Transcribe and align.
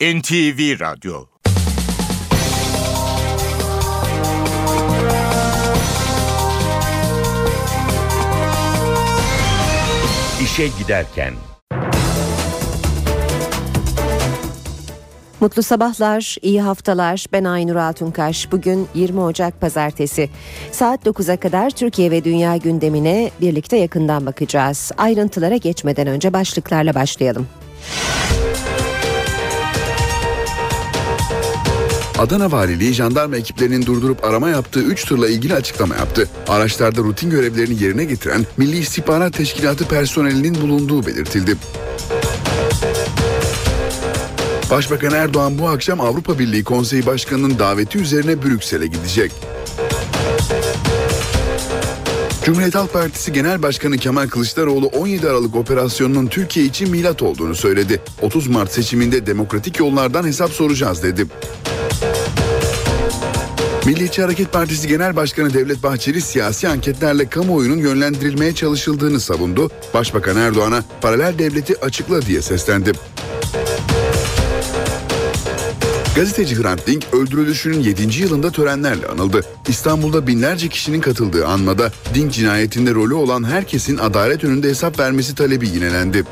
NTV 0.00 0.80
Radyo 0.80 1.24
İşe 10.42 10.68
Giderken 10.78 11.34
Mutlu 15.40 15.62
sabahlar, 15.62 16.36
iyi 16.42 16.62
haftalar. 16.62 17.24
Ben 17.32 17.44
Aynur 17.44 17.76
Altunkaş. 17.76 18.52
Bugün 18.52 18.88
20 18.94 19.20
Ocak 19.20 19.60
Pazartesi. 19.60 20.30
Saat 20.72 21.06
9'a 21.06 21.36
kadar 21.36 21.70
Türkiye 21.70 22.10
ve 22.10 22.24
dünya 22.24 22.56
gündemine 22.56 23.30
birlikte 23.40 23.76
yakından 23.76 24.26
bakacağız. 24.26 24.92
Ayrıntılara 24.98 25.56
geçmeden 25.56 26.06
önce 26.06 26.32
başlıklarla 26.32 26.94
başlayalım. 26.94 27.46
Adana 32.20 32.52
Valiliği 32.52 32.92
jandarma 32.92 33.36
ekiplerinin 33.36 33.86
durdurup 33.86 34.24
arama 34.24 34.48
yaptığı 34.48 34.82
3 34.82 35.04
tırla 35.04 35.28
ilgili 35.28 35.54
açıklama 35.54 35.96
yaptı. 35.96 36.28
Araçlarda 36.48 37.00
rutin 37.00 37.30
görevlerini 37.30 37.82
yerine 37.82 38.04
getiren 38.04 38.46
Milli 38.56 38.78
İstihbarat 38.78 39.32
Teşkilatı 39.32 39.88
personelinin 39.88 40.60
bulunduğu 40.62 41.06
belirtildi. 41.06 41.56
Başbakan 44.70 45.12
Erdoğan 45.12 45.58
bu 45.58 45.68
akşam 45.68 46.00
Avrupa 46.00 46.38
Birliği 46.38 46.64
Konseyi 46.64 47.06
Başkanı'nın 47.06 47.58
daveti 47.58 47.98
üzerine 47.98 48.42
Brüksel'e 48.42 48.86
gidecek. 48.86 49.32
Cumhuriyet 52.44 52.74
Halk 52.74 52.92
Partisi 52.92 53.32
Genel 53.32 53.62
Başkanı 53.62 53.98
Kemal 53.98 54.28
Kılıçdaroğlu 54.28 54.86
17 54.86 55.28
Aralık 55.28 55.56
operasyonunun 55.56 56.26
Türkiye 56.26 56.66
için 56.66 56.90
milat 56.90 57.22
olduğunu 57.22 57.54
söyledi. 57.54 58.00
30 58.22 58.46
Mart 58.46 58.72
seçiminde 58.72 59.26
demokratik 59.26 59.78
yollardan 59.78 60.26
hesap 60.26 60.50
soracağız 60.50 61.02
dedi. 61.02 61.26
Milliyetçi 63.86 64.22
Hareket 64.22 64.52
Partisi 64.52 64.88
Genel 64.88 65.16
Başkanı 65.16 65.54
Devlet 65.54 65.82
Bahçeli 65.82 66.20
siyasi 66.20 66.68
anketlerle 66.68 67.28
kamuoyunun 67.28 67.76
yönlendirilmeye 67.76 68.54
çalışıldığını 68.54 69.20
savundu. 69.20 69.70
Başbakan 69.94 70.36
Erdoğan'a 70.36 70.84
paralel 71.00 71.38
devleti 71.38 71.80
açıkla 71.80 72.22
diye 72.22 72.42
seslendi. 72.42 72.92
Gazeteci 76.16 76.62
Hrant 76.62 76.86
Dink 76.86 77.04
öldürülüşünün 77.12 77.80
7. 77.80 78.22
yılında 78.22 78.50
törenlerle 78.50 79.06
anıldı. 79.06 79.40
İstanbul'da 79.68 80.26
binlerce 80.26 80.68
kişinin 80.68 81.00
katıldığı 81.00 81.46
anmada 81.46 81.92
Dink 82.14 82.32
cinayetinde 82.32 82.94
rolü 82.94 83.14
olan 83.14 83.44
herkesin 83.44 83.98
adalet 83.98 84.44
önünde 84.44 84.68
hesap 84.68 84.98
vermesi 84.98 85.34
talebi 85.34 85.68
yinelendi. 85.68 86.24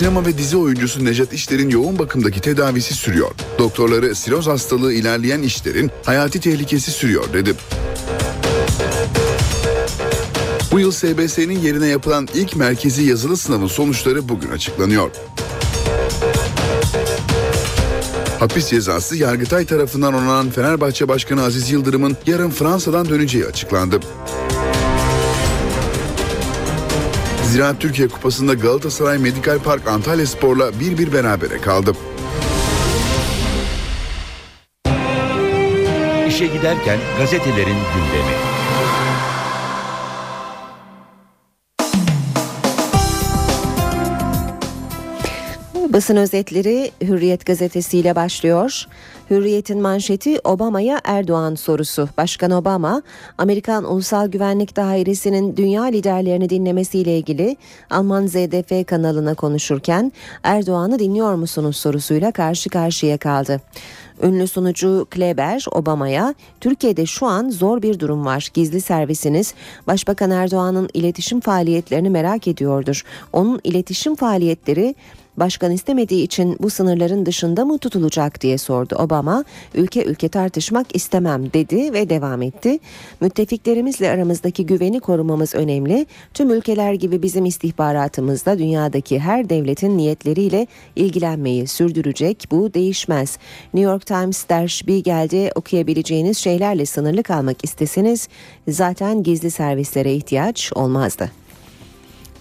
Sinema 0.00 0.26
ve 0.26 0.38
dizi 0.38 0.56
oyuncusu 0.56 1.04
Nejat 1.04 1.32
İşler'in 1.32 1.70
yoğun 1.70 1.98
bakımdaki 1.98 2.40
tedavisi 2.40 2.94
sürüyor. 2.94 3.30
Doktorları 3.58 4.14
siroz 4.14 4.46
hastalığı 4.46 4.92
ilerleyen 4.92 5.42
İşler'in 5.42 5.90
hayati 6.04 6.40
tehlikesi 6.40 6.90
sürüyor 6.90 7.32
dedi. 7.32 7.54
Bu 10.72 10.80
yıl 10.80 10.90
SBS'nin 10.90 11.58
yerine 11.58 11.86
yapılan 11.86 12.28
ilk 12.34 12.56
merkezi 12.56 13.02
yazılı 13.02 13.36
sınavın 13.36 13.66
sonuçları 13.66 14.28
bugün 14.28 14.50
açıklanıyor. 14.50 15.10
Hapis 18.38 18.68
cezası 18.68 19.16
Yargıtay 19.16 19.66
tarafından 19.66 20.14
onanan 20.14 20.50
Fenerbahçe 20.50 21.08
Başkanı 21.08 21.42
Aziz 21.42 21.70
Yıldırım'ın 21.70 22.16
yarın 22.26 22.50
Fransa'dan 22.50 23.08
döneceği 23.08 23.46
açıklandı. 23.46 24.00
Ziraat 27.50 27.80
Türkiye 27.80 28.08
Kupası'nda 28.08 28.54
Galatasaray 28.54 29.18
Medikal 29.18 29.58
Park 29.58 29.88
Antalya 29.88 30.26
Spor'la 30.26 30.68
1-1 30.70 31.12
berabere 31.12 31.60
kaldı. 31.60 31.92
İşe 36.28 36.46
giderken 36.46 36.98
gazetelerin 37.18 37.66
gündemi. 37.66 38.49
Basın 45.92 46.16
özetleri 46.16 46.90
Hürriyet 47.00 47.46
gazetesiyle 47.46 48.16
başlıyor. 48.16 48.86
Hürriyet'in 49.30 49.82
manşeti 49.82 50.38
Obama'ya 50.44 51.00
Erdoğan 51.04 51.54
sorusu. 51.54 52.08
Başkan 52.18 52.50
Obama, 52.50 53.02
Amerikan 53.38 53.92
Ulusal 53.92 54.28
Güvenlik 54.28 54.76
Dairesi'nin 54.76 55.56
dünya 55.56 55.84
liderlerini 55.84 56.50
dinlemesiyle 56.50 57.18
ilgili 57.18 57.56
Alman 57.90 58.26
ZDF 58.26 58.86
kanalına 58.86 59.34
konuşurken 59.34 60.12
Erdoğan'ı 60.42 60.98
dinliyor 60.98 61.34
musunuz 61.34 61.76
sorusuyla 61.76 62.32
karşı 62.32 62.70
karşıya 62.70 63.18
kaldı. 63.18 63.60
Ünlü 64.22 64.48
sunucu 64.48 65.06
Kleber 65.10 65.64
Obama'ya 65.72 66.34
Türkiye'de 66.60 67.06
şu 67.06 67.26
an 67.26 67.50
zor 67.50 67.82
bir 67.82 67.98
durum 67.98 68.26
var. 68.26 68.48
Gizli 68.54 68.80
servisiniz 68.80 69.54
Başbakan 69.86 70.30
Erdoğan'ın 70.30 70.88
iletişim 70.94 71.40
faaliyetlerini 71.40 72.10
merak 72.10 72.48
ediyordur. 72.48 73.04
Onun 73.32 73.60
iletişim 73.64 74.14
faaliyetleri 74.16 74.94
başkan 75.40 75.72
istemediği 75.72 76.22
için 76.22 76.56
bu 76.60 76.70
sınırların 76.70 77.26
dışında 77.26 77.64
mı 77.64 77.78
tutulacak 77.78 78.40
diye 78.40 78.58
sordu 78.58 78.96
Obama. 78.98 79.44
Ülke 79.74 80.04
ülke 80.04 80.28
tartışmak 80.28 80.96
istemem 80.96 81.52
dedi 81.52 81.92
ve 81.92 82.10
devam 82.10 82.42
etti. 82.42 82.78
Müttefiklerimizle 83.20 84.10
aramızdaki 84.10 84.66
güveni 84.66 85.00
korumamız 85.00 85.54
önemli. 85.54 86.06
Tüm 86.34 86.50
ülkeler 86.50 86.92
gibi 86.92 87.22
bizim 87.22 87.44
istihbaratımız 87.44 88.46
da 88.46 88.58
dünyadaki 88.58 89.18
her 89.18 89.48
devletin 89.48 89.96
niyetleriyle 89.98 90.66
ilgilenmeyi 90.96 91.66
sürdürecek. 91.66 92.44
Bu 92.50 92.74
değişmez. 92.74 93.38
New 93.74 93.90
York 93.90 94.06
Times 94.06 94.48
Der 94.48 94.68
Spiegel'de 94.68 95.52
okuyabileceğiniz 95.54 96.38
şeylerle 96.38 96.86
sınırlı 96.86 97.22
kalmak 97.22 97.64
isteseniz 97.64 98.28
zaten 98.68 99.22
gizli 99.22 99.50
servislere 99.50 100.14
ihtiyaç 100.14 100.72
olmazdı. 100.74 101.30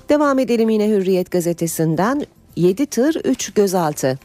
Devam 0.10 0.40
edelim 0.40 0.70
yine 0.70 0.88
Hürriyet 0.88 1.32
gazetesinden 1.32 2.26
7 2.60 2.86
tır 2.86 3.16
3 3.26 3.54
gözaltı. 3.54 4.20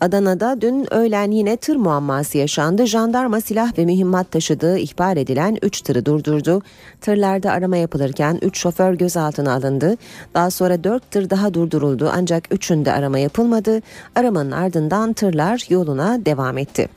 Adana'da 0.00 0.60
dün 0.60 0.94
öğlen 0.94 1.30
yine 1.30 1.56
tır 1.56 1.76
muamması 1.76 2.38
yaşandı. 2.38 2.86
Jandarma 2.86 3.40
silah 3.40 3.78
ve 3.78 3.84
mühimmat 3.84 4.30
taşıdığı 4.30 4.78
ihbar 4.78 5.16
edilen 5.16 5.58
3 5.62 5.80
tırı 5.80 6.06
durdurdu. 6.06 6.62
Tırlarda 7.00 7.52
arama 7.52 7.76
yapılırken 7.76 8.38
3 8.42 8.58
şoför 8.58 8.94
gözaltına 8.94 9.52
alındı. 9.52 9.96
Daha 10.34 10.50
sonra 10.50 10.84
4 10.84 11.10
tır 11.10 11.30
daha 11.30 11.54
durduruldu 11.54 12.10
ancak 12.14 12.46
3'ünde 12.46 12.92
arama 12.92 13.18
yapılmadı. 13.18 13.80
Aramanın 14.14 14.50
ardından 14.50 15.12
tırlar 15.12 15.66
yoluna 15.68 16.24
devam 16.26 16.58
etti. 16.58 16.88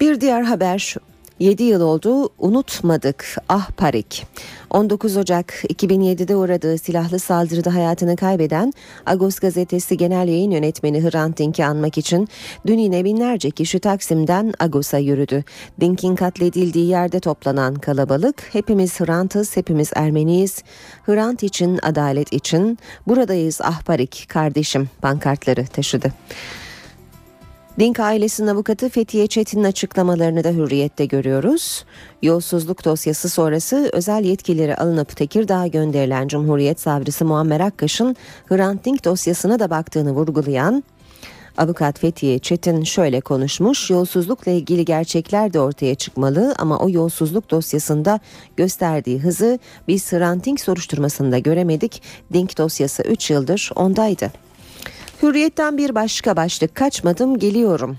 Bir 0.00 0.20
diğer 0.20 0.42
haber 0.42 0.96
7 1.38 1.62
yıl 1.62 1.80
oldu 1.80 2.28
unutmadık 2.38 3.36
ah 3.48 3.70
parik. 3.70 4.26
19 4.70 5.16
Ocak 5.16 5.64
2007'de 5.64 6.36
uğradığı 6.36 6.78
silahlı 6.78 7.18
saldırıda 7.18 7.74
hayatını 7.74 8.16
kaybeden 8.16 8.72
Agos 9.06 9.38
gazetesi 9.38 9.96
genel 9.96 10.28
yayın 10.28 10.50
yönetmeni 10.50 11.02
Hrant 11.02 11.38
Dink'i 11.38 11.64
anmak 11.64 11.98
için 11.98 12.28
dün 12.66 12.78
yine 12.78 13.04
binlerce 13.04 13.50
kişi 13.50 13.78
Taksim'den 13.78 14.52
Agos'a 14.58 14.98
yürüdü. 14.98 15.44
Dink'in 15.80 16.16
katledildiği 16.16 16.88
yerde 16.88 17.20
toplanan 17.20 17.74
kalabalık 17.74 18.48
hepimiz 18.52 19.00
Hrant'ız 19.00 19.56
hepimiz 19.56 19.90
Ermeniyiz. 19.94 20.62
Hrant 21.06 21.42
için 21.42 21.78
adalet 21.82 22.32
için 22.32 22.78
buradayız 23.06 23.60
ah 23.62 23.82
parik 23.82 24.26
kardeşim 24.28 24.88
pankartları 25.02 25.66
taşıdı. 25.66 26.12
Dink 27.78 28.00
ailesinin 28.00 28.48
avukatı 28.48 28.88
Fethiye 28.88 29.26
Çetin'in 29.26 29.64
açıklamalarını 29.64 30.44
da 30.44 30.48
hürriyette 30.48 31.06
görüyoruz. 31.06 31.84
Yolsuzluk 32.22 32.84
dosyası 32.84 33.28
sonrası 33.28 33.90
özel 33.92 34.24
yetkileri 34.24 34.76
alınıp 34.76 35.16
Tekirdağ'a 35.16 35.66
gönderilen 35.66 36.28
Cumhuriyet 36.28 36.80
Savcısı 36.80 37.24
Muammer 37.24 37.60
Akkaş'ın 37.60 38.16
Hrant 38.46 38.84
Dink 38.84 39.04
dosyasına 39.04 39.58
da 39.58 39.70
baktığını 39.70 40.12
vurgulayan 40.12 40.84
Avukat 41.58 41.98
Fethiye 41.98 42.38
Çetin 42.38 42.84
şöyle 42.84 43.20
konuşmuş. 43.20 43.90
Yolsuzlukla 43.90 44.52
ilgili 44.52 44.84
gerçekler 44.84 45.52
de 45.52 45.60
ortaya 45.60 45.94
çıkmalı 45.94 46.54
ama 46.58 46.78
o 46.78 46.90
yolsuzluk 46.90 47.50
dosyasında 47.50 48.20
gösterdiği 48.56 49.18
hızı 49.18 49.58
biz 49.88 50.12
Hrant 50.12 50.46
Dink 50.46 50.60
soruşturmasında 50.60 51.38
göremedik. 51.38 52.02
Dink 52.32 52.58
dosyası 52.58 53.02
3 53.02 53.30
yıldır 53.30 53.70
ondaydı. 53.76 54.30
Hürriyetten 55.24 55.78
bir 55.78 55.94
başka 55.94 56.36
başlık 56.36 56.74
kaçmadım 56.74 57.38
geliyorum. 57.38 57.98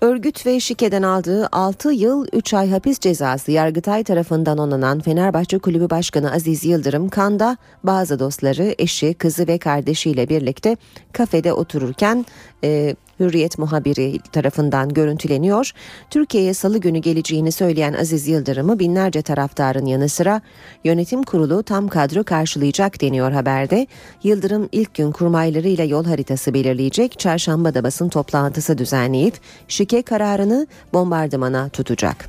Örgüt 0.00 0.46
ve 0.46 0.60
şikeden 0.60 1.02
aldığı 1.02 1.48
6 1.52 1.92
yıl 1.92 2.26
3 2.32 2.54
ay 2.54 2.70
hapis 2.70 2.98
cezası 2.98 3.52
Yargıtay 3.52 4.04
tarafından 4.04 4.58
onanan 4.58 5.00
Fenerbahçe 5.00 5.58
Kulübü 5.58 5.90
Başkanı 5.90 6.32
Aziz 6.32 6.64
Yıldırım 6.64 7.08
Kanda 7.08 7.56
bazı 7.84 8.18
dostları, 8.18 8.74
eşi, 8.78 9.14
kızı 9.14 9.46
ve 9.46 9.58
kardeşiyle 9.58 10.28
birlikte 10.28 10.76
kafede 11.12 11.52
otururken 11.52 12.26
e, 12.64 12.96
Hürriyet 13.20 13.58
muhabiri 13.58 14.18
tarafından 14.18 14.88
görüntüleniyor. 14.88 15.72
Türkiye'ye 16.10 16.54
salı 16.54 16.78
günü 16.78 16.98
geleceğini 16.98 17.52
söyleyen 17.52 17.92
Aziz 17.92 18.28
Yıldırım'ı 18.28 18.78
binlerce 18.78 19.22
taraftarın 19.22 19.86
yanı 19.86 20.08
sıra 20.08 20.40
yönetim 20.84 21.22
kurulu 21.22 21.62
tam 21.62 21.88
kadro 21.88 22.24
karşılayacak 22.24 23.00
deniyor 23.00 23.32
haberde. 23.32 23.86
Yıldırım 24.22 24.68
ilk 24.72 24.94
gün 24.94 25.12
kurmaylarıyla 25.12 25.84
yol 25.84 26.04
haritası 26.04 26.54
belirleyecek. 26.54 27.18
Çarşamba 27.18 27.74
da 27.74 27.84
basın 27.84 28.08
toplantısı 28.08 28.78
düzenleyip 28.78 29.34
şike 29.68 30.02
kararını 30.02 30.66
bombardımana 30.92 31.68
tutacak. 31.68 32.28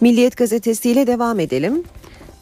Milliyet 0.00 0.36
gazetesiyle 0.36 1.06
devam 1.06 1.40
edelim. 1.40 1.84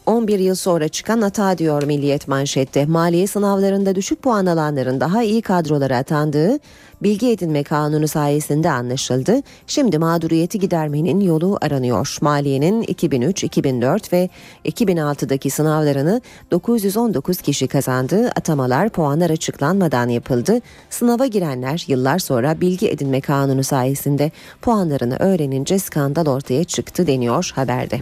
11 0.09 0.39
yıl 0.39 0.55
sonra 0.55 0.87
çıkan 0.87 1.21
hata 1.21 1.57
diyor 1.57 1.83
Milliyet 1.83 2.27
manşette. 2.27 2.85
Maliye 2.85 3.27
sınavlarında 3.27 3.95
düşük 3.95 4.21
puan 4.21 4.45
alanların 4.45 4.99
daha 4.99 5.23
iyi 5.23 5.41
kadrolara 5.41 5.97
atandığı 5.97 6.59
bilgi 7.03 7.31
edinme 7.31 7.63
kanunu 7.63 8.07
sayesinde 8.07 8.71
anlaşıldı. 8.71 9.41
Şimdi 9.67 9.97
mağduriyeti 9.97 10.59
gidermenin 10.59 11.19
yolu 11.19 11.57
aranıyor. 11.61 12.17
Maliye'nin 12.21 12.81
2003, 12.81 13.43
2004 13.43 14.13
ve 14.13 14.29
2006'daki 14.65 15.49
sınavlarını 15.49 16.21
919 16.51 17.41
kişi 17.41 17.67
kazandığı 17.67 18.27
atamalar 18.27 18.89
puanlar 18.89 19.29
açıklanmadan 19.29 20.09
yapıldı. 20.09 20.59
Sınava 20.89 21.25
girenler 21.25 21.85
yıllar 21.87 22.19
sonra 22.19 22.61
bilgi 22.61 22.89
edinme 22.89 23.21
kanunu 23.21 23.63
sayesinde 23.63 24.31
puanlarını 24.61 25.15
öğrenince 25.19 25.79
skandal 25.79 26.25
ortaya 26.25 26.63
çıktı 26.63 27.07
deniyor 27.07 27.51
haberde. 27.55 28.01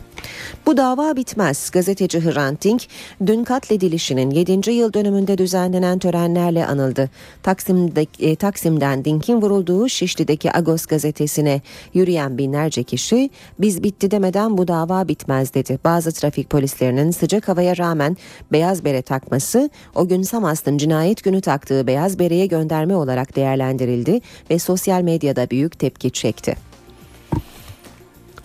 Bu 0.66 0.78
dava 0.78 1.16
bitmez. 1.16 1.70
Gazeteci 1.70 2.26
Hrant 2.26 2.64
Dink 2.64 2.84
dün 3.26 3.44
katledilişinin 3.44 4.32
7. 4.32 4.72
yıl 4.72 4.94
dönümünde 4.94 5.38
düzenlenen 5.38 6.00
törenlerle 6.00 6.66
anıldı. 6.66 7.10
Taksim'de, 7.44 8.06
e, 8.20 8.36
Taksim'de 8.36 8.87
Yeniden 8.88 9.06
Dink'in 9.06 9.42
vurulduğu 9.42 9.90
Şişli'deki 9.90 10.58
Agos 10.58 10.86
gazetesine 10.86 11.62
yürüyen 11.94 12.38
binlerce 12.38 12.84
kişi 12.84 13.30
biz 13.60 13.84
bitti 13.84 14.12
demeden 14.12 14.58
bu 14.58 14.68
dava 14.68 15.08
bitmez 15.08 15.54
dedi. 15.54 15.80
Bazı 15.84 16.12
trafik 16.12 16.50
polislerinin 16.50 17.12
sıcak 17.12 17.48
havaya 17.48 17.78
rağmen 17.78 18.18
beyaz 18.52 18.86
bere 18.86 19.02
takması 19.02 19.70
o 19.96 20.08
gün 20.08 20.22
Samast'ın 20.22 20.78
cinayet 20.78 21.24
günü 21.24 21.42
taktığı 21.42 21.88
beyaz 21.88 22.20
bereye 22.20 22.46
gönderme 22.46 22.96
olarak 22.96 23.36
değerlendirildi 23.36 24.22
ve 24.50 24.60
sosyal 24.60 25.02
medyada 25.02 25.50
büyük 25.50 25.80
tepki 25.80 26.12
çekti. 26.12 26.67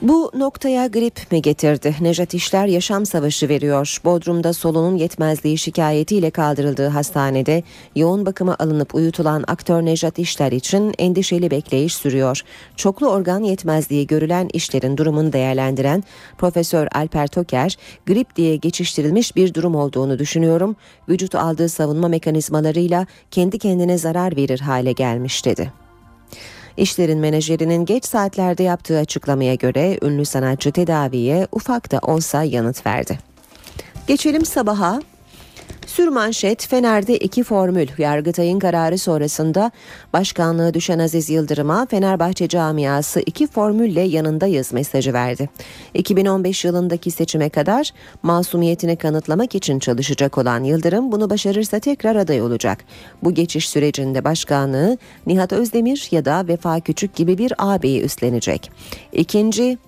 Bu 0.03 0.31
noktaya 0.35 0.87
grip 0.87 1.33
mi 1.33 1.43
getirdi? 1.43 1.95
Nejat 2.01 2.35
İşler 2.35 2.67
yaşam 2.67 3.07
savaşı 3.07 3.49
veriyor. 3.49 4.01
Bodrum'da 4.05 4.53
solunum 4.53 4.97
yetmezliği 4.97 5.59
şikayetiyle 5.59 6.31
kaldırıldığı 6.31 6.89
hastanede 6.89 7.63
yoğun 7.97 8.27
bakıma 8.27 8.57
alınıp 8.59 8.95
uyutulan 8.95 9.45
aktör 9.49 9.85
Nejat 9.85 10.19
İşler 10.19 10.53
için 10.53 10.95
endişeli 10.99 11.51
bekleyiş 11.51 11.95
sürüyor. 11.95 12.41
Çoklu 12.77 13.09
organ 13.09 13.41
yetmezliği 13.41 14.07
görülen 14.07 14.49
işlerin 14.53 14.97
durumunu 14.97 15.33
değerlendiren 15.33 16.05
Profesör 16.39 16.89
Alper 16.95 17.27
Toker, 17.27 17.77
grip 18.07 18.37
diye 18.37 18.57
geçiştirilmiş 18.57 19.37
bir 19.37 19.55
durum 19.55 19.75
olduğunu 19.75 20.19
düşünüyorum. 20.19 20.77
Vücut 21.09 21.35
aldığı 21.35 21.69
savunma 21.69 22.09
mekanizmalarıyla 22.09 23.07
kendi 23.31 23.59
kendine 23.59 23.99
zarar 23.99 24.37
verir 24.37 24.61
hale 24.61 24.93
gelmiş 24.93 25.47
dedi. 25.47 25.82
İşlerin 26.77 27.19
menajerinin 27.19 27.85
geç 27.85 28.05
saatlerde 28.05 28.63
yaptığı 28.63 28.99
açıklamaya 28.99 29.55
göre 29.55 29.99
ünlü 30.03 30.25
sanatçı 30.25 30.73
tedaviye 30.73 31.47
ufak 31.53 31.93
da 31.93 31.99
olsa 31.99 32.43
yanıt 32.43 32.87
verdi. 32.87 33.19
Geçelim 34.07 34.45
sabaha. 34.45 35.01
Sürmanşet 35.87 36.67
Fener'de 36.67 37.17
iki 37.17 37.43
formül. 37.43 37.89
Yargıtay'ın 37.99 38.59
kararı 38.59 38.99
sonrasında 38.99 39.71
başkanlığı 40.13 40.75
düşen 40.75 40.99
Aziz 40.99 41.31
Yıldırım'a 41.31 41.87
Fenerbahçe 41.87 42.49
camiası 42.49 43.21
iki 43.21 43.47
formülle 43.47 44.01
yanındayız 44.01 44.73
mesajı 44.73 45.13
verdi. 45.13 45.49
2015 45.95 46.65
yılındaki 46.65 47.11
seçime 47.11 47.49
kadar 47.49 47.91
masumiyetini 48.23 48.97
kanıtlamak 48.97 49.55
için 49.55 49.79
çalışacak 49.79 50.39
olan 50.39 50.65
Yıldırım 50.65 51.13
bunu 51.13 51.31
başarırsa 51.31 51.79
tekrar 51.79 52.17
aday 52.17 52.43
olacak. 52.43 52.79
Bu 53.23 53.35
geçiş 53.35 53.69
sürecinde 53.69 54.25
başkanlığı 54.25 54.99
Nihat 55.27 55.53
Özdemir 55.53 56.09
ya 56.11 56.25
da 56.25 56.49
Vefa 56.49 56.81
Küçük 56.81 57.15
gibi 57.15 57.39
bir 57.39 57.53
ağabeyi 57.59 58.03
üstlenecek. 58.03 58.71
İkinci 59.13 59.79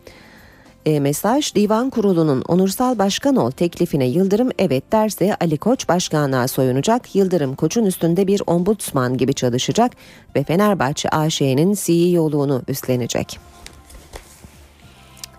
e, 0.86 1.00
mesaj 1.00 1.54
Divan 1.54 1.90
Kurulu'nun 1.90 2.42
onursal 2.48 2.98
başkan 2.98 3.36
ol 3.36 3.50
teklifine 3.50 4.06
Yıldırım 4.06 4.50
evet 4.58 4.92
derse 4.92 5.36
Ali 5.40 5.56
Koç 5.58 5.88
başkanlığa 5.88 6.48
soyunacak. 6.48 7.14
Yıldırım 7.14 7.54
Koç'un 7.54 7.86
üstünde 7.86 8.26
bir 8.26 8.42
ombudsman 8.46 9.16
gibi 9.16 9.34
çalışacak 9.34 9.92
ve 10.36 10.44
Fenerbahçe 10.44 11.08
AŞ'nin 11.08 11.74
CEO'luğunu 11.74 12.62
üstlenecek. 12.68 13.53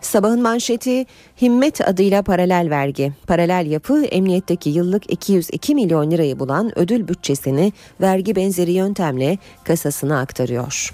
Sabahın 0.06 0.42
manşeti 0.42 1.06
Himmet 1.42 1.88
adıyla 1.88 2.22
paralel 2.22 2.68
vergi. 2.70 3.14
Paralel 3.28 3.72
yapı 3.72 4.04
emniyetteki 4.04 4.70
yıllık 4.70 5.14
202 5.14 5.76
milyon 5.76 6.12
lirayı 6.12 6.40
bulan 6.40 6.80
ödül 6.80 7.08
bütçesini 7.08 7.74
vergi 8.02 8.36
benzeri 8.36 8.72
yöntemle 8.72 9.38
kasasına 9.64 10.20
aktarıyor. 10.20 10.94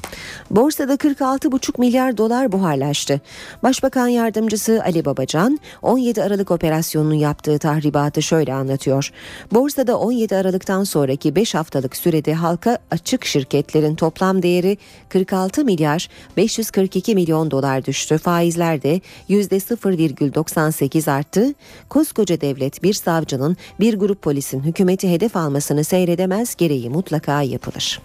Borsada 0.52 0.94
46,5 0.94 1.80
milyar 1.81 2.18
dolar 2.18 2.52
buharlaştı. 2.52 3.22
Başbakan 3.63 4.08
yardımcısı 4.08 4.81
Ali 4.84 5.06
Babacan 5.06 5.60
17 5.81 6.24
Aralık 6.24 6.52
operasyonunun 6.52 7.16
yaptığı 7.16 7.60
tahribatı 7.60 8.22
şöyle 8.22 8.54
anlatıyor. 8.54 9.12
Borsada 9.54 10.00
17 10.00 10.36
Aralık'tan 10.36 10.84
sonraki 10.84 11.36
5 11.36 11.56
haftalık 11.56 11.96
sürede 11.96 12.34
halka 12.34 12.78
açık 12.92 13.25
şirketlerin 13.25 13.96
toplam 13.96 14.44
değeri 14.44 14.78
46 15.10 15.66
milyar 15.66 16.10
542 16.38 17.16
milyon 17.16 17.52
dolar 17.52 17.86
düştü. 17.86 18.18
Faizler 18.18 18.81
de 18.81 19.00
%0,98 19.30 21.12
arttı. 21.12 21.53
Koskoca 21.89 22.42
devlet 22.42 22.83
bir 22.83 22.94
savcının 22.94 23.57
bir 23.80 23.94
grup 23.94 24.21
polisin 24.21 24.63
hükümeti 24.63 25.12
hedef 25.12 25.36
almasını 25.36 25.83
seyredemez 25.83 26.56
gereği 26.56 26.89
mutlaka 26.89 27.42
yapılır. 27.42 28.01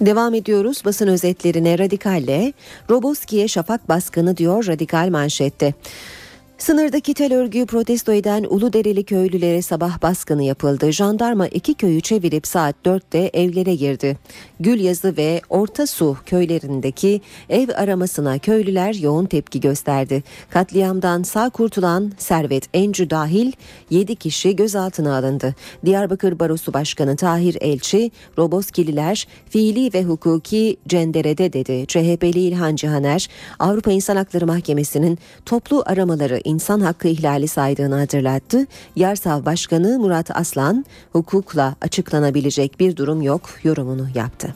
Devam 0.00 0.34
ediyoruz 0.34 0.82
basın 0.84 1.08
özetlerine 1.08 1.78
radikalle. 1.78 2.52
Roboski'ye 2.90 3.48
şafak 3.48 3.88
baskını 3.88 4.36
diyor 4.36 4.66
radikal 4.66 5.08
manşette. 5.08 5.74
Sınırdaki 6.58 7.14
tel 7.14 7.34
örgüyü 7.34 7.66
protesto 7.66 8.12
eden 8.12 8.44
Uludereli 8.44 9.04
köylülere 9.04 9.62
sabah 9.62 10.02
baskını 10.02 10.42
yapıldı. 10.42 10.92
Jandarma 10.92 11.46
iki 11.46 11.74
köyü 11.74 12.00
çevirip 12.00 12.46
saat 12.46 12.76
4'te 12.84 13.18
evlere 13.18 13.74
girdi. 13.74 14.18
Gülyazı 14.60 15.16
ve 15.16 15.40
Orta 15.50 15.86
Su 15.86 16.16
köylerindeki 16.26 17.20
ev 17.48 17.68
aramasına 17.76 18.38
köylüler 18.38 18.94
yoğun 18.94 19.26
tepki 19.26 19.60
gösterdi. 19.60 20.22
Katliamdan 20.50 21.22
sağ 21.22 21.50
kurtulan 21.50 22.12
Servet 22.18 22.68
Encü 22.74 23.10
dahil 23.10 23.52
7 23.90 24.16
kişi 24.16 24.56
gözaltına 24.56 25.16
alındı. 25.16 25.54
Diyarbakır 25.84 26.38
Barosu 26.38 26.74
Başkanı 26.74 27.16
Tahir 27.16 27.56
Elçi, 27.60 28.10
Roboskililer 28.38 29.26
fiili 29.50 29.94
ve 29.94 30.04
hukuki 30.04 30.76
cenderede 30.88 31.52
dedi. 31.52 31.86
CHP'li 31.88 32.40
İlhan 32.40 32.76
Cihaner, 32.76 33.28
Avrupa 33.58 33.92
İnsan 33.92 34.16
Hakları 34.16 34.46
Mahkemesi'nin 34.46 35.18
toplu 35.46 35.82
aramaları 35.86 36.40
insan 36.46 36.80
hakkı 36.80 37.08
ihlali 37.08 37.48
saydığını 37.48 37.98
hatırlattı. 37.98 38.66
Yarsav 38.96 39.44
Başkanı 39.44 39.98
Murat 39.98 40.36
Aslan 40.36 40.84
hukukla 41.12 41.76
açıklanabilecek 41.80 42.80
bir 42.80 42.96
durum 42.96 43.22
yok 43.22 43.50
yorumunu 43.64 44.08
yaptı. 44.14 44.54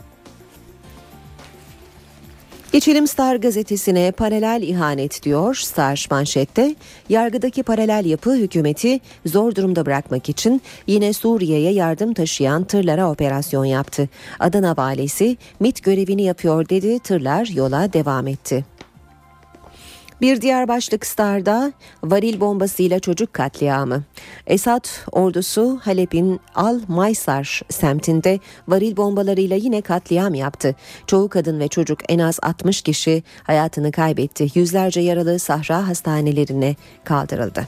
Geçelim 2.73 3.07
Star 3.07 3.37
gazetesine 3.37 4.13
paralel 4.13 4.63
ihanet 4.63 5.23
diyor 5.23 5.55
Star 5.55 6.07
manşette. 6.11 6.75
Yargıdaki 7.09 7.63
paralel 7.63 8.05
yapı 8.05 8.35
hükümeti 8.35 9.01
zor 9.27 9.55
durumda 9.55 9.87
bırakmak 9.87 10.29
için 10.29 10.63
yine 10.87 11.13
Suriye'ye 11.13 11.73
yardım 11.73 12.15
taşıyan 12.15 12.65
tırlara 12.65 13.11
operasyon 13.11 13.65
yaptı. 13.65 14.09
Adana 14.39 14.77
valisi 14.77 15.37
MIT 15.61 15.83
görevini 15.83 16.23
yapıyor 16.23 16.69
dedi 16.69 16.99
tırlar 16.99 17.47
yola 17.47 17.93
devam 17.93 18.27
etti. 18.27 18.65
Bir 20.21 20.41
diğer 20.41 20.69
başlık 20.69 21.07
Star'da 21.07 21.73
varil 22.05 22.41
bombasıyla 22.41 22.99
çocuk 22.99 23.35
katliamı. 23.35 24.03
Esad 24.47 24.85
ordusu 25.13 25.81
Halep'in 25.83 26.41
Al 26.55 26.81
Maysar 26.89 27.61
semtinde 27.69 28.39
varil 28.69 28.97
bombalarıyla 28.97 29.57
yine 29.57 29.81
katliam 29.81 30.35
yaptı. 30.35 30.75
Çoğu 31.07 31.29
kadın 31.29 31.61
ve 31.61 31.69
çocuk 31.69 31.99
en 32.09 32.19
az 32.19 32.39
60 32.43 32.83
kişi 32.83 33.23
hayatını 33.43 33.93
kaybetti. 33.93 34.49
Yüzlerce 34.55 35.01
yaralı 35.01 35.39
sahra 35.39 35.89
hastanelerine 35.89 36.77
kaldırıldı. 37.05 37.67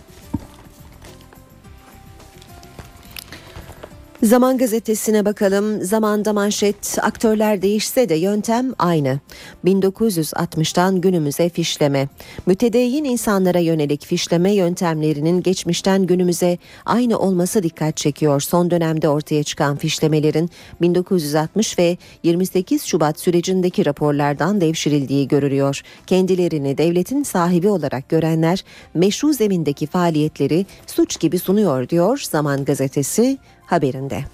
Zaman 4.22 4.58
gazetesine 4.58 5.24
bakalım. 5.24 5.82
Zamanda 5.82 6.32
manşet 6.32 6.98
aktörler 7.02 7.62
değişse 7.62 8.08
de 8.08 8.14
yöntem 8.14 8.72
aynı. 8.78 9.20
1960'tan 9.64 11.00
günümüze 11.00 11.48
fişleme. 11.48 12.08
Mütedeyyin 12.46 13.04
insanlara 13.04 13.58
yönelik 13.58 14.06
fişleme 14.06 14.54
yöntemlerinin 14.54 15.42
geçmişten 15.42 16.06
günümüze 16.06 16.58
aynı 16.86 17.18
olması 17.18 17.62
dikkat 17.62 17.96
çekiyor. 17.96 18.40
Son 18.40 18.70
dönemde 18.70 19.08
ortaya 19.08 19.42
çıkan 19.42 19.76
fişlemelerin 19.76 20.50
1960 20.80 21.78
ve 21.78 21.96
28 22.22 22.82
Şubat 22.82 23.20
sürecindeki 23.20 23.86
raporlardan 23.86 24.60
devşirildiği 24.60 25.28
görülüyor. 25.28 25.82
Kendilerini 26.06 26.78
devletin 26.78 27.22
sahibi 27.22 27.68
olarak 27.68 28.08
görenler 28.08 28.64
meşru 28.94 29.32
zemindeki 29.32 29.86
faaliyetleri 29.86 30.66
suç 30.86 31.20
gibi 31.20 31.38
sunuyor 31.38 31.88
diyor 31.88 32.22
Zaman 32.30 32.64
gazetesi 32.64 33.38
haberinde. 33.66 34.24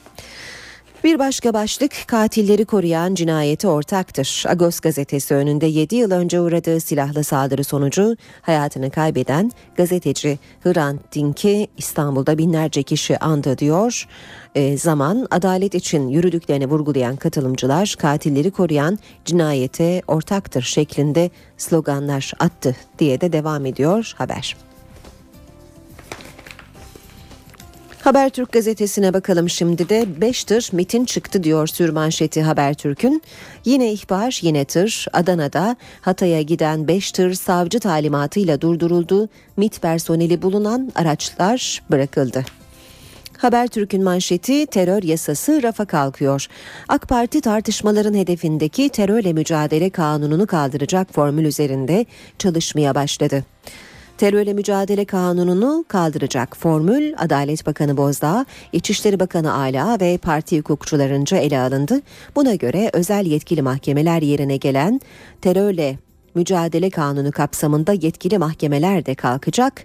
Bir 1.05 1.19
başka 1.19 1.55
başlık 1.55 1.93
katilleri 2.07 2.65
koruyan 2.65 3.15
cinayeti 3.15 3.69
ortaktır. 3.69 4.45
Agos 4.49 4.81
gazetesi 4.81 5.35
önünde 5.35 5.67
7 5.67 5.97
yıl 5.97 6.11
önce 6.11 6.41
uğradığı 6.41 6.81
silahlı 6.81 7.25
saldırı 7.25 7.65
sonucu 7.65 8.17
hayatını 8.43 8.91
kaybeden 8.91 9.51
gazeteci 9.77 10.39
Hrant 10.63 11.15
Dink'i 11.15 11.69
İstanbul'da 11.77 12.39
binlerce 12.39 12.83
kişi 12.83 13.19
andı 13.19 13.59
diyor. 13.59 14.07
E, 14.55 14.79
zaman 14.79 15.27
adalet 15.31 15.75
için 15.75 16.09
yürüdüklerini 16.09 16.67
vurgulayan 16.67 17.17
katılımcılar 17.17 17.95
katilleri 17.99 18.51
koruyan 18.51 18.99
cinayete 19.25 20.03
ortaktır 20.09 20.63
şeklinde 20.63 21.31
sloganlar 21.57 22.33
attı 22.39 22.77
diye 22.99 23.21
de 23.21 23.33
devam 23.33 23.67
ediyor 23.67 24.15
haber. 24.17 24.68
Habertürk 28.09 28.53
gazetesine 28.53 29.15
bakalım 29.15 29.49
şimdi 29.49 29.89
de 29.89 30.21
5 30.21 30.45
tır 30.45 30.69
mitin 30.73 31.05
çıktı 31.05 31.43
diyor 31.43 31.67
sürmanşeti 31.67 32.43
Habertürk'ün. 32.43 33.23
Yine 33.65 33.93
ihbar 33.93 34.39
yine 34.43 34.65
tır 34.65 35.07
Adana'da 35.13 35.77
Hatay'a 36.01 36.43
giden 36.43 36.89
5 36.89 37.13
tır 37.13 37.35
savcı 37.35 37.81
talimatıyla 37.81 38.61
durduruldu. 38.61 39.29
MIT 39.57 39.83
personeli 39.83 40.43
bulunan 40.43 40.93
araçlar 40.95 41.83
bırakıldı. 41.91 42.45
Habertürk'ün 43.39 44.05
manşeti 44.05 44.67
terör 44.67 45.03
yasası 45.03 45.63
rafa 45.63 45.85
kalkıyor. 45.85 46.47
AK 46.89 47.09
Parti 47.09 47.41
tartışmaların 47.41 48.15
hedefindeki 48.15 48.89
terörle 48.89 49.33
mücadele 49.33 49.91
kanununu 49.91 50.47
kaldıracak 50.47 51.15
formül 51.15 51.45
üzerinde 51.45 52.07
çalışmaya 52.39 52.95
başladı. 52.95 53.45
Terörle 54.19 54.53
mücadele 54.53 55.05
kanununu 55.05 55.85
kaldıracak 55.89 56.57
formül 56.57 57.15
Adalet 57.19 57.67
Bakanı 57.67 57.97
Bozdağ, 57.97 58.47
İçişleri 58.73 59.21
Bakanı 59.21 59.55
Ala 59.55 60.01
ve 60.01 60.19
parti 60.19 60.59
hukukçularınca 60.59 61.37
ele 61.37 61.61
alındı. 61.61 62.01
Buna 62.37 62.55
göre 62.55 62.91
özel 62.93 63.27
yetkili 63.27 63.63
mahkemeler 63.63 64.23
yerine 64.23 64.57
gelen 64.57 65.01
terörle 65.41 65.99
mücadele 66.35 66.91
kanunu 66.91 67.33
kapsamında 67.33 67.93
yetkili 67.93 68.39
mahkemeler 68.39 69.07
de 69.07 69.15
kalkacak. 69.15 69.85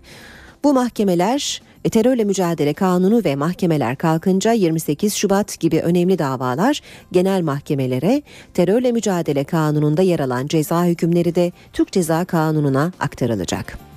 Bu 0.63 0.74
mahkemeler 0.74 1.62
e, 1.86 1.90
terörle 1.90 2.24
mücadele 2.24 2.74
kanunu 2.74 3.22
ve 3.25 3.36
mahkemeler 3.36 3.96
kalkınca 3.96 4.52
28 4.52 5.13
Şubat 5.13 5.60
gibi 5.60 5.80
önemli 5.80 6.20
davalar 6.20 6.82
genel 7.12 7.42
mahkemelere, 7.42 8.22
terörle 8.54 8.92
mücadele 8.92 9.44
kanununda 9.44 10.02
yer 10.02 10.20
alan 10.20 10.48
ceza 10.48 10.86
hükümleri 10.86 11.36
de 11.36 11.52
Türk 11.74 11.92
Ceza 11.92 12.25
Kanunu'na 12.25 12.92
aktarılacak. 13.00 13.93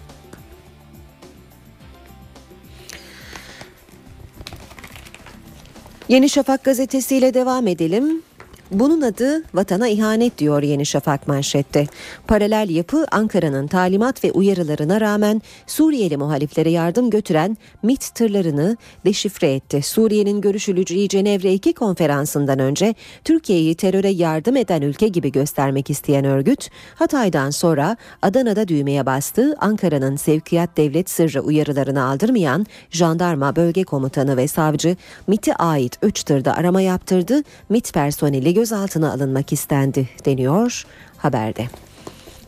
Yeni 6.08 6.28
Şafak 6.28 6.64
gazetesiyle 6.64 7.34
devam 7.34 7.66
edelim. 7.66 8.22
Bunun 8.70 9.02
adı 9.02 9.42
vatana 9.54 9.88
ihanet 9.88 10.38
diyor 10.38 10.62
Yeni 10.62 10.86
Şafak 10.86 11.28
manşette. 11.28 11.86
Paralel 12.26 12.70
yapı 12.70 13.06
Ankara'nın 13.10 13.66
talimat 13.66 14.24
ve 14.24 14.32
uyarılarına 14.32 15.00
rağmen 15.00 15.42
Suriyeli 15.66 16.16
muhaliflere 16.16 16.70
yardım 16.70 17.10
götüren 17.10 17.56
MIT 17.82 18.14
tırlarını 18.14 18.76
deşifre 19.04 19.54
etti. 19.54 19.82
Suriye'nin 19.82 20.40
görüşüleceği 20.40 21.08
Cenevre 21.08 21.52
2 21.52 21.72
konferansından 21.72 22.58
önce 22.58 22.94
Türkiye'yi 23.24 23.74
teröre 23.74 24.08
yardım 24.08 24.56
eden 24.56 24.82
ülke 24.82 25.08
gibi 25.08 25.32
göstermek 25.32 25.90
isteyen 25.90 26.24
örgüt 26.24 26.68
Hatay'dan 26.94 27.50
sonra 27.50 27.96
Adana'da 28.22 28.68
düğmeye 28.68 29.06
bastı. 29.06 29.56
Ankara'nın 29.60 30.16
sevkiyat 30.16 30.76
devlet 30.76 31.10
sırrı 31.10 31.40
uyarılarını 31.40 32.04
aldırmayan 32.04 32.66
jandarma 32.90 33.56
bölge 33.56 33.84
komutanı 33.84 34.36
ve 34.36 34.48
savcı 34.48 34.96
MIT'e 35.26 35.54
ait 35.54 35.98
3 36.02 36.22
tırda 36.22 36.56
arama 36.56 36.80
yaptırdı. 36.80 37.42
MIT 37.68 37.92
personeli 37.92 38.55
gözaltına 38.56 39.12
alınmak 39.12 39.52
istendi 39.52 40.08
deniyor 40.24 40.86
haberde. 41.16 41.66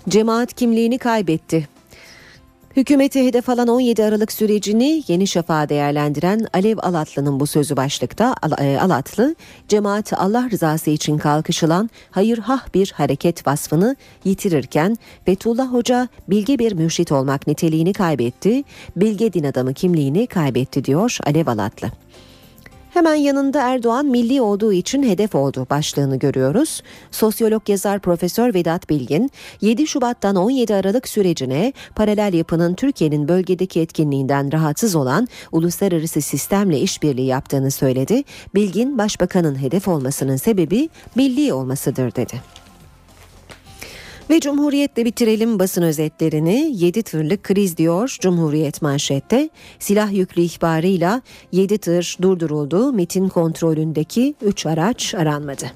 Cemaat 0.08 0.52
kimliğini 0.52 0.98
kaybetti. 0.98 1.68
Hükümeti 2.76 3.26
hedef 3.26 3.48
alan 3.48 3.68
17 3.68 4.04
Aralık 4.04 4.32
sürecini 4.32 5.02
Yeni 5.08 5.26
Şafak'a 5.26 5.68
değerlendiren 5.68 6.46
Alev 6.52 6.78
Alatlı'nın 6.78 7.40
bu 7.40 7.46
sözü 7.46 7.76
başlıkta 7.76 8.34
e, 8.58 8.78
Alatlı, 8.78 9.34
cemaat 9.68 10.12
Allah 10.12 10.48
rızası 10.50 10.90
için 10.90 11.18
kalkışılan 11.18 11.90
hayırhah 12.10 12.74
bir 12.74 12.92
hareket 12.96 13.46
vasfını 13.46 13.96
yitirirken 14.24 14.96
Fethullah 15.24 15.72
Hoca 15.72 16.08
bilge 16.28 16.58
bir 16.58 16.72
mürşit 16.72 17.12
olmak 17.12 17.46
niteliğini 17.46 17.92
kaybetti, 17.92 18.64
bilge 18.96 19.32
din 19.32 19.44
adamı 19.44 19.74
kimliğini 19.74 20.26
kaybetti 20.26 20.84
diyor 20.84 21.18
Alev 21.26 21.46
Alatlı. 21.46 21.90
Hemen 22.98 23.14
yanında 23.14 23.60
Erdoğan 23.62 24.06
milli 24.06 24.40
olduğu 24.40 24.72
için 24.72 25.02
hedef 25.02 25.34
oldu 25.34 25.66
başlığını 25.70 26.18
görüyoruz. 26.18 26.82
Sosyolog 27.10 27.68
yazar 27.68 28.00
Profesör 28.00 28.54
Vedat 28.54 28.90
Bilgin 28.90 29.30
7 29.60 29.86
Şubat'tan 29.86 30.36
17 30.36 30.74
Aralık 30.74 31.08
sürecine 31.08 31.72
paralel 31.94 32.34
yapının 32.34 32.74
Türkiye'nin 32.74 33.28
bölgedeki 33.28 33.80
etkinliğinden 33.80 34.52
rahatsız 34.52 34.94
olan 34.94 35.28
uluslararası 35.52 36.20
sistemle 36.20 36.80
işbirliği 36.80 37.26
yaptığını 37.26 37.70
söyledi. 37.70 38.22
Bilgin 38.54 38.98
başbakanın 38.98 39.62
hedef 39.62 39.88
olmasının 39.88 40.36
sebebi 40.36 40.88
milli 41.14 41.52
olmasıdır 41.52 42.14
dedi. 42.14 42.57
Ve 44.30 44.40
Cumhuriyet'le 44.40 44.96
bitirelim 44.96 45.58
basın 45.58 45.82
özetlerini. 45.82 46.70
7 46.74 47.02
tırlık 47.02 47.42
kriz 47.42 47.76
diyor 47.76 48.16
Cumhuriyet 48.20 48.82
manşette. 48.82 49.50
Silah 49.78 50.12
yüklü 50.12 50.42
ihbarıyla 50.42 51.22
7 51.52 51.78
tır 51.78 52.16
durduruldu. 52.22 52.92
MIT'in 52.92 53.28
kontrolündeki 53.28 54.34
3 54.42 54.66
araç 54.66 55.14
aranmadı. 55.14 55.66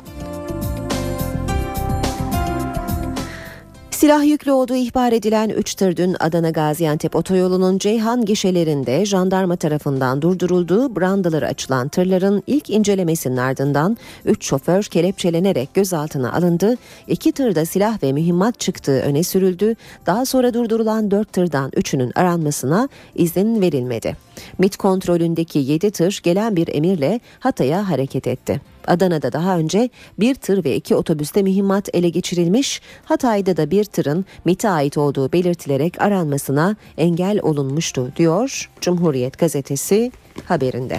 Silah 4.02 4.24
yüklü 4.24 4.52
olduğu 4.52 4.74
ihbar 4.74 5.12
edilen 5.12 5.48
3 5.48 5.74
tır 5.74 5.96
dün 5.96 6.16
Adana 6.20 6.50
Gaziantep 6.50 7.16
otoyolunun 7.16 7.78
Ceyhan 7.78 8.24
gişelerinde 8.24 9.04
jandarma 9.04 9.56
tarafından 9.56 10.22
durdurulduğu 10.22 10.96
brandaları 10.96 11.46
açılan 11.46 11.88
tırların 11.88 12.42
ilk 12.46 12.70
incelemesinin 12.70 13.36
ardından 13.36 13.96
3 14.24 14.44
şoför 14.44 14.82
kelepçelenerek 14.82 15.74
gözaltına 15.74 16.32
alındı. 16.32 16.76
2 17.08 17.32
tırda 17.32 17.64
silah 17.64 18.02
ve 18.02 18.12
mühimmat 18.12 18.60
çıktığı 18.60 19.00
öne 19.00 19.22
sürüldü. 19.22 19.74
Daha 20.06 20.26
sonra 20.26 20.54
durdurulan 20.54 21.10
4 21.10 21.32
tırdan 21.32 21.70
3'ünün 21.70 22.12
aranmasına 22.14 22.88
izin 23.14 23.60
verilmedi. 23.60 24.16
MIT 24.58 24.76
kontrolündeki 24.76 25.58
7 25.58 25.90
tır 25.90 26.20
gelen 26.22 26.56
bir 26.56 26.68
emirle 26.68 27.20
Hatay'a 27.40 27.88
hareket 27.88 28.26
etti. 28.26 28.71
Adana'da 28.86 29.32
daha 29.32 29.58
önce 29.58 29.90
bir 30.20 30.34
tır 30.34 30.64
ve 30.64 30.76
iki 30.76 30.94
otobüste 30.94 31.42
mühimmat 31.42 31.88
ele 31.94 32.08
geçirilmiş, 32.08 32.80
Hatay'da 33.04 33.56
da 33.56 33.70
bir 33.70 33.84
tırın 33.84 34.24
MIT'e 34.44 34.68
ait 34.68 34.98
olduğu 34.98 35.32
belirtilerek 35.32 36.02
aranmasına 36.02 36.76
engel 36.98 37.40
olunmuştu 37.42 38.12
diyor 38.16 38.70
Cumhuriyet 38.80 39.38
gazetesi 39.38 40.12
haberinde. 40.44 40.98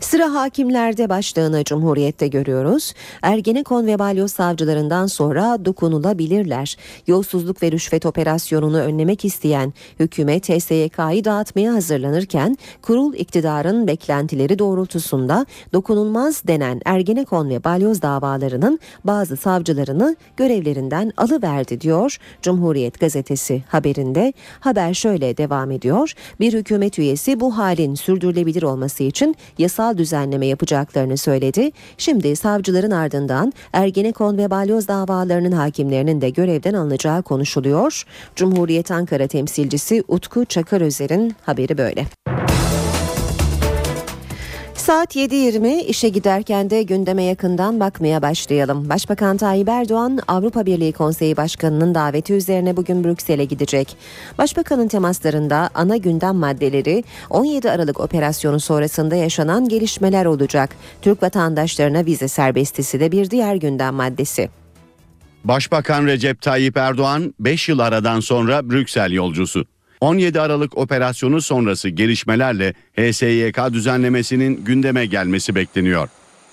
Sıra 0.00 0.34
hakimlerde 0.34 1.08
başlığını 1.08 1.64
Cumhuriyet'te 1.64 2.28
görüyoruz. 2.28 2.92
Ergenekon 3.22 3.86
ve 3.86 3.98
balyoz 3.98 4.32
savcılarından 4.32 5.06
sonra 5.06 5.64
dokunulabilirler. 5.64 6.76
Yolsuzluk 7.06 7.62
ve 7.62 7.72
rüşvet 7.72 8.06
operasyonunu 8.06 8.78
önlemek 8.78 9.24
isteyen 9.24 9.72
hükümet 10.00 10.42
TSYK'yı 10.42 11.24
dağıtmaya 11.24 11.72
hazırlanırken 11.72 12.56
kurul 12.82 13.14
iktidarın 13.14 13.86
beklentileri 13.86 14.58
doğrultusunda 14.58 15.46
dokunulmaz 15.72 16.42
denen 16.46 16.80
Ergenekon 16.84 17.48
ve 17.48 17.64
balyoz 17.64 18.02
davalarının 18.02 18.78
bazı 19.04 19.36
savcılarını 19.36 20.16
görevlerinden 20.36 21.12
alıverdi 21.16 21.80
diyor 21.80 22.16
Cumhuriyet 22.42 23.00
gazetesi 23.00 23.64
haberinde. 23.68 24.32
Haber 24.60 24.94
şöyle 24.94 25.36
devam 25.36 25.70
ediyor. 25.70 26.12
Bir 26.40 26.52
hükümet 26.52 26.98
üyesi 26.98 27.40
bu 27.40 27.58
halin 27.58 27.94
sürdürülebilir 27.94 28.62
olması 28.62 29.02
için 29.02 29.36
yasal 29.58 29.85
düzenleme 29.98 30.46
yapacaklarını 30.46 31.16
söyledi. 31.16 31.70
Şimdi 31.98 32.36
savcıların 32.36 32.90
ardından 32.90 33.52
Ergenekon 33.72 34.38
ve 34.38 34.50
Balyoz 34.50 34.88
davalarının 34.88 35.52
hakimlerinin 35.52 36.20
de 36.20 36.30
görevden 36.30 36.74
alınacağı 36.74 37.22
konuşuluyor. 37.22 38.02
Cumhuriyet 38.36 38.90
Ankara 38.90 39.26
temsilcisi 39.26 40.02
Utku 40.08 40.44
Çakarözer'in 40.44 41.34
haberi 41.42 41.78
böyle. 41.78 42.06
Saat 44.86 45.16
7.20 45.16 45.80
işe 45.80 46.08
giderken 46.08 46.70
de 46.70 46.82
gündeme 46.82 47.22
yakından 47.22 47.80
bakmaya 47.80 48.22
başlayalım. 48.22 48.88
Başbakan 48.88 49.36
Tayyip 49.36 49.68
Erdoğan 49.68 50.18
Avrupa 50.28 50.66
Birliği 50.66 50.92
Konseyi 50.92 51.36
Başkanı'nın 51.36 51.94
daveti 51.94 52.32
üzerine 52.32 52.76
bugün 52.76 53.04
Brüksel'e 53.04 53.44
gidecek. 53.44 53.96
Başbakanın 54.38 54.88
temaslarında 54.88 55.70
ana 55.74 55.96
gündem 55.96 56.36
maddeleri 56.36 57.04
17 57.30 57.70
Aralık 57.70 58.00
operasyonu 58.00 58.60
sonrasında 58.60 59.16
yaşanan 59.16 59.68
gelişmeler 59.68 60.26
olacak. 60.26 60.70
Türk 61.02 61.22
vatandaşlarına 61.22 62.06
vize 62.06 62.28
serbestisi 62.28 63.00
de 63.00 63.12
bir 63.12 63.30
diğer 63.30 63.54
gündem 63.54 63.94
maddesi. 63.94 64.50
Başbakan 65.44 66.06
Recep 66.06 66.42
Tayyip 66.42 66.76
Erdoğan 66.76 67.34
5 67.40 67.68
yıl 67.68 67.78
aradan 67.78 68.20
sonra 68.20 68.70
Brüksel 68.70 69.12
yolcusu. 69.12 69.64
17 70.00 70.40
Aralık 70.40 70.78
operasyonu 70.78 71.42
sonrası 71.42 71.88
gelişmelerle 71.88 72.74
HSYK 72.96 73.72
düzenlemesinin 73.72 74.64
gündeme 74.64 75.06
gelmesi 75.06 75.54
bekleniyor. 75.54 76.08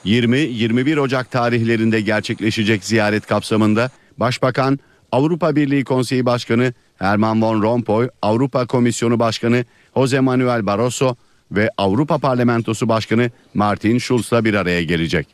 20-21 0.05 0.99
Ocak 0.99 1.31
tarihlerinde 1.31 2.01
gerçekleşecek 2.01 2.83
ziyaret 2.83 3.25
kapsamında 3.25 3.89
Başbakan, 4.17 4.79
Avrupa 5.11 5.55
Birliği 5.55 5.83
Konseyi 5.83 6.25
Başkanı 6.25 6.73
Herman 6.97 7.41
Van 7.41 7.61
Rompuy, 7.61 8.07
Avrupa 8.21 8.65
Komisyonu 8.65 9.19
Başkanı 9.19 9.65
Jose 9.95 10.19
Manuel 10.19 10.65
Barroso 10.65 11.15
ve 11.51 11.69
Avrupa 11.77 12.17
Parlamentosu 12.17 12.89
Başkanı 12.89 13.31
Martin 13.53 13.97
Schulz'la 13.97 14.45
bir 14.45 14.53
araya 14.53 14.83
gelecek. 14.83 15.27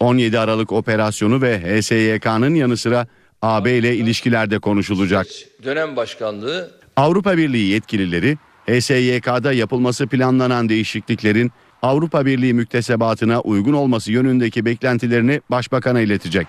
17 0.00 0.38
Aralık 0.38 0.72
operasyonu 0.72 1.42
ve 1.42 1.80
HSYK'nın 1.80 2.54
yanı 2.54 2.76
sıra 2.76 3.06
AB 3.42 3.78
ile 3.78 3.96
ilişkilerde 3.96 4.58
konuşulacak. 4.58 5.26
Dönem 5.64 5.96
başkanlığı 5.96 6.70
Avrupa 6.96 7.36
Birliği 7.36 7.68
yetkilileri 7.68 8.38
HSYK'da 8.66 9.52
yapılması 9.52 10.06
planlanan 10.06 10.68
değişikliklerin 10.68 11.52
Avrupa 11.82 12.26
Birliği 12.26 12.54
müktesebatına 12.54 13.40
uygun 13.40 13.72
olması 13.72 14.12
yönündeki 14.12 14.64
beklentilerini 14.64 15.40
başbakana 15.50 16.00
iletecek. 16.00 16.46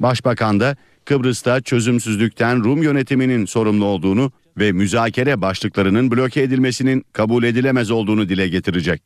Başbakan 0.00 0.60
da 0.60 0.76
Kıbrıs'ta 1.04 1.60
çözümsüzlükten 1.60 2.64
Rum 2.64 2.82
yönetiminin 2.82 3.46
sorumlu 3.46 3.84
olduğunu 3.84 4.32
ve 4.58 4.72
müzakere 4.72 5.42
başlıklarının 5.42 6.10
bloke 6.10 6.42
edilmesinin 6.42 7.04
kabul 7.12 7.44
edilemez 7.44 7.90
olduğunu 7.90 8.28
dile 8.28 8.48
getirecek. 8.48 9.02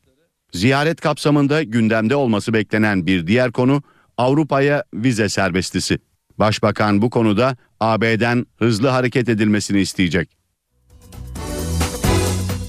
Ziyaret 0.53 1.01
kapsamında 1.01 1.63
gündemde 1.63 2.17
olması 2.17 2.53
beklenen 2.53 3.07
bir 3.07 3.27
diğer 3.27 3.53
konu 3.53 3.83
Avrupa'ya 4.17 4.85
vize 4.95 5.29
serbestisi. 5.29 5.99
Başbakan 6.39 7.03
bu 7.03 7.11
konuda 7.11 7.57
AB'den 7.81 8.47
hızlı 8.57 8.89
hareket 8.89 9.29
edilmesini 9.29 9.81
isteyecek. 9.81 10.46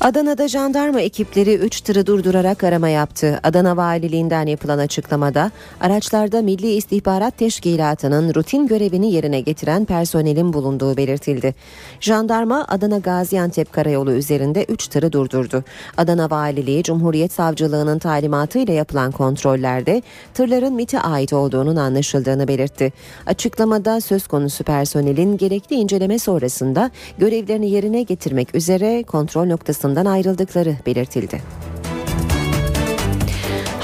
Adana'da 0.07 0.47
jandarma 0.47 1.01
ekipleri 1.01 1.55
3 1.55 1.81
tırı 1.81 2.05
durdurarak 2.05 2.63
arama 2.63 2.89
yaptı. 2.89 3.39
Adana 3.43 3.77
Valiliğinden 3.77 4.45
yapılan 4.45 4.77
açıklamada 4.77 5.51
araçlarda 5.81 6.41
Milli 6.41 6.71
İstihbarat 6.71 7.37
Teşkilatı'nın 7.37 8.33
rutin 8.33 8.67
görevini 8.67 9.11
yerine 9.11 9.41
getiren 9.41 9.85
personelin 9.85 10.53
bulunduğu 10.53 10.97
belirtildi. 10.97 11.55
Jandarma 11.99 12.65
Adana 12.67 12.97
Gaziantep 12.97 13.73
Karayolu 13.73 14.11
üzerinde 14.11 14.63
3 14.63 14.87
tırı 14.87 15.11
durdurdu. 15.11 15.63
Adana 15.97 16.29
Valiliği 16.29 16.83
Cumhuriyet 16.83 17.31
Savcılığı'nın 17.31 17.99
talimatıyla 17.99 18.73
yapılan 18.73 19.11
kontrollerde 19.11 20.01
tırların 20.33 20.73
MIT'e 20.73 20.99
ait 20.99 21.33
olduğunun 21.33 21.75
anlaşıldığını 21.75 22.47
belirtti. 22.47 22.93
Açıklamada 23.25 24.01
söz 24.01 24.27
konusu 24.27 24.63
personelin 24.63 25.37
gerekli 25.37 25.75
inceleme 25.75 26.19
sonrasında 26.19 26.91
görevlerini 27.17 27.69
yerine 27.69 28.03
getirmek 28.03 28.55
üzere 28.55 29.03
kontrol 29.03 29.45
noktasında 29.45 29.96
ayrıldıkları 30.05 30.75
belirtildi. 30.85 31.41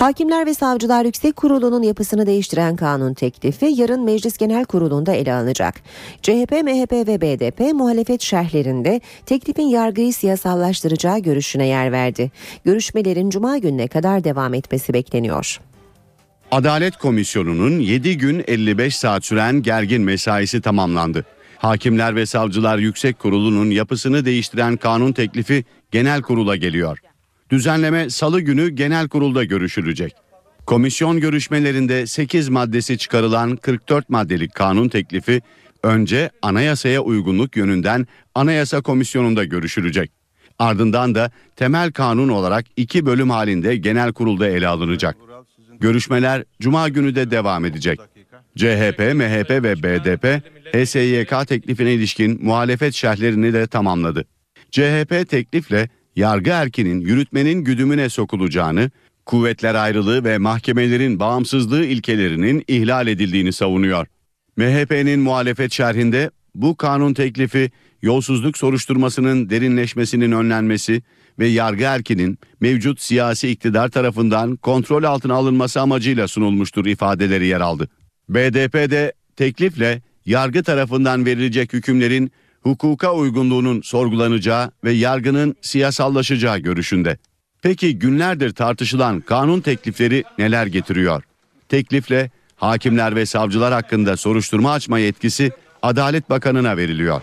Hakimler 0.04 0.46
ve 0.46 0.54
Savcılar 0.54 1.06
Yüksek 1.06 1.36
Kurulu'nun 1.36 1.84
yapısını 1.84 2.26
değiştiren 2.26 2.76
kanun 2.76 3.14
teklifi 3.14 3.66
yarın 3.66 4.04
Meclis 4.04 4.38
Genel 4.38 4.66
Kurulu'nda 4.66 5.14
ele 5.14 5.34
alınacak. 5.34 5.76
CHP, 6.22 6.52
MHP 6.52 6.92
ve 6.92 7.22
BDP 7.22 7.74
muhalefet 7.74 8.22
şerhlerinde 8.22 9.02
teklifin 9.26 9.68
yargıyı 9.68 10.14
siyasallaştıracağı 10.14 11.20
görüşüne 11.20 11.68
yer 11.68 11.92
verdi. 11.92 12.32
Görüşmelerin 12.66 13.30
cuma 13.30 13.58
gününe 13.58 13.88
kadar 13.88 14.24
devam 14.24 14.54
etmesi 14.54 14.94
bekleniyor. 14.94 15.60
Adalet 16.52 16.98
Komisyonu'nun 16.98 17.80
7 17.80 18.18
gün 18.18 18.44
55 18.48 18.98
saat 18.98 19.26
süren 19.26 19.62
gergin 19.62 20.02
mesaisi 20.02 20.62
tamamlandı. 20.62 21.26
Hakimler 21.58 22.16
ve 22.16 22.26
Savcılar 22.26 22.78
Yüksek 22.78 23.20
Kurulu'nun 23.20 23.70
yapısını 23.70 24.26
değiştiren 24.26 24.78
kanun 24.78 25.12
teklifi 25.12 25.66
genel 25.94 26.22
kurula 26.22 26.56
geliyor. 26.56 27.00
Düzenleme 27.50 28.10
salı 28.10 28.42
günü 28.42 28.70
genel 28.70 29.08
kurulda 29.08 29.44
görüşülecek. 29.44 30.14
Komisyon 30.66 31.20
görüşmelerinde 31.20 32.08
8 32.08 32.50
maddesi 32.50 32.98
çıkarılan 32.98 33.56
44 33.56 34.10
maddelik 34.10 34.56
kanun 34.56 34.90
teklifi 34.90 35.42
önce 35.84 36.30
anayasaya 36.42 37.02
uygunluk 37.02 37.58
yönünden 37.58 38.08
Anayasa 38.36 38.82
Komisyonu'nda 38.82 39.44
görüşülecek. 39.44 40.12
Ardından 40.60 41.16
da 41.16 41.32
temel 41.56 41.92
kanun 41.92 42.30
olarak 42.30 42.66
iki 42.78 43.06
bölüm 43.06 43.30
halinde 43.30 43.76
genel 43.76 44.14
kurulda 44.14 44.48
ele 44.48 44.68
alınacak. 44.68 45.18
Görüşmeler 45.80 46.44
cuma 46.62 46.90
günü 46.90 47.16
de 47.16 47.32
devam 47.32 47.66
edecek. 47.66 48.00
CHP, 48.58 49.00
MHP 49.00 49.50
ve 49.50 49.84
BDP 49.84 50.44
HSYK 50.74 51.48
teklifine 51.48 51.94
ilişkin 51.94 52.46
muhalefet 52.46 52.94
şerhlerini 52.94 53.54
de 53.54 53.68
tamamladı. 53.68 54.26
CHP 54.74 55.30
teklifle 55.30 55.90
yargı 56.16 56.50
erkinin 56.50 57.00
yürütmenin 57.00 57.64
güdümüne 57.64 58.10
sokulacağını, 58.10 58.92
kuvvetler 59.26 59.76
ayrılığı 59.76 60.24
ve 60.24 60.38
mahkemelerin 60.38 61.20
bağımsızlığı 61.20 61.86
ilkelerinin 61.86 62.64
ihlal 62.68 63.08
edildiğini 63.08 63.54
savunuyor. 63.54 64.08
MHP'nin 64.58 65.20
muhalefet 65.20 65.72
şerhinde 65.72 66.32
bu 66.56 66.78
kanun 66.78 67.14
teklifi 67.14 67.72
yolsuzluk 68.02 68.58
soruşturmasının 68.58 69.50
derinleşmesinin 69.50 70.32
önlenmesi 70.32 71.02
ve 71.40 71.48
yargı 71.48 71.84
erkinin 71.84 72.38
mevcut 72.62 73.02
siyasi 73.02 73.50
iktidar 73.50 73.90
tarafından 73.90 74.56
kontrol 74.56 75.04
altına 75.04 75.34
alınması 75.34 75.82
amacıyla 75.82 76.28
sunulmuştur 76.28 76.86
ifadeleri 76.86 77.46
yer 77.46 77.62
aldı. 77.62 77.90
BDP'de 78.30 79.14
teklifle 79.36 80.02
yargı 80.26 80.64
tarafından 80.64 81.26
verilecek 81.26 81.74
hükümlerin 81.74 82.32
hukuka 82.64 83.14
uygunluğunun 83.14 83.82
sorgulanacağı 83.82 84.72
ve 84.84 84.92
yargının 84.92 85.56
siyasallaşacağı 85.62 86.58
görüşünde. 86.58 87.18
Peki 87.62 88.00
günlerdir 88.00 88.54
tartışılan 88.54 89.22
kanun 89.22 89.62
teklifleri 89.62 90.24
neler 90.38 90.68
getiriyor? 90.68 91.24
Teklifle 91.70 92.32
hakimler 92.56 93.16
ve 93.16 93.26
savcılar 93.26 93.74
hakkında 93.74 94.18
soruşturma 94.18 94.72
açma 94.72 95.00
yetkisi 95.00 95.52
Adalet 95.82 96.30
Bakanı'na 96.30 96.78
veriliyor. 96.78 97.22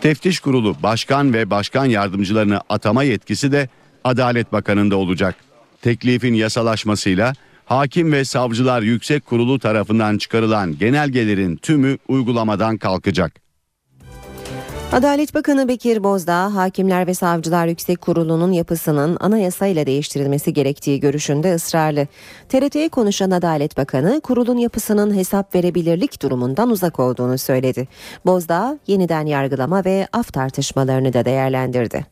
Teftiş 0.00 0.40
Kurulu 0.40 0.76
başkan 0.82 1.34
ve 1.34 1.50
başkan 1.50 1.84
yardımcılarını 1.84 2.60
atama 2.68 3.02
yetkisi 3.02 3.52
de 3.52 3.68
Adalet 4.04 4.52
Bakanı'nda 4.52 4.96
olacak. 4.96 5.34
Teklifin 5.82 6.34
yasalaşmasıyla 6.34 7.32
Hakim 7.66 8.12
ve 8.12 8.24
Savcılar 8.24 8.82
Yüksek 8.82 9.26
Kurulu 9.26 9.58
tarafından 9.58 10.18
çıkarılan 10.18 10.78
genelgelerin 10.78 11.56
tümü 11.56 11.98
uygulamadan 12.08 12.76
kalkacak. 12.76 13.43
Adalet 14.92 15.34
Bakanı 15.34 15.68
Bekir 15.68 16.04
Bozdağ, 16.04 16.54
Hakimler 16.54 17.06
ve 17.06 17.14
Savcılar 17.14 17.66
Yüksek 17.66 18.00
Kurulu'nun 18.00 18.52
yapısının 18.52 19.16
anayasayla 19.20 19.86
değiştirilmesi 19.86 20.52
gerektiği 20.52 21.00
görüşünde 21.00 21.54
ısrarlı. 21.54 22.06
TRT'ye 22.48 22.88
konuşan 22.88 23.30
Adalet 23.30 23.76
Bakanı, 23.76 24.20
kurulun 24.20 24.56
yapısının 24.58 25.14
hesap 25.14 25.54
verebilirlik 25.54 26.22
durumundan 26.22 26.70
uzak 26.70 27.00
olduğunu 27.00 27.38
söyledi. 27.38 27.88
Bozdağ, 28.26 28.78
yeniden 28.86 29.26
yargılama 29.26 29.84
ve 29.84 30.08
af 30.12 30.32
tartışmalarını 30.32 31.12
da 31.12 31.24
değerlendirdi. 31.24 32.06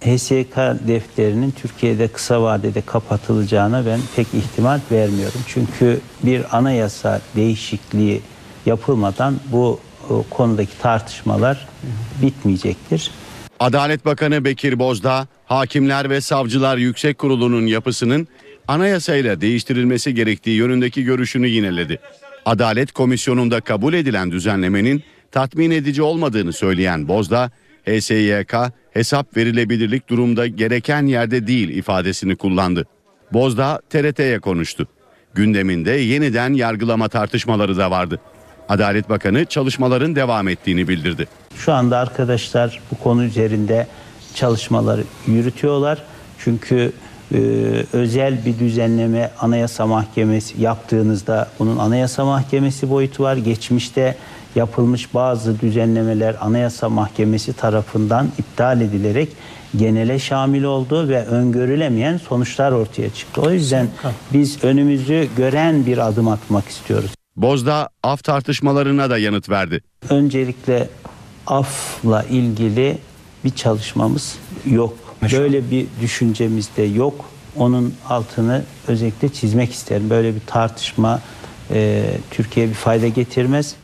HSK 0.00 0.56
defterinin 0.88 1.50
Türkiye'de 1.50 2.08
kısa 2.08 2.42
vadede 2.42 2.80
kapatılacağına 2.80 3.86
ben 3.86 4.00
pek 4.16 4.34
ihtimal 4.34 4.80
vermiyorum. 4.90 5.40
Çünkü 5.46 6.00
bir 6.22 6.56
anayasa 6.56 7.20
değişikliği 7.36 8.22
yapılmadan 8.66 9.34
bu 9.52 9.80
konudaki 10.30 10.78
tartışmalar 10.78 11.68
bitmeyecektir. 12.22 13.10
Adalet 13.60 14.04
Bakanı 14.04 14.44
Bekir 14.44 14.78
Bozdağ, 14.78 15.26
Hakimler 15.46 16.10
ve 16.10 16.20
Savcılar 16.20 16.76
Yüksek 16.76 17.18
Kurulu'nun 17.18 17.66
yapısının 17.66 18.28
anayasayla 18.68 19.40
değiştirilmesi 19.40 20.14
gerektiği 20.14 20.56
yönündeki 20.56 21.04
görüşünü 21.04 21.48
yineledi. 21.48 21.98
Adalet 22.44 22.92
Komisyonu'nda 22.92 23.60
kabul 23.60 23.94
edilen 23.94 24.30
düzenlemenin 24.30 25.02
tatmin 25.30 25.70
edici 25.70 26.02
olmadığını 26.02 26.52
söyleyen 26.52 27.08
Bozdağ, 27.08 27.50
HSYK 27.86 28.54
hesap 28.90 29.36
verilebilirlik 29.36 30.08
durumda 30.08 30.46
gereken 30.46 31.06
yerde 31.06 31.46
değil 31.46 31.68
ifadesini 31.68 32.36
kullandı. 32.36 32.86
Bozdağ 33.32 33.80
TRT'ye 33.90 34.38
konuştu. 34.38 34.88
Gündeminde 35.34 35.90
yeniden 35.90 36.52
yargılama 36.52 37.08
tartışmaları 37.08 37.76
da 37.76 37.90
vardı. 37.90 38.20
Adalet 38.68 39.08
Bakanı 39.08 39.44
çalışmaların 39.44 40.16
devam 40.16 40.48
ettiğini 40.48 40.88
bildirdi. 40.88 41.28
Şu 41.56 41.72
anda 41.72 41.98
arkadaşlar 41.98 42.80
bu 42.90 43.04
konu 43.04 43.24
üzerinde 43.24 43.86
çalışmaları 44.34 45.04
yürütüyorlar. 45.26 46.02
Çünkü 46.38 46.92
e, 47.34 47.38
özel 47.92 48.46
bir 48.46 48.58
düzenleme 48.58 49.30
Anayasa 49.40 49.86
Mahkemesi 49.86 50.62
yaptığınızda 50.62 51.48
bunun 51.58 51.78
Anayasa 51.78 52.24
Mahkemesi 52.24 52.90
boyutu 52.90 53.22
var. 53.22 53.36
Geçmişte 53.36 54.16
yapılmış 54.54 55.14
bazı 55.14 55.60
düzenlemeler 55.60 56.36
Anayasa 56.40 56.88
Mahkemesi 56.88 57.52
tarafından 57.52 58.28
iptal 58.38 58.80
edilerek 58.80 59.28
genele 59.76 60.18
şamil 60.18 60.62
oldu 60.62 61.08
ve 61.08 61.24
öngörülemeyen 61.24 62.16
sonuçlar 62.16 62.72
ortaya 62.72 63.10
çıktı. 63.10 63.40
O 63.40 63.50
yüzden 63.50 63.86
biz 64.32 64.64
önümüzü 64.64 65.28
gören 65.36 65.86
bir 65.86 65.98
adım 65.98 66.28
atmak 66.28 66.68
istiyoruz. 66.68 67.10
Bozda 67.36 67.88
af 68.02 68.24
tartışmalarına 68.24 69.10
da 69.10 69.18
yanıt 69.18 69.48
verdi. 69.50 69.82
Öncelikle 70.10 70.88
afla 71.46 72.22
ilgili 72.22 72.98
bir 73.44 73.50
çalışmamız 73.50 74.38
yok. 74.66 74.98
Böyle 75.32 75.70
bir 75.70 75.86
düşüncemiz 76.00 76.70
de 76.76 76.82
yok. 76.82 77.24
Onun 77.56 77.94
altını 78.08 78.62
özellikle 78.88 79.28
çizmek 79.28 79.72
isterim. 79.72 80.10
Böyle 80.10 80.34
bir 80.34 80.40
tartışma 80.46 81.20
e, 81.70 82.04
Türkiye'ye 82.30 82.70
bir 82.70 82.76
fayda 82.76 83.08
getirmez. 83.08 83.74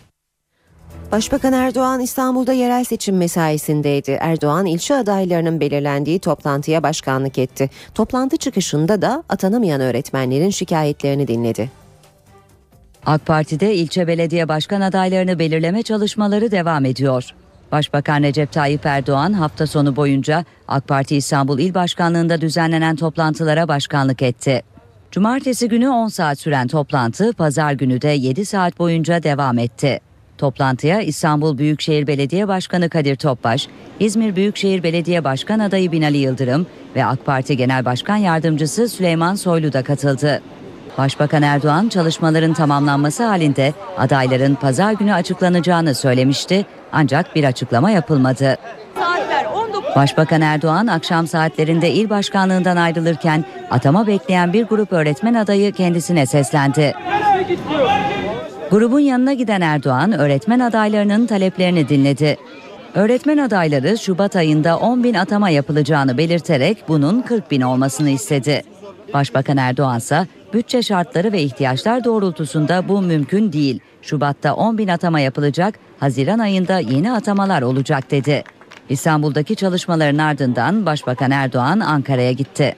Başbakan 1.13 1.53
Erdoğan 1.53 2.01
İstanbul'da 2.01 2.53
yerel 2.53 2.85
seçim 2.85 3.17
mesaisindeydi. 3.17 4.11
Erdoğan 4.21 4.67
ilçe 4.67 4.95
adaylarının 4.95 5.61
belirlendiği 5.61 6.19
toplantıya 6.19 6.83
başkanlık 6.83 7.39
etti. 7.39 7.71
Toplantı 7.95 8.37
çıkışında 8.37 9.03
da 9.03 9.25
atanamayan 9.29 9.81
öğretmenlerin 9.81 10.51
şikayetlerini 10.51 11.29
dinledi. 11.29 11.71
AK 13.09 13.27
Parti'de 13.27 13.75
ilçe 13.75 14.07
belediye 14.07 14.49
başkan 14.49 14.81
adaylarını 14.81 15.39
belirleme 15.39 15.83
çalışmaları 15.83 16.51
devam 16.51 16.85
ediyor. 16.85 17.35
Başbakan 17.73 18.23
Recep 18.23 18.53
Tayyip 18.53 18.87
Erdoğan 18.87 19.33
hafta 19.33 19.67
sonu 19.67 19.97
boyunca 19.97 20.45
AK 20.69 20.89
Parti 20.89 21.17
İstanbul 21.17 21.59
İl 21.59 21.75
Başkanlığı'nda 21.75 22.41
düzenlenen 22.41 22.97
toplantılara 22.97 23.69
başkanlık 23.69 24.23
etti. 24.23 24.63
Cumartesi 25.11 25.69
günü 25.69 25.89
10 25.89 26.09
saat 26.09 26.39
süren 26.39 26.69
toplantı 26.69 27.33
pazar 27.33 27.73
günü 27.73 28.03
de 28.03 28.09
7 28.09 28.47
saat 28.47 28.79
boyunca 28.79 29.23
devam 29.23 29.59
etti. 29.59 30.01
Toplantıya 30.39 31.01
İstanbul 31.01 31.59
Büyükşehir 31.59 32.07
Belediye 32.07 32.49
Başkanı 32.49 32.89
Kadir 32.89 33.17
Topbaş, 33.17 33.69
İzmir 34.01 34.37
Büyükşehir 34.37 34.83
Belediye 34.83 35.25
Başkan 35.25 35.59
adayı 35.59 35.93
Binali 35.93 36.17
Yıldırım 36.17 36.67
ve 36.97 37.05
AK 37.05 37.27
Parti 37.27 37.57
Genel 37.57 37.85
Başkan 37.85 38.17
Yardımcısı 38.17 38.89
Süleyman 38.89 39.35
Soylu 39.35 39.73
da 39.73 39.83
katıldı. 39.83 40.43
Başbakan 40.99 41.43
Erdoğan 41.43 41.89
çalışmaların 41.89 42.55
tamamlanması 42.55 43.25
halinde 43.25 43.75
adayların 43.99 44.55
pazar 44.55 44.93
günü 44.93 45.15
açıklanacağını 45.15 45.95
söylemişti 45.95 46.67
ancak 46.93 47.35
bir 47.35 47.45
açıklama 47.45 47.91
yapılmadı. 47.91 48.57
Başbakan 49.97 50.41
Erdoğan 50.41 50.87
akşam 50.87 51.27
saatlerinde 51.27 51.91
il 51.91 52.11
başkanlığından 52.11 52.77
ayrılırken 52.77 53.45
atama 53.71 54.07
bekleyen 54.07 54.53
bir 54.53 54.65
grup 54.65 54.93
öğretmen 54.93 55.35
adayı 55.35 55.73
kendisine 55.73 56.27
seslendi. 56.27 56.95
Grubun 58.71 59.01
yanına 59.01 59.33
giden 59.33 59.61
Erdoğan 59.61 60.13
öğretmen 60.13 60.61
adaylarının 60.61 61.27
taleplerini 61.27 61.89
dinledi. 61.89 62.37
Öğretmen 62.95 63.39
adayları 63.39 63.99
Şubat 63.99 64.37
ayında 64.37 64.79
10 64.79 65.05
bin 65.05 65.15
atama 65.15 65.51
yapılacağını 65.51 66.19
belirterek 66.19 66.79
bunun 66.89 67.21
40 67.21 67.51
bin 67.51 67.61
olmasını 67.61 68.11
istedi. 68.11 68.63
Başbakan 69.13 69.57
Erdoğan 69.57 69.99
ise 69.99 70.27
bütçe 70.53 70.83
şartları 70.83 71.33
ve 71.33 71.43
ihtiyaçlar 71.43 72.05
doğrultusunda 72.05 72.89
bu 72.89 73.03
mümkün 73.03 73.53
değil. 73.53 73.81
Şubat'ta 74.03 74.55
10 74.55 74.79
bin 74.79 74.89
atama 74.89 75.21
yapılacak, 75.21 75.79
Haziran 76.01 76.39
ayında 76.39 76.79
yeni 76.79 77.13
atamalar 77.13 77.63
olacak 77.63 78.11
dedi. 78.11 78.45
İstanbul'daki 78.89 79.57
çalışmaların 79.57 80.19
ardından 80.19 80.87
Başbakan 80.87 81.31
Erdoğan 81.31 81.81
Ankara'ya 81.81 82.33
gitti. 82.33 82.77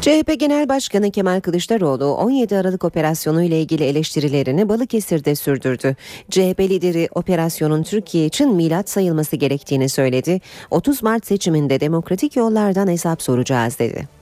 CHP 0.00 0.40
Genel 0.40 0.68
Başkanı 0.68 1.10
Kemal 1.10 1.40
Kılıçdaroğlu 1.40 2.04
17 2.04 2.56
Aralık 2.56 2.84
operasyonu 2.84 3.42
ile 3.42 3.60
ilgili 3.60 3.84
eleştirilerini 3.84 4.68
Balıkesir'de 4.68 5.34
sürdürdü. 5.34 5.96
CHP 6.30 6.60
lideri 6.60 7.08
operasyonun 7.14 7.82
Türkiye 7.82 8.26
için 8.26 8.54
milat 8.54 8.90
sayılması 8.90 9.36
gerektiğini 9.36 9.88
söyledi. 9.88 10.40
30 10.70 11.02
Mart 11.02 11.26
seçiminde 11.26 11.80
demokratik 11.80 12.36
yollardan 12.36 12.88
hesap 12.88 13.22
soracağız 13.22 13.78
dedi. 13.78 14.21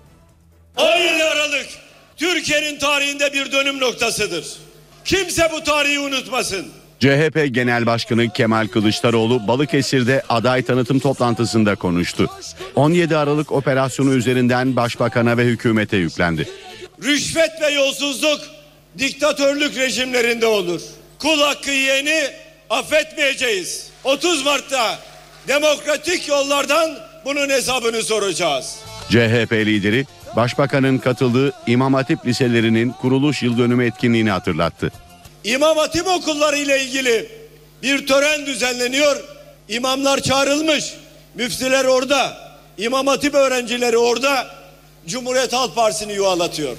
17 0.81 1.25
Aralık 1.25 1.66
Türkiye'nin 2.16 2.79
tarihinde 2.79 3.33
bir 3.33 3.53
dönüm 3.53 3.81
noktasıdır. 3.81 4.47
Kimse 5.05 5.49
bu 5.53 5.64
tarihi 5.64 5.99
unutmasın. 6.01 6.66
CHP 7.01 7.47
Genel 7.51 7.87
Başkanı 7.87 8.33
Kemal 8.33 8.66
Kılıçdaroğlu 8.66 9.49
Balıkesir'de 9.49 10.23
aday 10.29 10.62
tanıtım 10.62 10.99
toplantısında 10.99 11.75
konuştu. 11.75 12.31
17 12.75 13.16
Aralık 13.16 13.53
operasyonu 13.53 14.14
üzerinden 14.14 14.77
başbakana 14.77 15.37
ve 15.37 15.45
hükümete 15.45 15.97
yüklendi. 15.97 16.49
Rüşvet 17.03 17.51
ve 17.61 17.69
yolsuzluk 17.69 18.40
diktatörlük 18.99 19.77
rejimlerinde 19.77 20.47
olur. 20.47 20.81
Kul 21.19 21.40
hakkı 21.40 21.71
yiyeni 21.71 22.31
affetmeyeceğiz. 22.71 23.87
30 24.05 24.45
Mart'ta 24.45 24.99
demokratik 25.49 26.29
yollardan 26.29 26.99
bunun 27.25 27.49
hesabını 27.49 28.03
soracağız. 28.03 28.77
CHP 29.09 29.53
lideri 29.53 30.07
Başbakanın 30.37 30.99
katıldığı 30.99 31.53
İmam 31.66 31.95
Hatip 31.95 32.27
liselerinin 32.27 32.90
kuruluş 32.90 33.43
yıl 33.43 33.59
dönümü 33.59 33.87
etkinliğini 33.87 34.31
hatırlattı. 34.31 34.93
İmam 35.45 35.77
Hatip 35.77 36.07
okulları 36.07 36.57
ile 36.57 36.85
ilgili 36.85 37.29
bir 37.83 38.07
tören 38.07 38.47
düzenleniyor. 38.47 39.16
İmamlar 39.69 40.21
çağrılmış. 40.21 40.95
Müftüler 41.35 41.85
orada. 41.85 42.37
İmam 42.79 43.07
Hatip 43.07 43.35
öğrencileri 43.35 43.99
orada. 43.99 44.47
Cumhuriyet 45.07 45.53
Halk 45.53 45.75
Partisi'ni 45.75 46.12
yuvalatıyor. 46.12 46.77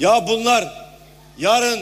Ya 0.00 0.24
bunlar 0.28 0.72
yarın 1.38 1.80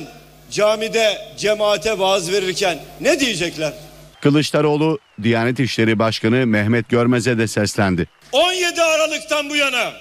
camide 0.50 1.18
cemaate 1.36 1.98
vaaz 1.98 2.32
verirken 2.32 2.78
ne 3.00 3.20
diyecekler? 3.20 3.72
Kılıçdaroğlu 4.20 4.98
Diyanet 5.22 5.60
İşleri 5.60 5.98
Başkanı 5.98 6.46
Mehmet 6.46 6.88
Görmez'e 6.88 7.38
de 7.38 7.46
seslendi. 7.48 8.06
17 8.32 8.82
Aralık'tan 8.82 9.50
bu 9.50 9.56
yana 9.56 9.92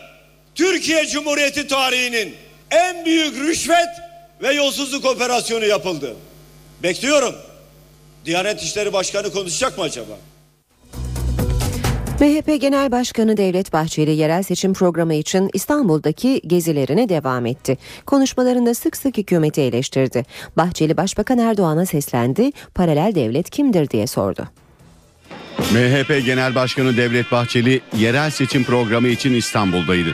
Türkiye 0.57 1.07
Cumhuriyeti 1.07 1.67
tarihinin 1.67 2.33
en 2.71 3.05
büyük 3.05 3.35
rüşvet 3.35 3.89
ve 4.41 4.53
yolsuzluk 4.53 5.05
operasyonu 5.05 5.65
yapıldı. 5.65 6.15
Bekliyorum. 6.83 7.35
Diyanet 8.25 8.61
İşleri 8.61 8.93
Başkanı 8.93 9.31
konuşacak 9.31 9.77
mı 9.77 9.83
acaba? 9.83 10.17
MHP 12.19 12.61
Genel 12.61 12.91
Başkanı 12.91 13.37
Devlet 13.37 13.73
Bahçeli 13.73 14.11
yerel 14.11 14.43
seçim 14.43 14.73
programı 14.73 15.13
için 15.13 15.49
İstanbul'daki 15.53 16.41
gezilerine 16.47 17.09
devam 17.09 17.45
etti. 17.45 17.77
Konuşmalarında 18.05 18.73
sık 18.73 18.97
sık 18.97 19.17
hükümeti 19.17 19.61
eleştirdi. 19.61 20.25
Bahçeli 20.57 20.97
Başbakan 20.97 21.37
Erdoğan'a 21.37 21.85
seslendi, 21.85 22.51
paralel 22.75 23.15
devlet 23.15 23.49
kimdir 23.49 23.89
diye 23.89 24.07
sordu. 24.07 24.47
MHP 25.59 26.25
Genel 26.25 26.55
Başkanı 26.55 26.97
Devlet 26.97 27.31
Bahçeli 27.31 27.81
yerel 27.97 28.29
seçim 28.29 28.63
programı 28.63 29.07
için 29.07 29.33
İstanbul'daydı. 29.33 30.13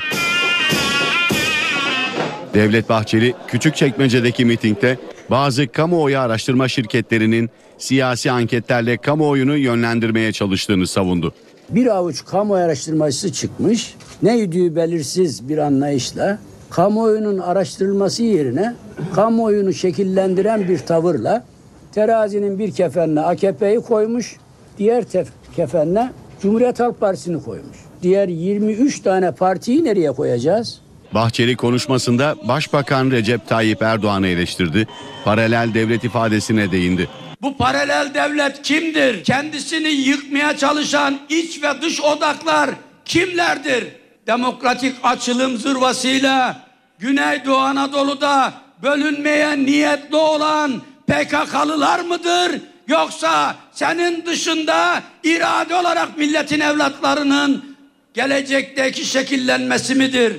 Devlet 2.53 2.89
Bahçeli 2.89 3.33
Küçükçekmece'deki 3.47 4.45
mitingde 4.45 4.97
bazı 5.29 5.67
kamuoyu 5.67 6.19
araştırma 6.19 6.67
şirketlerinin 6.67 7.49
siyasi 7.77 8.31
anketlerle 8.31 8.97
kamuoyunu 8.97 9.57
yönlendirmeye 9.57 10.31
çalıştığını 10.31 10.87
savundu. 10.87 11.33
Bir 11.69 11.95
avuç 11.95 12.25
kamu 12.25 12.53
araştırmacısı 12.53 13.33
çıkmış. 13.33 13.95
Ne 14.23 14.37
yediği 14.37 14.75
belirsiz 14.75 15.49
bir 15.49 15.57
anlayışla 15.57 16.39
kamuoyunun 16.69 17.37
araştırılması 17.37 18.23
yerine 18.23 18.75
kamuoyunu 19.15 19.73
şekillendiren 19.73 20.67
bir 20.69 20.79
tavırla 20.79 21.45
terazinin 21.91 22.59
bir 22.59 22.71
kefenine 22.71 23.21
AKP'yi 23.21 23.79
koymuş, 23.79 24.35
diğer 24.77 25.03
tef- 25.03 25.25
kefenine 25.55 26.11
Cumhuriyet 26.41 26.79
Halk 26.79 26.99
Partisi'ni 26.99 27.43
koymuş. 27.43 27.77
Diğer 28.01 28.27
23 28.27 28.99
tane 28.99 29.31
partiyi 29.31 29.83
nereye 29.83 30.11
koyacağız? 30.11 30.82
Bahçeli 31.13 31.55
konuşmasında 31.55 32.35
Başbakan 32.43 33.11
Recep 33.11 33.47
Tayyip 33.47 33.81
Erdoğan'ı 33.81 34.27
eleştirdi, 34.27 34.87
paralel 35.25 35.73
devlet 35.73 36.03
ifadesine 36.03 36.71
değindi. 36.71 37.09
Bu 37.41 37.57
paralel 37.57 38.13
devlet 38.13 38.61
kimdir? 38.61 39.23
Kendisini 39.23 39.89
yıkmaya 39.89 40.57
çalışan 40.57 41.19
iç 41.29 41.63
ve 41.63 41.81
dış 41.81 42.01
odaklar 42.01 42.69
kimlerdir? 43.05 43.87
Demokratik 44.27 44.95
açılım 45.03 45.57
zırvasıyla 45.57 46.61
Güneydoğu 46.99 47.57
Anadolu'da 47.57 48.53
bölünmeye 48.83 49.65
niyetli 49.65 50.15
olan 50.15 50.81
PKK'lılar 51.07 51.99
mıdır? 51.99 52.61
Yoksa 52.87 53.55
senin 53.71 54.25
dışında 54.25 55.03
irade 55.23 55.75
olarak 55.75 56.17
milletin 56.17 56.59
evlatlarının 56.59 57.75
gelecekteki 58.13 59.05
şekillenmesi 59.05 59.95
midir? 59.95 60.33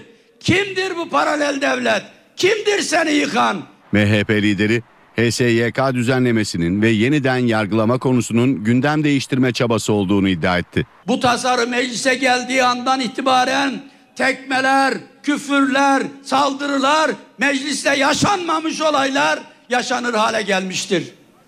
Kimdir 0.45 0.97
bu 0.97 1.09
paralel 1.09 1.61
devlet? 1.61 2.03
Kimdir 2.37 2.81
seni 2.81 3.13
yıkan? 3.13 3.63
MHP 3.93 4.31
lideri 4.31 4.83
HSYK 5.17 5.95
düzenlemesinin 5.95 6.83
ve 6.83 6.89
yeniden 6.89 7.37
yargılama 7.37 7.99
konusunun 7.99 8.65
gündem 8.65 9.05
değiştirme 9.05 9.53
çabası 9.53 9.93
olduğunu 9.93 10.29
iddia 10.29 10.59
etti. 10.59 10.87
Bu 11.07 11.21
tasarı 11.21 11.67
meclise 11.67 12.15
geldiği 12.15 12.65
andan 12.65 13.01
itibaren 13.01 13.83
tekmeler, 14.17 14.95
küfürler, 15.23 16.03
saldırılar, 16.23 17.11
mecliste 17.39 17.97
yaşanmamış 17.97 18.81
olaylar 18.81 19.39
yaşanır 19.71 20.15
hale 20.15 20.43
gelmiştir. 20.43 21.05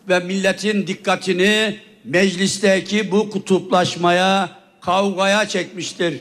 Ve 0.09 0.19
milletin 0.19 0.87
dikkatini 0.87 1.77
meclisteki 2.05 3.11
bu 3.11 3.31
kutuplaşmaya, 3.31 4.49
kavgaya 4.81 5.49
çekmiştir. 5.49 6.21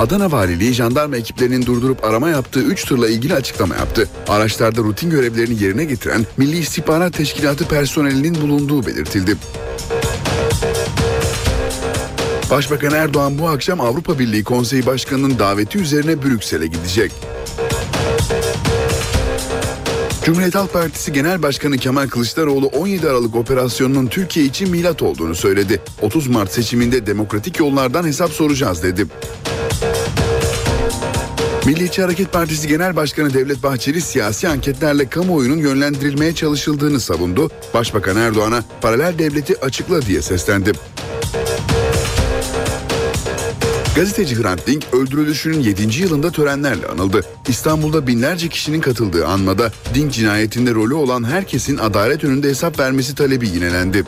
Adana 0.00 0.32
Valiliği 0.32 0.72
jandarma 0.72 1.16
ekiplerinin 1.16 1.66
durdurup 1.66 2.04
arama 2.04 2.28
yaptığı 2.28 2.62
3 2.62 2.84
tırla 2.84 3.08
ilgili 3.08 3.34
açıklama 3.34 3.76
yaptı. 3.76 4.08
Araçlarda 4.28 4.80
rutin 4.80 5.10
görevlerini 5.10 5.62
yerine 5.62 5.84
getiren 5.84 6.26
Milli 6.36 6.58
İstihbarat 6.58 7.12
Teşkilatı 7.12 7.68
personelinin 7.68 8.42
bulunduğu 8.42 8.86
belirtildi. 8.86 9.36
Başbakan 12.50 12.92
Erdoğan 12.92 13.38
bu 13.38 13.48
akşam 13.48 13.80
Avrupa 13.80 14.18
Birliği 14.18 14.44
Konseyi 14.44 14.86
Başkanı'nın 14.86 15.38
daveti 15.38 15.78
üzerine 15.78 16.22
Brüksel'e 16.22 16.66
gidecek. 16.66 17.12
Cumhuriyet 20.24 20.54
Halk 20.54 20.72
Partisi 20.72 21.12
Genel 21.12 21.42
Başkanı 21.42 21.78
Kemal 21.78 22.08
Kılıçdaroğlu 22.08 22.66
17 22.66 23.08
Aralık 23.08 23.36
operasyonunun 23.36 24.06
Türkiye 24.06 24.46
için 24.46 24.70
milat 24.70 25.02
olduğunu 25.02 25.34
söyledi. 25.34 25.80
30 26.02 26.26
Mart 26.26 26.52
seçiminde 26.52 27.06
demokratik 27.06 27.58
yollardan 27.58 28.06
hesap 28.06 28.30
soracağız 28.30 28.82
dedi. 28.82 29.06
Milliyetçi 31.66 32.02
Hareket 32.02 32.32
Partisi 32.32 32.68
Genel 32.68 32.96
Başkanı 32.96 33.34
Devlet 33.34 33.62
Bahçeli 33.62 34.00
siyasi 34.00 34.48
anketlerle 34.48 35.08
kamuoyunun 35.08 35.56
yönlendirilmeye 35.56 36.34
çalışıldığını 36.34 37.00
savundu. 37.00 37.50
Başbakan 37.74 38.16
Erdoğan'a 38.16 38.64
paralel 38.80 39.18
devleti 39.18 39.60
açıkla 39.60 40.02
diye 40.02 40.22
seslendi. 40.22 40.72
Gazeteci 43.96 44.42
Hrant 44.42 44.66
Dink 44.66 44.84
öldürülüşünün 44.92 45.60
7. 45.60 46.02
yılında 46.02 46.30
törenlerle 46.30 46.86
anıldı. 46.86 47.20
İstanbul'da 47.48 48.06
binlerce 48.06 48.48
kişinin 48.48 48.80
katıldığı 48.80 49.26
anmada 49.26 49.72
Dink 49.94 50.12
cinayetinde 50.12 50.74
rolü 50.74 50.94
olan 50.94 51.24
herkesin 51.24 51.78
adalet 51.78 52.24
önünde 52.24 52.48
hesap 52.48 52.78
vermesi 52.78 53.14
talebi 53.14 53.48
yinelendi. 53.48 54.04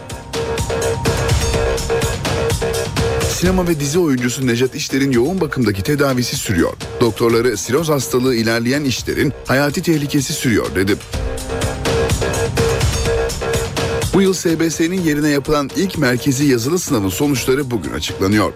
Sinema 3.43 3.69
ve 3.69 3.81
dizi 3.81 3.99
oyuncusu 3.99 4.47
Nejat 4.47 4.75
İşler'in 4.75 5.13
yoğun 5.13 5.41
bakımdaki 5.41 5.83
tedavisi 5.83 6.37
sürüyor. 6.37 6.73
Doktorları 7.01 7.57
siroz 7.57 7.89
hastalığı 7.89 8.35
ilerleyen 8.35 8.85
İşler'in 8.85 9.33
hayati 9.47 9.83
tehlikesi 9.83 10.33
sürüyor 10.33 10.75
dedi. 10.75 10.97
Bu 14.15 14.23
yıl 14.23 14.33
SBS'nin 14.33 15.01
yerine 15.01 15.29
yapılan 15.29 15.71
ilk 15.77 15.99
merkezi 15.99 16.45
yazılı 16.45 16.79
sınavın 16.79 17.09
sonuçları 17.09 17.71
bugün 17.71 17.93
açıklanıyor. 17.93 18.53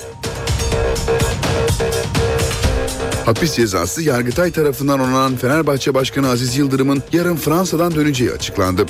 Hapis 3.25 3.55
cezası 3.55 4.03
Yargıtay 4.03 4.51
tarafından 4.51 5.01
onanan 5.01 5.37
Fenerbahçe 5.37 5.94
Başkanı 5.94 6.31
Aziz 6.31 6.57
Yıldırım'ın 6.57 7.03
yarın 7.12 7.37
Fransa'dan 7.37 7.94
döneceği 7.94 8.33
açıklandı. 8.33 8.87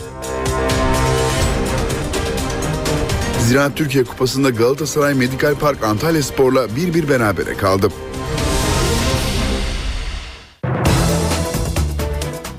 Ziraat 3.56 3.76
Türkiye 3.76 4.04
Kupası'nda 4.04 4.50
Galatasaray 4.50 5.14
Medikal 5.14 5.54
Park 5.54 5.84
Antalya 5.84 6.22
Spor'la 6.22 6.64
1-1 6.64 7.08
berabere 7.08 7.54
kaldı. 7.54 7.88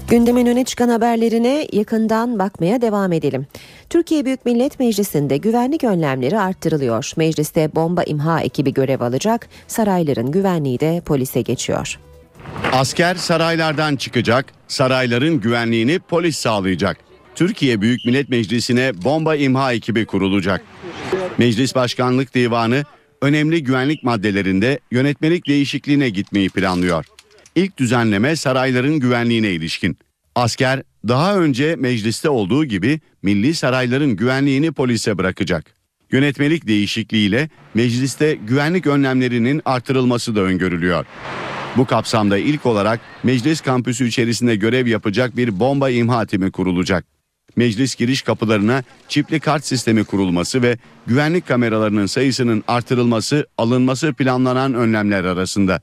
Gündemin 0.10 0.46
öne 0.46 0.66
çıkan 0.66 0.90
haberlerine 0.90 1.68
yakından 1.74 2.40
bakmaya 2.40 2.82
devam 2.82 3.12
edelim. 3.12 3.48
Türkiye 3.90 4.26
Büyük 4.26 4.46
Millet 4.46 4.80
Meclisi'nde 4.80 5.38
güvenlik 5.38 5.84
önlemleri 5.84 6.40
arttırılıyor. 6.40 7.12
Mecliste 7.18 7.76
bomba 7.76 8.04
imha 8.04 8.42
ekibi 8.42 8.74
görev 8.74 9.02
alacak, 9.02 9.50
sarayların 9.68 10.32
güvenliği 10.32 10.80
de 10.80 11.02
polise 11.06 11.42
geçiyor. 11.42 12.00
Asker 12.72 13.16
saraylardan 13.16 13.96
çıkacak, 13.96 14.46
sarayların 14.68 15.40
güvenliğini 15.40 16.00
polis 16.00 16.38
sağlayacak. 16.38 16.98
Türkiye 17.36 17.82
Büyük 17.82 18.06
Millet 18.06 18.30
Meclisi'ne 18.30 19.04
bomba 19.04 19.36
imha 19.36 19.74
ekibi 19.74 20.06
kurulacak. 20.06 20.62
Meclis 21.38 21.76
Başkanlık 21.76 22.36
Divanı 22.36 22.84
önemli 23.22 23.64
güvenlik 23.64 24.04
maddelerinde 24.04 24.80
yönetmelik 24.92 25.48
değişikliğine 25.48 26.10
gitmeyi 26.10 26.50
planlıyor. 26.50 27.06
İlk 27.56 27.78
düzenleme 27.78 28.36
sarayların 28.36 29.00
güvenliğine 29.00 29.52
ilişkin. 29.52 29.98
Asker 30.36 30.84
daha 31.08 31.38
önce 31.38 31.76
mecliste 31.76 32.30
olduğu 32.30 32.66
gibi 32.66 33.00
milli 33.24 33.56
sarayların 33.56 34.16
güvenliğini 34.16 34.72
polise 34.72 35.18
bırakacak. 35.18 35.66
Yönetmelik 36.12 36.68
değişikliğiyle 36.68 37.50
mecliste 37.74 38.38
güvenlik 38.48 38.88
önlemlerinin 38.88 39.62
artırılması 39.66 40.36
da 40.36 40.42
öngörülüyor. 40.42 41.06
Bu 41.78 41.86
kapsamda 41.86 42.38
ilk 42.38 42.66
olarak 42.66 43.00
meclis 43.24 43.62
kampüsü 43.62 44.08
içerisinde 44.08 44.56
görev 44.56 44.88
yapacak 44.88 45.38
bir 45.38 45.60
bomba 45.60 45.90
imha 45.90 46.26
timi 46.26 46.52
kurulacak. 46.52 47.17
Meclis 47.58 47.96
giriş 47.96 48.22
kapılarına 48.22 48.84
çipli 49.08 49.40
kart 49.40 49.66
sistemi 49.66 50.04
kurulması 50.04 50.62
ve 50.62 50.78
güvenlik 51.08 51.48
kameralarının 51.48 52.06
sayısının 52.06 52.64
artırılması 52.68 53.48
alınması 53.58 54.14
planlanan 54.14 54.74
önlemler 54.74 55.24
arasında. 55.24 55.80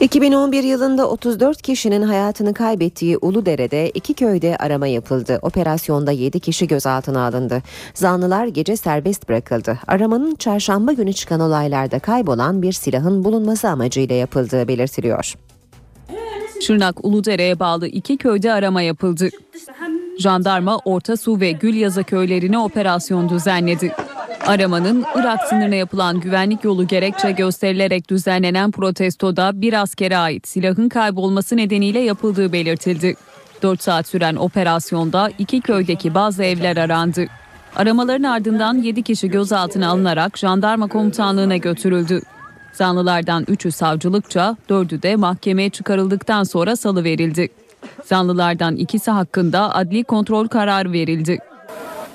2011 0.00 0.62
yılında 0.62 1.08
34 1.08 1.62
kişinin 1.62 2.02
hayatını 2.02 2.54
kaybettiği 2.54 3.18
Uludere'de 3.18 3.90
iki 3.90 4.14
köyde 4.14 4.56
arama 4.56 4.86
yapıldı. 4.86 5.38
Operasyonda 5.42 6.12
7 6.12 6.40
kişi 6.40 6.66
gözaltına 6.66 7.26
alındı. 7.26 7.62
Zanlılar 7.94 8.46
gece 8.46 8.76
serbest 8.76 9.28
bırakıldı. 9.28 9.78
Aramanın 9.86 10.34
çarşamba 10.34 10.92
günü 10.92 11.12
çıkan 11.12 11.40
olaylarda 11.40 11.98
kaybolan 11.98 12.62
bir 12.62 12.72
silahın 12.72 13.24
bulunması 13.24 13.68
amacıyla 13.68 14.14
yapıldığı 14.14 14.68
belirtiliyor. 14.68 15.34
Şırnak 16.62 17.04
Uludere'ye 17.04 17.58
bağlı 17.58 17.86
iki 17.86 18.16
köyde 18.16 18.52
arama 18.52 18.82
yapıldı. 18.82 19.28
Jandarma 20.18 20.78
Orta 20.84 21.16
Su 21.16 21.40
ve 21.40 21.52
Gülyazı 21.52 22.04
köylerine 22.04 22.58
operasyon 22.58 23.28
düzenledi. 23.28 23.92
Aramanın 24.46 25.04
Irak 25.16 25.40
sınırına 25.48 25.74
yapılan 25.74 26.20
güvenlik 26.20 26.64
yolu 26.64 26.86
gerekçe 26.86 27.32
gösterilerek 27.32 28.10
düzenlenen 28.10 28.70
protestoda 28.70 29.60
bir 29.60 29.72
askere 29.82 30.16
ait 30.16 30.48
silahın 30.48 30.88
kaybolması 30.88 31.56
nedeniyle 31.56 31.98
yapıldığı 31.98 32.52
belirtildi. 32.52 33.14
4 33.62 33.82
saat 33.82 34.06
süren 34.06 34.36
operasyonda 34.36 35.30
iki 35.38 35.60
köydeki 35.60 36.14
bazı 36.14 36.44
evler 36.44 36.76
arandı. 36.76 37.26
Aramaların 37.76 38.22
ardından 38.22 38.74
7 38.74 39.02
kişi 39.02 39.30
gözaltına 39.30 39.88
alınarak 39.88 40.38
jandarma 40.38 40.88
komutanlığına 40.88 41.56
götürüldü. 41.56 42.20
Zanlılardan 42.72 43.44
3'ü 43.44 43.72
savcılıkça, 43.72 44.56
4'ü 44.68 45.02
de 45.02 45.16
mahkemeye 45.16 45.70
çıkarıldıktan 45.70 46.44
sonra 46.44 46.76
salı 46.76 47.04
verildi. 47.04 47.48
Zanlılardan 48.04 48.76
ikisi 48.76 49.10
hakkında 49.10 49.74
adli 49.74 50.04
kontrol 50.04 50.48
kararı 50.48 50.92
verildi. 50.92 51.38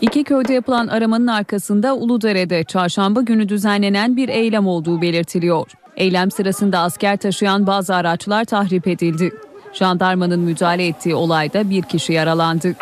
İki 0.02 0.24
köyde 0.24 0.54
yapılan 0.54 0.88
aramanın 0.88 1.28
arkasında 1.28 1.96
Uludere'de 1.96 2.64
çarşamba 2.64 3.22
günü 3.22 3.50
düzenlenen 3.50 4.18
bir 4.18 4.30
eylem 4.30 4.68
olduğu 4.68 5.02
belirtiliyor. 5.02 5.72
Eylem 5.96 6.32
sırasında 6.32 6.80
asker 6.80 7.18
taşıyan 7.18 7.68
bazı 7.68 7.96
araçlar 7.96 8.46
tahrip 8.46 8.88
edildi. 8.88 9.32
Jandarmanın 9.74 10.40
müdahale 10.40 10.88
ettiği 10.88 11.16
olayda 11.16 11.70
bir 11.70 11.84
kişi 11.84 12.14
yaralandı. 12.14 12.76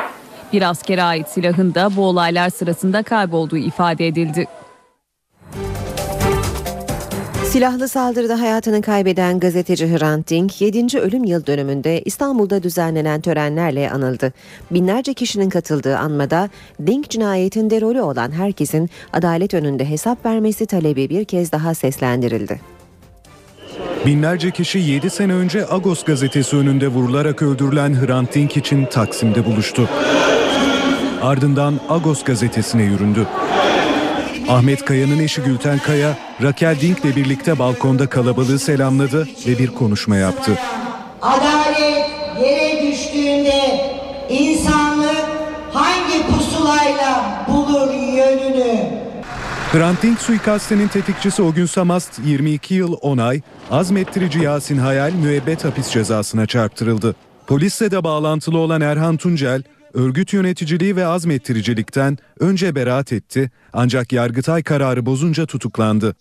Bir 0.53 0.69
askere 0.69 1.03
ait 1.03 1.27
silahın 1.27 1.73
da 1.75 1.95
bu 1.95 2.05
olaylar 2.05 2.49
sırasında 2.49 3.03
kaybolduğu 3.03 3.57
ifade 3.57 4.07
edildi. 4.07 4.47
Silahlı 7.45 7.87
saldırıda 7.87 8.41
hayatını 8.41 8.81
kaybeden 8.81 9.39
gazeteci 9.39 9.97
Hrant 9.97 10.29
Dink 10.29 10.61
7. 10.61 10.99
ölüm 10.99 11.23
yıl 11.23 11.45
dönümünde 11.45 12.01
İstanbul'da 12.01 12.63
düzenlenen 12.63 13.21
törenlerle 13.21 13.91
anıldı. 13.91 14.33
Binlerce 14.71 15.13
kişinin 15.13 15.49
katıldığı 15.49 15.97
anmada 15.97 16.49
Dink 16.87 17.09
cinayetinde 17.09 17.81
rolü 17.81 18.01
olan 18.01 18.31
herkesin 18.31 18.89
adalet 19.13 19.53
önünde 19.53 19.89
hesap 19.89 20.25
vermesi 20.25 20.65
talebi 20.65 21.09
bir 21.09 21.25
kez 21.25 21.51
daha 21.51 21.73
seslendirildi. 21.73 22.61
Binlerce 24.05 24.51
kişi 24.51 24.79
7 24.79 25.09
sene 25.09 25.33
önce 25.33 25.65
Agos 25.69 26.03
gazetesi 26.03 26.55
önünde 26.55 26.87
vurularak 26.87 27.41
öldürülen 27.41 28.05
Hrant 28.05 28.35
Dink 28.35 28.57
için 28.57 28.85
Taksim'de 28.85 29.45
buluştu. 29.45 29.89
Ardından 31.21 31.79
Agos 31.89 32.23
gazetesine 32.23 32.83
yüründü. 32.83 33.27
Ahmet 34.49 34.85
Kaya'nın 34.85 35.19
eşi 35.19 35.41
Gülten 35.41 35.79
Kaya, 35.79 36.17
Rakel 36.43 36.77
Dink'le 36.81 37.15
birlikte 37.15 37.59
balkonda 37.59 38.07
kalabalığı 38.07 38.59
selamladı 38.59 39.27
ve 39.47 39.59
bir 39.59 39.67
konuşma 39.67 40.15
yaptı. 40.15 40.57
Adalet 41.21 42.09
yere 42.43 42.91
düştüğünde 42.91 43.85
insanlık 44.29 45.25
hangi 45.73 46.27
pusulayla 46.27 47.45
bulur 47.47 47.93
yönünü? 47.93 48.89
Hrant 49.71 50.03
Dink 50.03 50.21
suikastinin 50.21 50.87
tetikçisi 50.87 51.41
o 51.41 51.53
gün 51.53 51.65
Samast 51.65 52.19
22 52.25 52.73
yıl 52.73 52.93
10 53.01 53.17
ay, 53.17 53.41
azmettirici 53.71 54.39
Yasin 54.39 54.77
Hayal 54.77 55.11
müebbet 55.11 55.65
hapis 55.65 55.89
cezasına 55.89 56.45
çarptırıldı. 56.45 57.15
Polisle 57.47 57.91
de 57.91 58.03
bağlantılı 58.03 58.57
olan 58.57 58.81
Erhan 58.81 59.17
Tuncel, 59.17 59.63
örgüt 59.95 60.33
yöneticiliği 60.33 60.95
ve 60.95 61.07
azmettiricilikten 61.07 62.17
önce 62.39 62.75
beraat 62.75 63.13
etti 63.13 63.51
ancak 63.73 64.13
Yargıtay 64.13 64.63
kararı 64.63 65.05
bozunca 65.05 65.45
tutuklandı. 65.45 66.15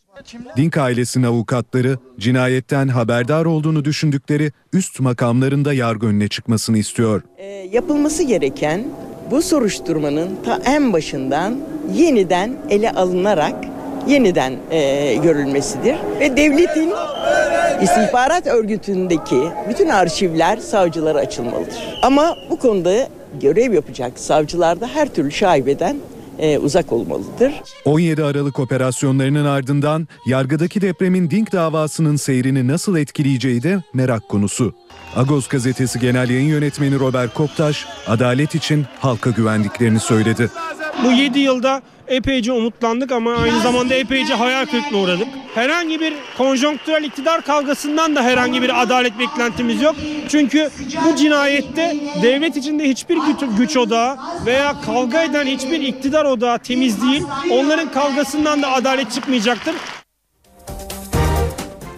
Dink 0.57 0.79
ailesinin 0.79 1.27
avukatları 1.27 1.99
cinayetten 2.19 2.89
haberdar 2.89 3.45
olduğunu 3.45 3.85
düşündükleri 3.85 4.53
üst 4.73 5.01
makamlarında 5.01 5.73
yargı 5.73 6.07
önüne 6.07 6.29
çıkmasını 6.29 6.79
istiyor. 6.79 7.23
E, 7.39 7.47
yapılması 7.47 8.23
gereken 8.23 8.85
bu 9.31 9.43
soruşturmanın 9.43 10.31
ta 10.45 10.61
en 10.65 10.93
başından 10.93 11.59
yeniden 11.95 12.57
ele 12.71 12.91
alınarak 12.91 13.55
yeniden 14.09 14.53
e, 14.71 15.15
görülmesidir 15.15 15.97
ve 16.21 16.37
devletin 16.37 16.93
istihbarat 17.83 18.47
örgütündeki 18.47 19.41
bütün 19.69 19.89
arşivler 19.89 20.57
savcılara 20.57 21.19
açılmalıdır. 21.19 21.99
Ama 22.03 22.37
bu 22.51 22.59
konuda 22.59 23.09
görev 23.41 23.73
yapacak 23.73 24.19
savcılar 24.19 24.81
da 24.81 24.87
her 24.87 25.15
türlü 25.15 25.33
şaibeden 25.33 25.97
e, 26.39 26.59
uzak 26.59 26.93
olmalıdır. 26.93 27.53
17 27.85 28.25
Aralık 28.25 28.59
operasyonlarının 28.59 29.45
ardından 29.45 30.09
yargıdaki 30.27 30.81
depremin 30.81 31.31
Dink 31.31 31.53
davasının 31.53 32.17
seyrini 32.17 32.69
nasıl 32.69 32.97
etkileyeceği 32.97 33.63
de 33.63 33.83
merak 33.95 34.29
konusu. 34.29 34.75
Agos 35.17 35.49
gazetesi 35.49 35.99
genel 36.01 36.31
yayın 36.31 36.49
yönetmeni 36.49 36.99
Robert 36.99 37.35
Koptaş, 37.35 37.87
adalet 38.07 38.55
için 38.55 38.87
halka 39.01 39.31
güvendiklerini 39.31 40.01
söyledi. 40.01 40.51
Bu 41.05 41.13
7 41.13 41.39
yılda 41.39 41.83
epeyce 42.09 42.53
umutlandık 42.53 43.13
ama 43.13 43.35
aynı 43.35 43.61
zamanda 43.61 43.95
epeyce 43.95 44.35
hayal 44.35 44.67
kırıklığına 44.67 45.03
uğradık. 45.03 45.29
Herhangi 45.55 46.01
bir 46.01 46.15
konjonktürel 46.39 47.05
iktidar 47.05 47.43
kavgasından 47.43 48.17
da 48.17 48.23
herhangi 48.23 48.63
bir 48.63 48.83
adalet 48.83 49.19
beklentimiz 49.19 49.83
yok. 49.83 49.97
Çünkü 50.29 50.71
bu 51.07 51.17
cinayette 51.17 51.97
devlet 52.23 52.57
içinde 52.57 52.89
hiçbir 52.89 53.19
güç, 53.59 53.77
odağı 53.77 54.17
veya 54.47 54.81
kavga 54.81 55.23
eden 55.23 55.47
hiçbir 55.47 55.81
iktidar 55.81 56.25
odağı 56.25 56.59
temiz 56.59 57.03
değil. 57.03 57.23
Onların 57.51 57.93
kavgasından 57.93 58.63
da 58.63 58.73
adalet 58.73 59.13
çıkmayacaktır. 59.13 59.75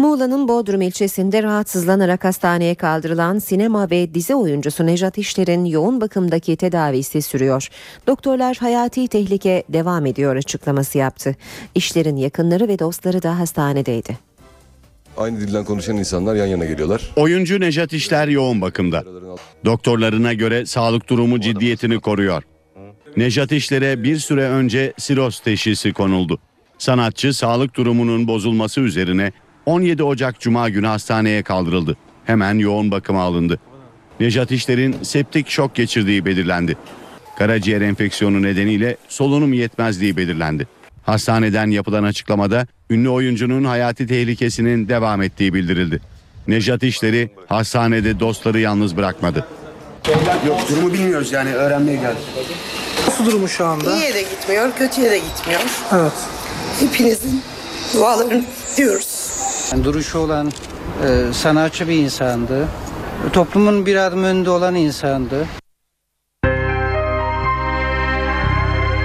Muğla'nın 0.07 0.49
Bodrum 0.49 0.81
ilçesinde 0.81 1.43
rahatsızlanarak 1.43 2.25
hastaneye 2.25 2.75
kaldırılan 2.75 3.39
sinema 3.39 3.91
ve 3.91 4.15
dizi 4.15 4.35
oyuncusu 4.35 4.87
Nejat 4.87 5.19
İşler'in 5.19 5.65
yoğun 5.65 6.01
bakımdaki 6.01 6.57
tedavisi 6.57 7.23
sürüyor. 7.23 7.69
Doktorlar 8.07 8.57
hayati 8.57 9.09
tehlike 9.09 9.65
devam 9.69 10.07
ediyor 10.07 10.37
açıklaması 10.37 10.99
yaptı. 10.99 11.37
İşler'in 11.75 12.17
yakınları 12.17 12.69
ve 12.69 12.79
dostları 12.79 13.23
da 13.23 13.39
hastanedeydi. 13.39 14.19
Aynı 15.17 15.41
dilden 15.41 15.65
konuşan 15.65 15.97
insanlar 15.97 16.35
yan 16.35 16.47
yana 16.47 16.65
geliyorlar. 16.65 17.13
Oyuncu 17.17 17.61
Nejat 17.61 17.93
İşler 17.93 18.29
yoğun 18.29 18.61
bakımda. 18.61 19.05
Doktorlarına 19.65 20.33
göre 20.33 20.67
sağlık 20.67 21.09
durumu 21.09 21.41
ciddiyetini 21.41 22.01
koruyor. 22.01 22.43
Nejat 23.17 23.53
İşler'e 23.53 24.03
bir 24.03 24.17
süre 24.17 24.49
önce 24.49 24.93
siroz 24.99 25.41
teşhisi 25.41 25.93
konuldu. 25.93 26.39
Sanatçı 26.79 27.35
sağlık 27.35 27.77
durumunun 27.77 28.29
bozulması 28.29 28.81
üzerine 28.81 29.33
17 29.67 30.03
Ocak 30.03 30.41
Cuma 30.41 30.69
günü 30.69 30.87
hastaneye 30.87 31.43
kaldırıldı. 31.43 31.97
Hemen 32.25 32.59
yoğun 32.59 32.91
bakıma 32.91 33.23
alındı. 33.23 33.59
Nejat 34.21 34.51
İşler'in 34.53 34.97
septik 35.03 35.49
şok 35.49 35.75
geçirdiği 35.75 36.25
belirlendi. 36.25 36.77
Karaciğer 37.39 37.81
enfeksiyonu 37.81 38.43
nedeniyle 38.43 38.97
solunum 39.09 39.53
yetmezliği 39.53 40.17
belirlendi. 40.17 40.67
Hastaneden 41.03 41.71
yapılan 41.71 42.05
açıklamada 42.05 42.67
ünlü 42.91 43.09
oyuncunun 43.09 43.65
hayati 43.65 44.07
tehlikesinin 44.07 44.89
devam 44.89 45.23
ettiği 45.23 45.55
bildirildi. 45.55 46.01
Nejat 46.49 46.83
İşler'i 46.83 47.31
hastanede 47.49 48.21
dostları 48.21 48.61
yalnız 48.61 48.97
bırakmadı. 48.97 49.47
Yok 50.47 50.61
durumu 50.71 50.93
bilmiyoruz 50.93 51.33
yani 51.33 51.55
öğrenmeye 51.55 51.97
geldik. 51.97 52.23
Nasıl 53.07 53.27
durumu 53.27 53.49
şu 53.49 53.67
anda? 53.67 53.97
İyiye 53.97 54.15
de 54.15 54.23
gitmiyor, 54.23 54.73
kötüye 54.79 55.11
de 55.11 55.19
gitmiyor. 55.19 55.61
Evet. 55.93 56.13
Hepinizin 56.81 57.43
dualarını 57.95 58.45
istiyoruz. 58.69 59.26
Duruşu 59.85 60.19
olan 60.19 60.53
e, 61.09 61.33
sanatçı 61.33 61.89
bir 61.89 61.95
insandı. 61.95 62.69
Toplumun 63.33 63.87
bir 63.87 63.97
adım 63.97 64.25
önünde 64.25 64.51
olan 64.51 64.75
insandı. 64.75 65.47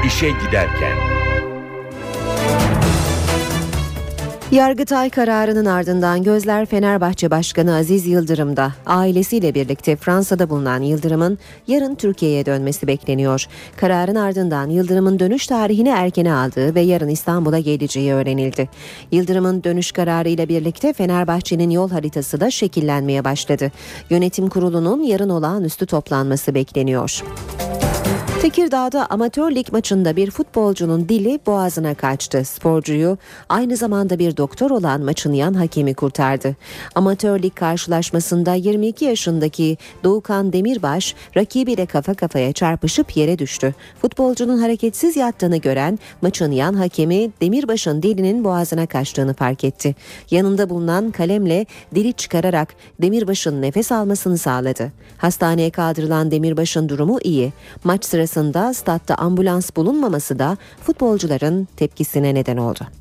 İşe 0.06 0.30
giderken. 0.30 1.21
Yargıtay 4.52 5.10
kararının 5.10 5.66
ardından 5.66 6.24
gözler 6.24 6.66
Fenerbahçe 6.66 7.32
Başkanı 7.32 7.76
Aziz 7.76 8.08
Yıldırım'da. 8.08 8.72
Ailesiyle 8.86 9.56
birlikte 9.56 9.96
Fransa'da 9.96 10.50
bulunan 10.50 10.82
Yıldırım'ın 10.82 11.38
yarın 11.68 11.96
Türkiye'ye 11.96 12.46
dönmesi 12.46 12.88
bekleniyor. 12.88 13.46
Kararın 13.78 14.16
ardından 14.16 14.70
Yıldırım'ın 14.70 15.20
dönüş 15.20 15.48
tarihini 15.48 15.90
erkene 15.90 16.34
aldığı 16.34 16.76
ve 16.76 16.82
yarın 16.82 17.08
İstanbul'a 17.08 17.60
geleceği 17.60 18.14
öğrenildi. 18.14 18.70
Yıldırım'ın 19.12 19.64
dönüş 19.64 19.92
kararı 19.92 20.30
ile 20.30 20.50
birlikte 20.50 20.94
Fenerbahçe'nin 20.94 21.70
yol 21.70 21.90
haritası 21.90 22.40
da 22.40 22.52
şekillenmeye 22.52 23.24
başladı. 23.24 23.72
Yönetim 24.10 24.50
kurulunun 24.50 25.04
yarın 25.04 25.30
olağanüstü 25.30 25.86
toplanması 25.86 26.56
bekleniyor. 26.56 27.24
Tekirdağ'da 28.42 29.06
amatör 29.06 29.52
lig 29.52 29.72
maçında 29.72 30.16
bir 30.16 30.32
futbolcunun 30.32 31.10
dili 31.10 31.40
boğazına 31.46 31.94
kaçtı. 31.94 32.46
Sporcuyu 32.46 33.18
aynı 33.50 33.78
zamanda 33.78 34.20
bir 34.20 34.38
doktor 34.38 34.72
olan 34.72 35.02
maçın 35.02 35.34
yan 35.34 35.54
hakemi 35.54 35.94
kurtardı. 35.94 36.56
Amatör 36.96 37.44
lig 37.44 37.56
karşılaşmasında 37.56 38.54
22 38.54 39.06
yaşındaki 39.06 39.78
Doğukan 40.04 40.54
Demirbaş 40.54 41.16
rakibiyle 41.38 41.86
kafa 41.86 42.14
kafaya 42.14 42.54
çarpışıp 42.54 43.18
yere 43.18 43.40
düştü. 43.40 43.76
Futbolcunun 44.02 44.58
hareketsiz 44.58 45.16
yattığını 45.16 45.58
gören 45.58 46.00
maçın 46.22 46.52
yan 46.52 46.74
hakemi 46.74 47.32
Demirbaş'ın 47.42 48.04
dilinin 48.04 48.44
boğazına 48.44 48.86
kaçtığını 48.86 49.34
fark 49.34 49.64
etti. 49.64 49.96
Yanında 50.32 50.70
bulunan 50.70 51.12
kalemle 51.12 51.66
dili 51.96 52.14
çıkararak 52.14 52.76
Demirbaş'ın 53.02 53.62
nefes 53.62 53.92
almasını 53.92 54.38
sağladı. 54.38 54.92
Hastaneye 55.18 55.70
kaldırılan 55.70 56.32
Demirbaş'ın 56.32 56.90
durumu 56.90 57.20
iyi. 57.24 57.54
Maç 57.84 58.06
sırasında 58.06 58.31
sırasında 58.32 58.74
statta 58.74 59.16
ambulans 59.16 59.76
bulunmaması 59.76 60.40
da 60.40 60.58
futbolcuların 60.84 61.68
tepkisine 61.78 62.36
neden 62.36 62.58
oldu. 62.58 63.01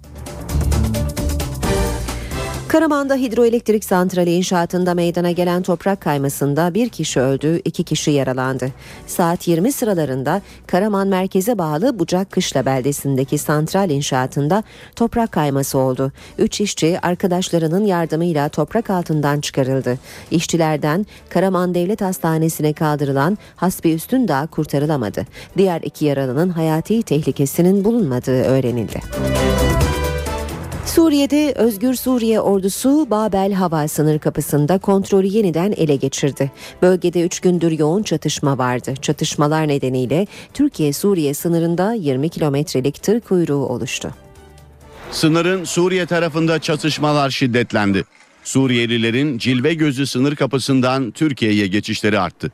Karaman'da 2.71 3.15
hidroelektrik 3.15 3.85
santrali 3.85 4.33
inşaatında 4.33 4.95
meydana 4.95 5.31
gelen 5.31 5.63
toprak 5.63 6.01
kaymasında 6.01 6.75
bir 6.75 6.89
kişi 6.89 7.21
öldü, 7.21 7.61
iki 7.65 7.85
kişi 7.85 8.11
yaralandı. 8.11 8.69
Saat 9.07 9.49
20 9.49 9.73
sıralarında 9.73 10.43
Karaman 10.67 11.09
merkeze 11.09 11.59
bağlı 11.59 11.99
Bucak 11.99 12.31
Kışla 12.31 12.67
beldesindeki 12.67 13.39
santral 13.39 13.91
inşaatında 13.91 14.63
toprak 14.97 15.33
kayması 15.33 15.79
oldu. 15.79 16.13
Üç 16.39 16.61
işçi 16.61 16.99
arkadaşlarının 17.03 17.85
yardımıyla 17.85 18.49
toprak 18.49 18.91
altından 18.91 19.41
çıkarıldı. 19.41 19.99
İşçilerden 20.31 21.07
Karaman 21.29 21.75
Devlet 21.75 22.01
Hastanesi'ne 22.01 22.73
kaldırılan 22.73 23.39
Hasbi 23.57 23.93
Üstündağ 23.93 24.47
kurtarılamadı. 24.47 25.27
Diğer 25.59 25.81
iki 25.81 26.05
yaralının 26.05 26.51
hayati 26.51 27.03
tehlikesinin 27.03 27.85
bulunmadığı 27.85 28.43
öğrenildi. 28.43 29.01
Suriye'de 30.95 31.53
Özgür 31.57 31.95
Suriye 31.95 32.41
ordusu 32.41 33.07
Babel 33.11 33.53
hava 33.53 33.89
sınır 33.89 34.19
kapısında 34.19 34.79
kontrolü 34.79 35.27
yeniden 35.27 35.73
ele 35.77 35.97
geçirdi. 35.97 36.53
Bölgede 36.83 37.23
3 37.23 37.41
gündür 37.41 37.79
yoğun 37.79 38.03
çatışma 38.03 38.59
vardı. 38.59 38.95
Çatışmalar 39.03 39.69
nedeniyle 39.69 40.27
Türkiye-Suriye 40.55 41.35
sınırında 41.35 41.93
20 41.93 42.29
kilometrelik 42.29 43.03
tır 43.03 43.21
kuyruğu 43.21 43.67
oluştu. 43.67 44.11
Sınırın 45.11 45.65
Suriye 45.65 46.07
tarafında 46.07 46.59
çatışmalar 46.59 47.31
şiddetlendi. 47.31 48.05
Suriyelilerin 48.45 49.39
Cilve 49.39 49.75
Gözü 49.75 50.07
sınır 50.07 50.37
kapısından 50.37 51.11
Türkiye'ye 51.11 51.67
geçişleri 51.67 52.21
arttı. 52.21 52.53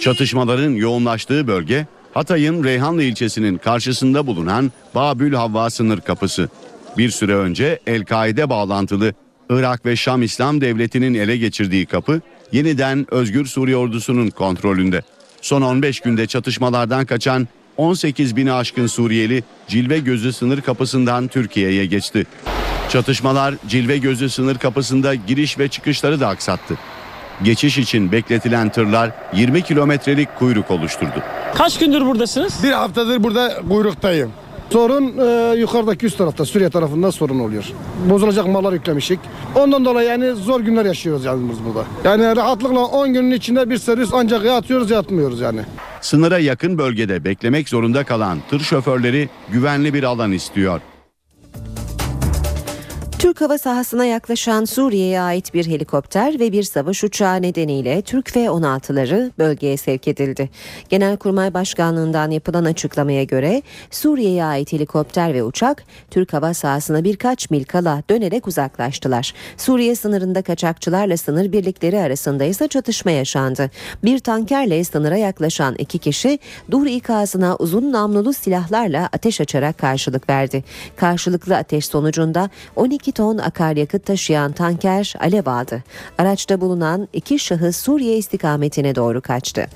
Çatışmaların 0.00 0.70
yoğunlaştığı 0.70 1.46
bölge 1.46 1.86
Hatay'ın 2.14 2.64
Reyhanlı 2.64 3.02
ilçesinin 3.02 3.58
karşısında 3.58 4.26
bulunan 4.26 4.72
Babül 4.94 5.34
Havva 5.34 5.70
sınır 5.70 6.00
kapısı. 6.00 6.48
Bir 6.98 7.10
süre 7.10 7.34
önce 7.34 7.78
El-Kaide 7.86 8.50
bağlantılı 8.50 9.14
Irak 9.50 9.86
ve 9.86 9.96
Şam 9.96 10.22
İslam 10.22 10.60
Devleti'nin 10.60 11.14
ele 11.14 11.36
geçirdiği 11.36 11.86
kapı 11.86 12.20
yeniden 12.52 13.06
Özgür 13.10 13.46
Suriye 13.46 13.76
ordusunun 13.76 14.30
kontrolünde. 14.30 15.02
Son 15.40 15.62
15 15.62 16.00
günde 16.00 16.26
çatışmalardan 16.26 17.06
kaçan 17.06 17.48
18 17.76 18.36
bini 18.36 18.52
aşkın 18.52 18.86
Suriyeli 18.86 19.44
Cilve 19.68 19.98
Gözü 19.98 20.32
sınır 20.32 20.60
kapısından 20.60 21.28
Türkiye'ye 21.28 21.86
geçti. 21.86 22.26
Çatışmalar 22.88 23.54
Cilve 23.68 23.98
Gözü 23.98 24.30
sınır 24.30 24.58
kapısında 24.58 25.14
giriş 25.14 25.58
ve 25.58 25.68
çıkışları 25.68 26.20
da 26.20 26.28
aksattı. 26.28 26.78
Geçiş 27.42 27.78
için 27.78 28.12
bekletilen 28.12 28.68
tırlar 28.72 29.10
20 29.34 29.62
kilometrelik 29.62 30.36
kuyruk 30.38 30.70
oluşturdu. 30.70 31.22
Kaç 31.54 31.78
gündür 31.78 32.06
buradasınız? 32.06 32.62
Bir 32.62 32.72
haftadır 32.72 33.22
burada 33.22 33.62
kuyruktayım. 33.68 34.32
Sorun 34.72 35.18
e, 35.18 35.54
yukarıdaki 35.58 36.06
üst 36.06 36.18
tarafta 36.18 36.44
Suriye 36.44 36.70
tarafında 36.70 37.12
sorun 37.12 37.38
oluyor. 37.38 37.64
Bozulacak 38.10 38.46
mallar 38.46 38.72
yüklemişik. 38.72 39.18
Ondan 39.54 39.84
dolayı 39.84 40.08
yani 40.08 40.32
zor 40.32 40.60
günler 40.60 40.84
yaşıyoruz 40.84 41.24
yalnız 41.24 41.56
burada. 41.64 41.86
Yani 42.04 42.36
rahatlıkla 42.36 42.80
10 42.84 43.12
günün 43.12 43.30
içinde 43.30 43.70
bir 43.70 43.78
servis 43.78 44.10
ancak 44.12 44.44
yatıyoruz 44.44 44.90
yatmıyoruz 44.90 45.40
yani. 45.40 45.60
Sınıra 46.00 46.38
yakın 46.38 46.78
bölgede 46.78 47.24
beklemek 47.24 47.68
zorunda 47.68 48.04
kalan 48.04 48.38
tır 48.50 48.60
şoförleri 48.60 49.28
güvenli 49.52 49.94
bir 49.94 50.02
alan 50.02 50.32
istiyor. 50.32 50.80
Türk 53.24 53.40
hava 53.40 53.58
sahasına 53.58 54.04
yaklaşan 54.04 54.64
Suriye'ye 54.64 55.20
ait 55.20 55.54
bir 55.54 55.66
helikopter 55.66 56.40
ve 56.40 56.52
bir 56.52 56.62
savaş 56.62 57.04
uçağı 57.04 57.42
nedeniyle 57.42 58.02
Türk 58.02 58.30
F-16'ları 58.30 59.30
bölgeye 59.38 59.76
sevk 59.76 60.08
edildi. 60.08 60.50
Genelkurmay 60.88 61.54
Başkanlığından 61.54 62.30
yapılan 62.30 62.64
açıklamaya 62.64 63.24
göre 63.24 63.62
Suriye'ye 63.90 64.44
ait 64.44 64.72
helikopter 64.72 65.34
ve 65.34 65.42
uçak 65.42 65.84
Türk 66.10 66.32
hava 66.32 66.54
sahasına 66.54 67.04
birkaç 67.04 67.50
mil 67.50 67.64
kala 67.64 68.02
dönerek 68.10 68.48
uzaklaştılar. 68.48 69.34
Suriye 69.56 69.96
sınırında 69.96 70.42
kaçakçılarla 70.42 71.16
sınır 71.16 71.52
birlikleri 71.52 72.00
arasında 72.00 72.44
ise 72.44 72.68
çatışma 72.68 73.10
yaşandı. 73.10 73.70
Bir 74.04 74.18
tankerle 74.18 74.84
sınıra 74.84 75.16
yaklaşan 75.16 75.74
iki 75.78 75.98
kişi 75.98 76.38
Dur 76.70 76.86
ikazına 76.86 77.56
uzun 77.56 77.92
namlulu 77.92 78.32
silahlarla 78.32 79.08
ateş 79.12 79.40
açarak 79.40 79.78
karşılık 79.78 80.28
verdi. 80.30 80.64
Karşılıklı 80.96 81.56
ateş 81.56 81.86
sonucunda 81.86 82.50
12 82.76 83.13
ton 83.14 83.38
akaryakıt 83.38 84.06
taşıyan 84.06 84.52
tanker 84.52 85.14
alev 85.20 85.46
aldı. 85.46 85.82
Araçta 86.18 86.60
bulunan 86.60 87.08
iki 87.12 87.38
şahıs 87.38 87.76
Suriye 87.76 88.16
istikametine 88.16 88.94
doğru 88.94 89.20
kaçtı. 89.20 89.66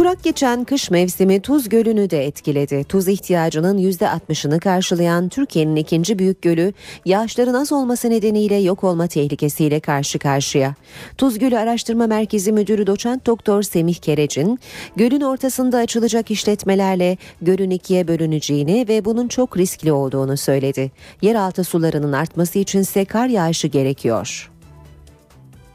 Kurak 0.00 0.22
geçen 0.22 0.64
kış 0.64 0.90
mevsimi 0.90 1.40
Tuz 1.40 1.68
Gölü'nü 1.68 2.10
de 2.10 2.26
etkiledi. 2.26 2.84
Tuz 2.84 3.08
ihtiyacının 3.08 3.78
%60'ını 3.78 4.60
karşılayan 4.60 5.28
Türkiye'nin 5.28 5.76
ikinci 5.76 6.18
büyük 6.18 6.42
gölü 6.42 6.72
yağışların 7.04 7.54
az 7.54 7.72
olması 7.72 8.10
nedeniyle 8.10 8.54
yok 8.54 8.84
olma 8.84 9.06
tehlikesiyle 9.06 9.80
karşı 9.80 10.18
karşıya. 10.18 10.74
Tuz 11.18 11.38
Gölü 11.38 11.58
Araştırma 11.58 12.06
Merkezi 12.06 12.52
Müdürü 12.52 12.86
Doçent 12.86 13.26
Doktor 13.26 13.62
Semih 13.62 13.94
Kerecin, 13.94 14.58
gölün 14.96 15.20
ortasında 15.20 15.78
açılacak 15.78 16.30
işletmelerle 16.30 17.16
gölün 17.42 17.70
ikiye 17.70 18.08
bölüneceğini 18.08 18.88
ve 18.88 19.04
bunun 19.04 19.28
çok 19.28 19.56
riskli 19.56 19.92
olduğunu 19.92 20.36
söyledi. 20.36 20.90
Yeraltı 21.22 21.64
sularının 21.64 22.12
artması 22.12 22.58
içinse 22.58 23.04
kar 23.04 23.26
yağışı 23.26 23.68
gerekiyor. 23.68 24.50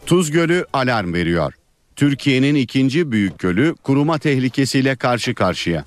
Tuz 0.06 0.32
Gölü 0.32 0.66
alarm 0.74 1.14
veriyor. 1.14 1.54
Türkiye'nin 1.96 2.56
ikinci 2.56 3.12
büyük 3.12 3.40
gölü 3.40 3.76
kuruma 3.84 4.18
tehlikesiyle 4.18 4.96
karşı 4.96 5.36
karşıya. 5.36 5.86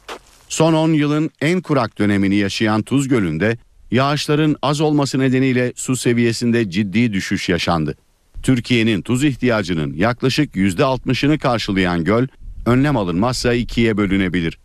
Son 0.48 0.74
10 0.74 0.92
yılın 0.92 1.30
en 1.40 1.60
kurak 1.60 1.98
dönemini 1.98 2.34
yaşayan 2.34 2.82
Tuz 2.82 3.08
Gölü'nde 3.08 3.58
yağışların 3.90 4.56
az 4.62 4.80
olması 4.80 5.18
nedeniyle 5.18 5.72
su 5.76 5.96
seviyesinde 5.96 6.70
ciddi 6.70 7.12
düşüş 7.12 7.48
yaşandı. 7.48 7.94
Türkiye'nin 8.42 9.02
tuz 9.02 9.24
ihtiyacının 9.24 9.94
yaklaşık 9.94 10.54
%60'ını 10.54 11.38
karşılayan 11.38 12.04
göl 12.04 12.26
önlem 12.66 12.96
alınmazsa 12.96 13.54
ikiye 13.54 13.96
bölünebilir. 13.96 14.58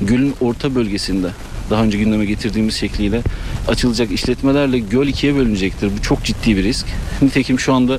Gölün 0.00 0.34
orta 0.40 0.74
bölgesinde 0.74 1.30
daha 1.70 1.84
önce 1.84 1.98
gündeme 1.98 2.24
getirdiğimiz 2.24 2.74
şekliyle 2.74 3.22
açılacak 3.68 4.12
işletmelerle 4.12 4.78
göl 4.78 5.06
ikiye 5.06 5.36
bölünecektir. 5.36 5.90
Bu 5.98 6.02
çok 6.02 6.24
ciddi 6.24 6.56
bir 6.56 6.62
risk. 6.62 6.86
Nitekim 7.22 7.60
şu 7.60 7.74
anda 7.74 7.98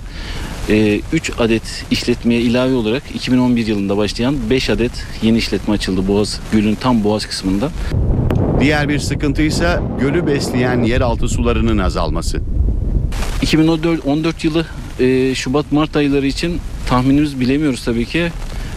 3 0.69 1.31
adet 1.39 1.85
işletmeye 1.91 2.41
ilave 2.41 2.73
olarak 2.73 3.03
2011 3.15 3.67
yılında 3.67 3.97
başlayan 3.97 4.35
5 4.49 4.69
adet 4.69 4.91
yeni 5.21 5.37
işletme 5.37 5.73
açıldı 5.73 6.07
Boğaz 6.07 6.39
Gölün 6.51 6.75
tam 6.75 7.03
Boğaz 7.03 7.25
kısmında. 7.25 7.69
Diğer 8.59 8.89
bir 8.89 8.99
sıkıntı 8.99 9.41
ise 9.41 9.79
gölü 9.99 10.27
besleyen 10.27 10.83
yeraltı 10.83 11.27
sularının 11.27 11.77
azalması. 11.77 12.41
2014 13.41 14.43
yılı 14.43 14.65
Şubat-Mart 15.35 15.97
ayları 15.97 16.27
için 16.27 16.59
tahminimiz 16.87 17.39
bilemiyoruz 17.39 17.85
tabii 17.85 18.05
ki. 18.05 18.31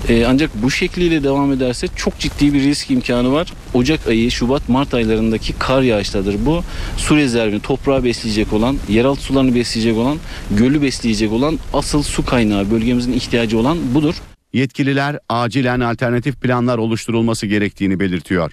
Ee, 0.09 0.25
ancak 0.25 0.51
bu 0.63 0.71
şekliyle 0.71 1.23
devam 1.23 1.53
ederse 1.53 1.89
çok 1.97 2.19
ciddi 2.19 2.55
bir 2.55 2.61
risk 2.61 2.91
imkanı 2.91 3.33
var. 3.33 3.53
Ocak 3.75 4.07
ayı, 4.07 4.31
Şubat, 4.31 4.69
Mart 4.69 4.95
aylarındaki 4.95 5.53
kar 5.53 5.83
yağışlarıdır. 5.83 6.47
Bu 6.47 6.63
su 6.97 7.17
rezervini, 7.17 7.61
toprağı 7.61 8.05
besleyecek 8.05 8.53
olan, 8.53 8.77
yeraltı 8.89 9.23
sularını 9.23 9.55
besleyecek 9.55 9.97
olan, 9.97 10.19
gölü 10.51 10.83
besleyecek 10.83 11.33
olan 11.33 11.59
asıl 11.73 12.03
su 12.03 12.25
kaynağı, 12.25 12.71
bölgemizin 12.71 13.13
ihtiyacı 13.13 13.59
olan 13.59 13.79
budur. 13.95 14.15
Yetkililer 14.53 15.19
acilen 15.29 15.81
alternatif 15.81 16.41
planlar 16.41 16.79
oluşturulması 16.79 17.47
gerektiğini 17.47 18.01
belirtiyor. 18.01 18.53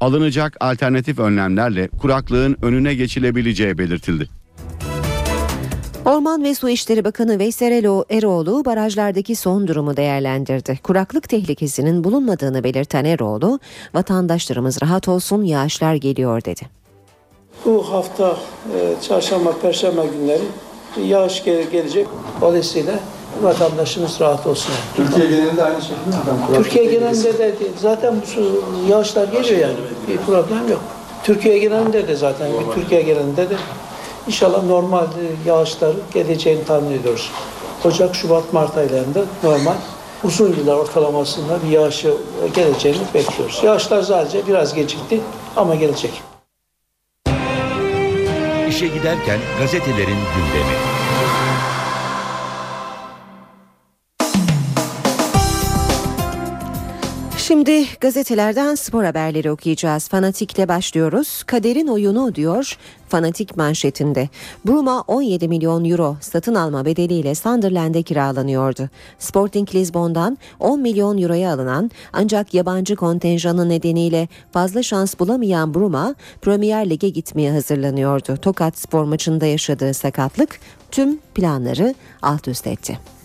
Alınacak 0.00 0.56
alternatif 0.60 1.18
önlemlerle 1.18 1.88
kuraklığın 1.88 2.56
önüne 2.62 2.94
geçilebileceği 2.94 3.78
belirtildi. 3.78 4.28
Orman 6.06 6.44
ve 6.44 6.54
Su 6.54 6.68
İşleri 6.68 7.04
Bakanı 7.04 7.38
Veysel 7.38 7.72
Eroğlu 8.10 8.64
barajlardaki 8.64 9.36
son 9.36 9.68
durumu 9.68 9.96
değerlendirdi. 9.96 10.78
Kuraklık 10.82 11.28
tehlikesinin 11.28 12.04
bulunmadığını 12.04 12.64
belirten 12.64 13.04
Eroğlu, 13.04 13.58
vatandaşlarımız 13.94 14.82
rahat 14.82 15.08
olsun 15.08 15.42
yağışlar 15.42 15.94
geliyor 15.94 16.44
dedi. 16.44 16.60
Bu 17.64 17.92
hafta 17.92 18.36
e, 18.78 19.02
çarşamba, 19.02 19.52
perşembe 19.62 20.06
günleri 20.06 20.42
yağış 21.06 21.44
gelecek. 21.44 22.06
Dolayısıyla 22.40 22.94
vatandaşımız 23.42 24.20
rahat 24.20 24.46
olsun. 24.46 24.74
Türkiye 24.96 25.26
genelinde 25.26 25.62
aynı 25.62 25.82
şekilde 25.82 26.16
mi? 26.16 26.56
Türkiye 26.56 26.84
genelinde 26.84 27.38
de 27.38 27.54
zaten 27.80 28.14
bu 28.36 28.90
yağışlar 28.90 29.28
geliyor 29.28 29.60
yani. 29.60 29.76
Bir 30.08 30.16
problem 30.16 30.68
yok. 30.70 30.82
Türkiye 31.24 31.58
genelinde 31.58 32.08
de 32.08 32.16
zaten, 32.16 32.50
Türkiye 32.74 33.02
genelinde 33.02 33.50
de 33.50 33.56
İnşallah 34.26 34.64
normal 34.64 35.06
yağışlar 35.46 35.92
geleceğini 36.14 36.64
tahmin 36.64 36.90
ediyoruz. 36.90 37.30
Ocak, 37.84 38.16
Şubat, 38.16 38.52
Mart 38.52 38.76
aylarında 38.76 39.24
normal 39.42 39.74
uzun 40.24 40.52
yıllar 40.52 40.74
ortalamasında 40.76 41.58
bir 41.64 41.68
yağışı 41.68 42.14
geleceğini 42.54 43.00
bekliyoruz. 43.14 43.60
Yağışlar 43.64 44.02
sadece 44.02 44.46
biraz 44.46 44.74
gecikti 44.74 45.20
ama 45.56 45.74
gelecek. 45.74 46.22
İşe 48.68 48.86
giderken 48.86 49.38
gazetelerin 49.60 50.18
gündemi. 50.36 50.76
Şimdi 57.46 57.86
gazetelerden 58.00 58.74
spor 58.74 59.04
haberleri 59.04 59.50
okuyacağız. 59.50 60.08
Fanatikle 60.08 60.68
başlıyoruz. 60.68 61.42
Kaderin 61.42 61.86
oyunu 61.86 62.34
diyor 62.34 62.78
Fanatik 63.08 63.56
manşetinde. 63.56 64.28
Bruma 64.66 65.00
17 65.00 65.48
milyon 65.48 65.84
euro 65.84 66.16
satın 66.20 66.54
alma 66.54 66.84
bedeliyle 66.84 67.34
Sunderland'e 67.34 68.02
kiralanıyordu. 68.02 68.88
Sporting 69.18 69.74
Lisbon'dan 69.74 70.38
10 70.60 70.80
milyon 70.80 71.18
euroya 71.18 71.52
alınan 71.52 71.90
ancak 72.12 72.54
yabancı 72.54 72.96
kontenjanı 72.96 73.68
nedeniyle 73.68 74.28
fazla 74.52 74.82
şans 74.82 75.18
bulamayan 75.18 75.74
Bruma 75.74 76.14
Premier 76.42 76.90
Lig'e 76.90 77.08
gitmeye 77.08 77.52
hazırlanıyordu. 77.52 78.36
Tokat 78.36 78.78
spor 78.78 79.04
maçında 79.04 79.46
yaşadığı 79.46 79.94
sakatlık 79.94 80.60
tüm 80.90 81.18
planları 81.18 81.94
alt 82.22 82.48
üst 82.48 82.66
etti. 82.66 83.15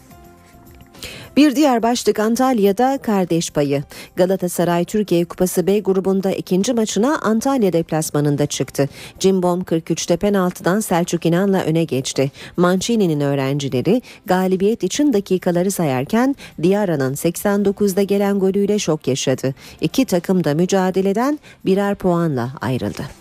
Bir 1.36 1.56
diğer 1.56 1.84
başlık 1.84 2.20
Antalya'da 2.20 2.98
kardeş 2.98 3.52
payı. 3.52 3.84
Galatasaray 4.16 4.86
Türkiye 4.86 5.26
Kupası 5.26 5.68
B 5.68 5.80
grubunda 5.80 6.32
ikinci 6.32 6.74
maçına 6.74 7.20
Antalya 7.20 7.74
deplasmanında 7.74 8.46
çıktı. 8.46 8.90
Cimbom 9.20 9.62
43'te 9.62 10.18
penaltıdan 10.18 10.80
Selçuk 10.80 11.26
İnan'la 11.26 11.64
öne 11.64 11.84
geçti. 11.84 12.32
Mancini'nin 12.58 13.20
öğrencileri 13.20 14.02
galibiyet 14.26 14.84
için 14.84 15.14
dakikaları 15.14 15.72
sayarken 15.72 16.36
Diarra'nın 16.64 17.14
89'da 17.14 18.04
gelen 18.04 18.40
golüyle 18.40 18.80
şok 18.80 19.08
yaşadı. 19.08 19.54
İki 19.82 20.06
takım 20.06 20.44
da 20.44 20.54
mücadeleden 20.54 21.40
birer 21.66 21.96
puanla 21.96 22.50
ayrıldı. 22.62 23.21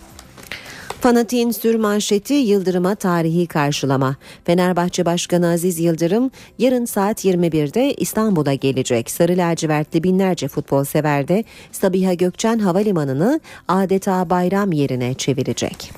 Fanatik'in 1.00 1.50
sür 1.50 1.74
manşeti 1.74 2.34
Yıldırım'a 2.34 2.94
tarihi 2.94 3.46
karşılama. 3.46 4.16
Fenerbahçe 4.44 5.06
Başkanı 5.06 5.48
Aziz 5.48 5.80
Yıldırım 5.80 6.30
yarın 6.58 6.84
saat 6.84 7.24
21'de 7.24 7.94
İstanbul'a 7.94 8.54
gelecek. 8.54 9.10
Sarı 9.10 9.36
lacivertli 9.36 10.02
binlerce 10.02 10.48
futbol 10.48 10.84
sever 10.84 11.28
de 11.28 11.44
Sabiha 11.72 12.14
Gökçen 12.14 12.58
Havalimanı'nı 12.58 13.40
adeta 13.68 14.30
bayram 14.30 14.72
yerine 14.72 15.14
çevirecek. 15.14 15.92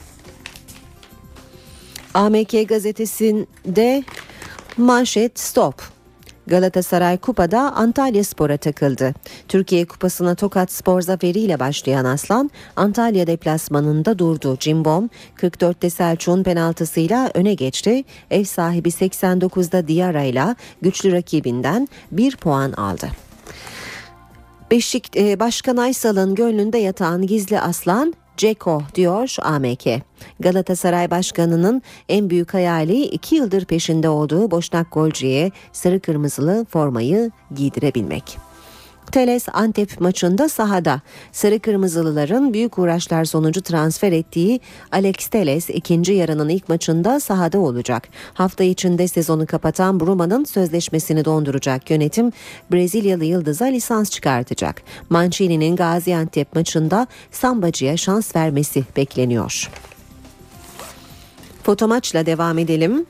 AMK 2.15 2.69
gazetesinde 2.69 4.05
manşet 4.77 5.41
stop. 5.41 5.83
Galatasaray 6.47 7.19
Kupa'da 7.19 7.73
Antalya 7.73 8.25
Spor'a 8.25 8.57
takıldı. 8.57 9.15
Türkiye 9.49 9.87
Kupası'na 9.87 10.35
Tokat 10.35 10.73
Spor 10.73 11.01
zaferiyle 11.01 11.61
başlayan 11.61 12.05
Aslan 12.05 12.51
Antalya 12.77 13.27
deplasmanında 13.27 14.19
durdu. 14.19 14.57
Cimbom 14.61 15.11
44'te 15.37 15.91
Selçuk'un 15.91 16.43
penaltısıyla 16.43 17.31
öne 17.35 17.55
geçti. 17.55 18.05
Ev 18.31 18.45
sahibi 18.45 18.89
89'da 18.89 19.89
Diarra 19.89 20.23
ile 20.23 20.57
güçlü 20.83 21.13
rakibinden 21.13 21.89
bir 22.13 22.37
puan 22.37 22.73
aldı. 22.73 23.09
Beşik, 24.71 25.15
Başkan 25.15 25.77
Aysal'ın 25.77 26.35
gönlünde 26.35 26.79
yatan 26.79 27.27
gizli 27.27 27.61
aslan 27.61 28.15
Ceko 28.37 28.83
diyor 28.95 29.37
AMK. 29.43 29.87
Galatasaray 30.41 31.11
Başkanı'nın 31.11 31.83
en 32.09 32.31
büyük 32.31 32.55
hayali 32.55 33.03
iki 33.03 33.35
yıldır 33.35 33.65
peşinde 33.65 34.09
olduğu 34.09 34.51
boşnak 34.51 34.93
golcüye 34.93 35.51
sarı 35.73 36.01
kırmızılı 36.01 36.67
formayı 36.71 37.31
giydirebilmek. 37.55 38.52
Teles 39.13 39.47
Antep 39.53 40.01
maçında 40.01 40.49
sahada. 40.49 41.01
Sarı 41.33 41.59
Kırmızılıların 41.59 42.55
büyük 42.55 42.79
uğraşlar 42.79 43.25
sonucu 43.25 43.63
transfer 43.63 44.13
ettiği 44.13 44.61
Alex 44.93 45.15
Teles 45.15 45.71
ikinci 45.71 46.13
yarının 46.13 46.49
ilk 46.49 46.69
maçında 46.69 47.21
sahada 47.21 47.59
olacak. 47.59 48.09
Hafta 48.35 48.65
içinde 48.65 49.09
sezonu 49.09 49.47
kapatan 49.47 50.01
Bruma'nın 50.01 50.45
sözleşmesini 50.45 51.25
donduracak 51.25 51.91
yönetim 51.91 52.33
Brezilyalı 52.73 53.25
Yıldız'a 53.25 53.65
lisans 53.65 54.11
çıkartacak. 54.11 54.83
Mancini'nin 55.11 55.77
Gaziantep 55.77 56.57
maçında 56.57 57.07
Sambacı'ya 57.31 57.97
şans 57.97 58.37
vermesi 58.37 58.85
bekleniyor. 58.97 59.71
Fotomaçla 61.63 62.27
devam 62.27 62.59
edelim. 62.59 63.07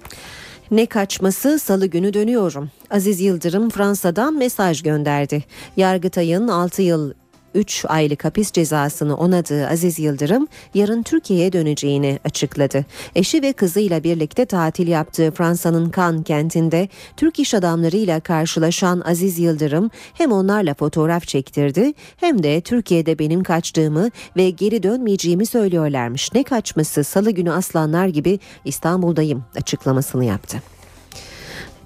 Ne 0.73 0.87
kaçması 0.87 1.59
salı 1.59 1.87
günü 1.87 2.15
dönüyorum. 2.15 2.71
Aziz 2.91 3.21
Yıldırım 3.21 3.71
Fransa'dan 3.71 4.35
mesaj 4.35 4.83
gönderdi. 4.83 5.45
Yargıtay'ın 5.77 6.49
6 6.49 6.83
yıl 6.83 7.13
3 7.55 7.85
aylık 7.89 8.25
hapis 8.25 8.53
cezasını 8.53 9.17
onadığı 9.17 9.69
Aziz 9.69 9.99
Yıldırım 9.99 10.49
yarın 10.75 11.03
Türkiye'ye 11.03 11.53
döneceğini 11.53 12.19
açıkladı. 12.25 12.85
Eşi 13.15 13.43
ve 13.43 13.53
kızıyla 13.53 14.05
birlikte 14.05 14.47
tatil 14.47 14.89
yaptığı 14.89 15.31
Fransa'nın 15.31 15.93
Cannes 15.97 16.25
kentinde 16.25 16.89
Türk 17.17 17.39
iş 17.39 17.55
adamlarıyla 17.55 18.21
karşılaşan 18.21 19.03
Aziz 19.05 19.39
Yıldırım 19.39 19.91
hem 20.15 20.33
onlarla 20.33 20.75
fotoğraf 20.75 21.27
çektirdi 21.27 21.93
hem 22.17 22.43
de 22.43 22.61
Türkiye'de 22.61 23.19
benim 23.19 23.43
kaçtığımı 23.43 24.11
ve 24.37 24.51
geri 24.51 24.83
dönmeyeceğimi 24.83 25.47
söylüyorlarmış. 25.47 26.33
Ne 26.35 26.43
kaçması 26.43 27.05
salı 27.05 27.31
günü 27.31 27.53
aslanlar 27.53 28.07
gibi 28.07 28.39
İstanbul'dayım 28.65 29.45
açıklamasını 29.57 30.25
yaptı. 30.25 30.63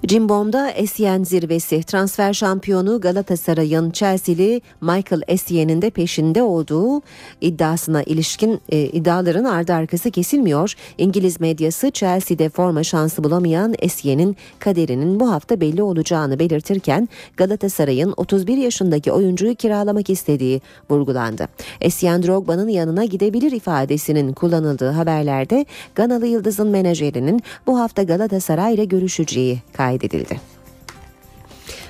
Cimbom'da 0.07 0.71
Essien 0.71 1.23
zirvesi 1.23 1.83
transfer 1.83 2.33
şampiyonu 2.33 3.01
Galatasaray'ın 3.01 3.91
Chelsea'li 3.91 4.61
Michael 4.81 5.23
Essien'in 5.29 5.83
de 5.83 5.91
peşinde 5.91 6.43
olduğu 6.43 7.03
iddiasına 7.41 8.03
ilişkin 8.03 8.61
e, 8.69 8.79
iddiaların 8.79 9.45
ardı 9.45 9.73
arkası 9.73 10.11
kesilmiyor. 10.11 10.75
İngiliz 10.99 11.41
medyası 11.41 11.91
Chelsea'de 11.91 12.49
forma 12.49 12.85
şansı 12.85 13.25
bulamayan 13.25 13.75
Essien'in 13.79 14.37
kaderinin 14.59 15.21
bu 15.21 15.31
hafta 15.31 15.61
belli 15.61 15.83
olacağını 15.83 16.39
belirtirken 16.39 17.09
Galatasaray'ın 17.37 18.15
31 18.17 18.57
yaşındaki 18.57 19.13
oyuncuyu 19.13 19.55
kiralamak 19.55 20.11
istediği 20.11 20.61
vurgulandı. 20.91 21.49
Essien 21.81 22.23
Drogba'nın 22.23 22.69
yanına 22.69 23.05
gidebilir 23.05 23.53
ifadesinin 23.53 24.33
kullanıldığı 24.33 24.91
haberlerde 24.91 25.67
Ganalı 25.95 26.27
Yıldız'ın 26.27 26.69
menajerinin 26.69 27.43
bu 27.67 27.81
hafta 27.81 28.03
Galatasaray 28.03 28.75
ile 28.75 28.85
görüşeceği 28.85 29.63
kaydedildi. 29.73 29.96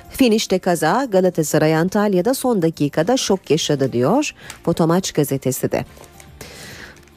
Finişte 0.09 0.59
kaza 0.59 1.05
Galatasaray 1.05 1.75
Antalya'da 1.75 2.33
son 2.33 2.61
dakikada 2.61 3.17
şok 3.17 3.51
yaşadı 3.51 3.93
diyor 3.93 4.33
Fotomaç 4.63 5.11
gazetesi 5.11 5.71
de. 5.71 5.85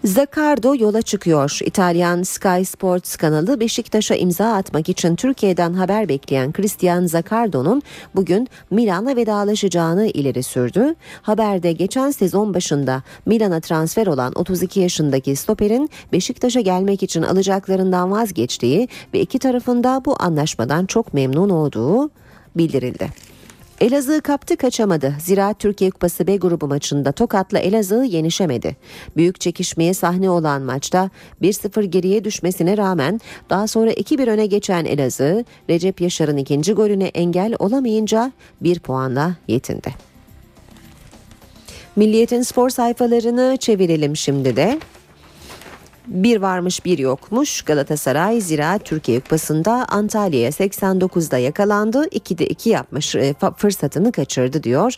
Zaccardo 0.05 0.77
yola 0.77 1.03
çıkıyor. 1.03 1.59
İtalyan 1.65 2.23
Sky 2.23 2.63
Sports 2.65 3.17
kanalı 3.17 3.61
Beşiktaş'a 3.61 4.15
imza 4.15 4.53
atmak 4.53 4.89
için 4.89 5.17
Türkiye'den 5.17 5.73
haber 5.73 6.09
bekleyen 6.09 6.53
Christian 6.53 7.07
Zaccardo'nun 7.07 7.83
bugün 8.15 8.49
Milan'a 8.71 9.17
vedalaşacağını 9.17 10.07
ileri 10.07 10.43
sürdü. 10.43 10.95
Haberde 11.23 11.73
geçen 11.73 12.11
sezon 12.11 12.55
başında 12.55 13.03
Milan'a 13.27 13.61
transfer 13.61 14.07
olan 14.07 14.33
32 14.35 14.81
yaşındaki 14.81 15.37
stoperin 15.37 15.91
Beşiktaş'a 16.13 16.61
gelmek 16.61 17.03
için 17.03 17.23
alacaklarından 17.23 18.11
vazgeçtiği 18.11 18.89
ve 19.15 19.21
iki 19.21 19.39
tarafında 19.39 20.03
bu 20.05 20.23
anlaşmadan 20.23 20.87
çok 20.87 21.15
memnun 21.15 21.51
olduğu 21.51 22.11
bildirildi. 22.57 23.11
Elazığ 23.81 24.21
kaptı 24.21 24.57
kaçamadı. 24.57 25.15
Zira 25.21 25.55
Türkiye 25.55 25.91
Kupası 25.91 26.27
B 26.27 26.37
grubu 26.37 26.67
maçında 26.67 27.13
Tokat'la 27.13 27.59
Elazığ 27.59 28.05
yenişemedi. 28.05 28.77
Büyük 29.17 29.41
çekişmeye 29.41 29.95
sahne 29.95 30.31
olan 30.31 30.63
maçta 30.63 31.11
1-0 31.43 31.85
geriye 31.85 32.25
düşmesine 32.25 32.77
rağmen 32.77 33.21
daha 33.51 33.67
sonra 33.67 33.93
2-1 33.93 34.31
öne 34.31 34.47
geçen 34.47 34.85
Elazığ, 34.85 35.45
Recep 35.71 36.01
Yaşar'ın 36.01 36.37
ikinci 36.37 36.73
golüne 36.73 37.07
engel 37.07 37.55
olamayınca 37.59 38.33
bir 38.61 38.81
puanla 38.81 39.37
yetindi. 39.49 39.95
Milliyet'in 41.97 42.43
spor 42.43 42.71
sayfalarını 42.71 43.57
çevirelim 43.61 44.17
şimdi 44.17 44.57
de. 44.57 44.79
Bir 46.07 46.37
varmış 46.43 46.85
bir 46.85 46.99
yokmuş 46.99 47.63
Galatasaray 47.63 48.41
Zira 48.41 48.79
Türkiye 48.79 49.21
Kupası'nda 49.21 49.87
Antalya'ya 49.89 50.51
89'da 50.51 51.39
yakalandı. 51.39 52.05
2'de 52.05 52.47
2 52.47 52.71
yapmış 52.71 53.15
e, 53.15 53.35
fırsatını 53.57 54.13
kaçırdı 54.13 54.63
diyor 54.63 54.95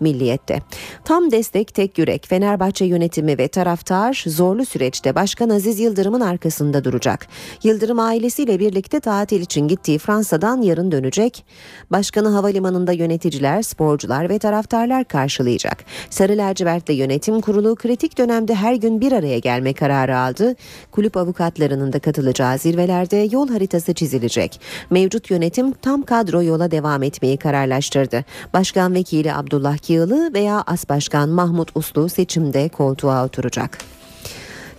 Milliyet'te. 0.00 0.62
Tam 1.04 1.30
destek 1.30 1.74
tek 1.74 1.98
yürek 1.98 2.26
Fenerbahçe 2.28 2.84
yönetimi 2.84 3.38
ve 3.38 3.48
taraftar 3.48 4.24
zorlu 4.26 4.66
süreçte 4.66 5.14
Başkan 5.14 5.50
Aziz 5.50 5.80
Yıldırım'ın 5.80 6.20
arkasında 6.20 6.84
duracak. 6.84 7.26
Yıldırım 7.62 7.98
ailesiyle 7.98 8.58
birlikte 8.58 9.00
tatil 9.00 9.40
için 9.40 9.68
gittiği 9.68 9.98
Fransa'dan 9.98 10.62
yarın 10.62 10.92
dönecek. 10.92 11.44
Başkanı 11.90 12.28
havalimanında 12.28 12.92
yöneticiler, 12.92 13.62
sporcular 13.62 14.28
ve 14.28 14.38
taraftarlar 14.38 15.04
karşılayacak. 15.04 15.84
Sarı 16.10 16.36
lacivertli 16.36 16.94
yönetim 16.94 17.40
kurulu 17.40 17.76
kritik 17.76 18.18
dönemde 18.18 18.54
her 18.54 18.74
gün 18.74 19.00
bir 19.00 19.12
araya 19.12 19.38
gelme 19.38 19.74
kararı 19.74 20.18
aldı 20.18 20.45
kulüp 20.90 21.16
avukatlarının 21.16 21.92
da 21.92 21.98
katılacağı 21.98 22.58
zirvelerde 22.58 23.28
yol 23.32 23.48
haritası 23.48 23.94
çizilecek. 23.94 24.60
Mevcut 24.90 25.30
yönetim 25.30 25.72
tam 25.72 26.02
kadro 26.02 26.42
yola 26.42 26.70
devam 26.70 27.02
etmeyi 27.02 27.36
kararlaştırdı. 27.36 28.24
Başkan 28.54 28.94
Vekili 28.94 29.34
Abdullah 29.34 29.78
Kiyılı 29.78 30.34
veya 30.34 30.62
As 30.66 30.88
Başkan 30.88 31.28
Mahmut 31.28 31.70
Uslu 31.74 32.08
seçimde 32.08 32.68
koltuğa 32.68 33.24
oturacak. 33.24 33.78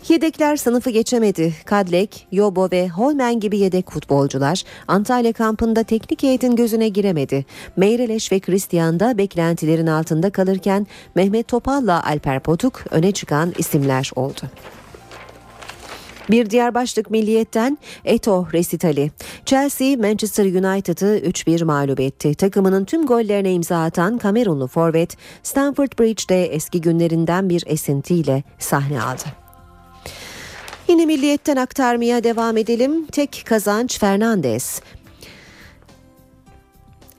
Yedekler 0.09 0.57
sınıfı 0.57 0.89
geçemedi. 0.89 1.53
Kadlek, 1.65 2.27
Yobo 2.31 2.71
ve 2.71 2.89
Holmen 2.89 3.39
gibi 3.39 3.57
yedek 3.57 3.91
futbolcular 3.91 4.63
Antalya 4.87 5.33
kampında 5.33 5.83
teknik 5.83 6.23
heyetin 6.23 6.55
gözüne 6.55 6.89
giremedi. 6.89 7.45
Meyreleş 7.75 8.31
ve 8.31 8.39
Christian 8.39 8.99
da 8.99 9.17
beklentilerin 9.17 9.87
altında 9.87 10.29
kalırken 10.29 10.87
Mehmet 11.15 11.47
Topal'la 11.47 12.03
Alper 12.03 12.39
Potuk 12.39 12.83
öne 12.91 13.11
çıkan 13.11 13.53
isimler 13.57 14.11
oldu. 14.15 14.41
Bir 16.29 16.49
diğer 16.49 16.73
başlık 16.73 17.11
Milliyet'ten 17.11 17.77
Eto 18.05 18.47
resitali. 18.53 19.11
Chelsea 19.45 19.97
Manchester 19.97 20.45
United'ı 20.45 21.19
3-1 21.19 21.63
mağlup 21.63 21.99
etti. 21.99 22.35
Takımının 22.35 22.85
tüm 22.85 23.05
gollerine 23.05 23.53
imza 23.53 23.83
atan 23.83 24.17
Kamerunlu 24.17 24.67
forvet 24.67 25.17
Stamford 25.43 25.99
Bridge'de 25.99 26.45
eski 26.45 26.81
günlerinden 26.81 27.49
bir 27.49 27.63
esintiyle 27.67 28.43
sahne 28.59 29.01
aldı. 29.01 29.23
Yine 30.87 31.05
Milliyet'ten 31.05 31.55
aktarmaya 31.55 32.23
devam 32.23 32.57
edelim. 32.57 33.05
Tek 33.05 33.43
kazanç 33.45 33.99
Fernandes. 33.99 34.81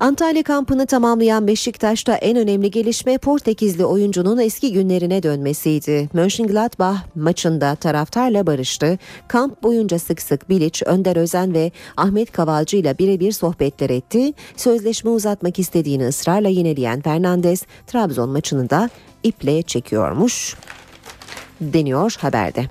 Antalya 0.00 0.42
kampını 0.42 0.86
tamamlayan 0.86 1.46
Beşiktaş'ta 1.46 2.14
en 2.14 2.36
önemli 2.36 2.70
gelişme 2.70 3.18
Portekizli 3.18 3.84
oyuncunun 3.84 4.38
eski 4.38 4.72
günlerine 4.72 5.22
dönmesiydi. 5.22 6.08
Mönchengladbach 6.12 6.96
maçında 7.14 7.74
taraftarla 7.74 8.46
barıştı. 8.46 8.98
Kamp 9.28 9.62
boyunca 9.62 9.98
sık 9.98 10.22
sık 10.22 10.48
Bilic, 10.48 10.84
Önder 10.86 11.16
Özen 11.16 11.54
ve 11.54 11.72
Ahmet 11.96 12.32
Kavalcı 12.32 12.76
ile 12.76 12.98
birebir 12.98 13.32
sohbetler 13.32 13.90
etti. 13.90 14.32
Sözleşme 14.56 15.10
uzatmak 15.10 15.58
istediğini 15.58 16.06
ısrarla 16.06 16.48
yineleyen 16.48 17.00
Fernandes, 17.00 17.64
Trabzon 17.86 18.30
maçını 18.30 18.70
da 18.70 18.90
iple 19.22 19.62
çekiyormuş 19.62 20.56
deniyor 21.60 22.16
haberde. 22.18 22.64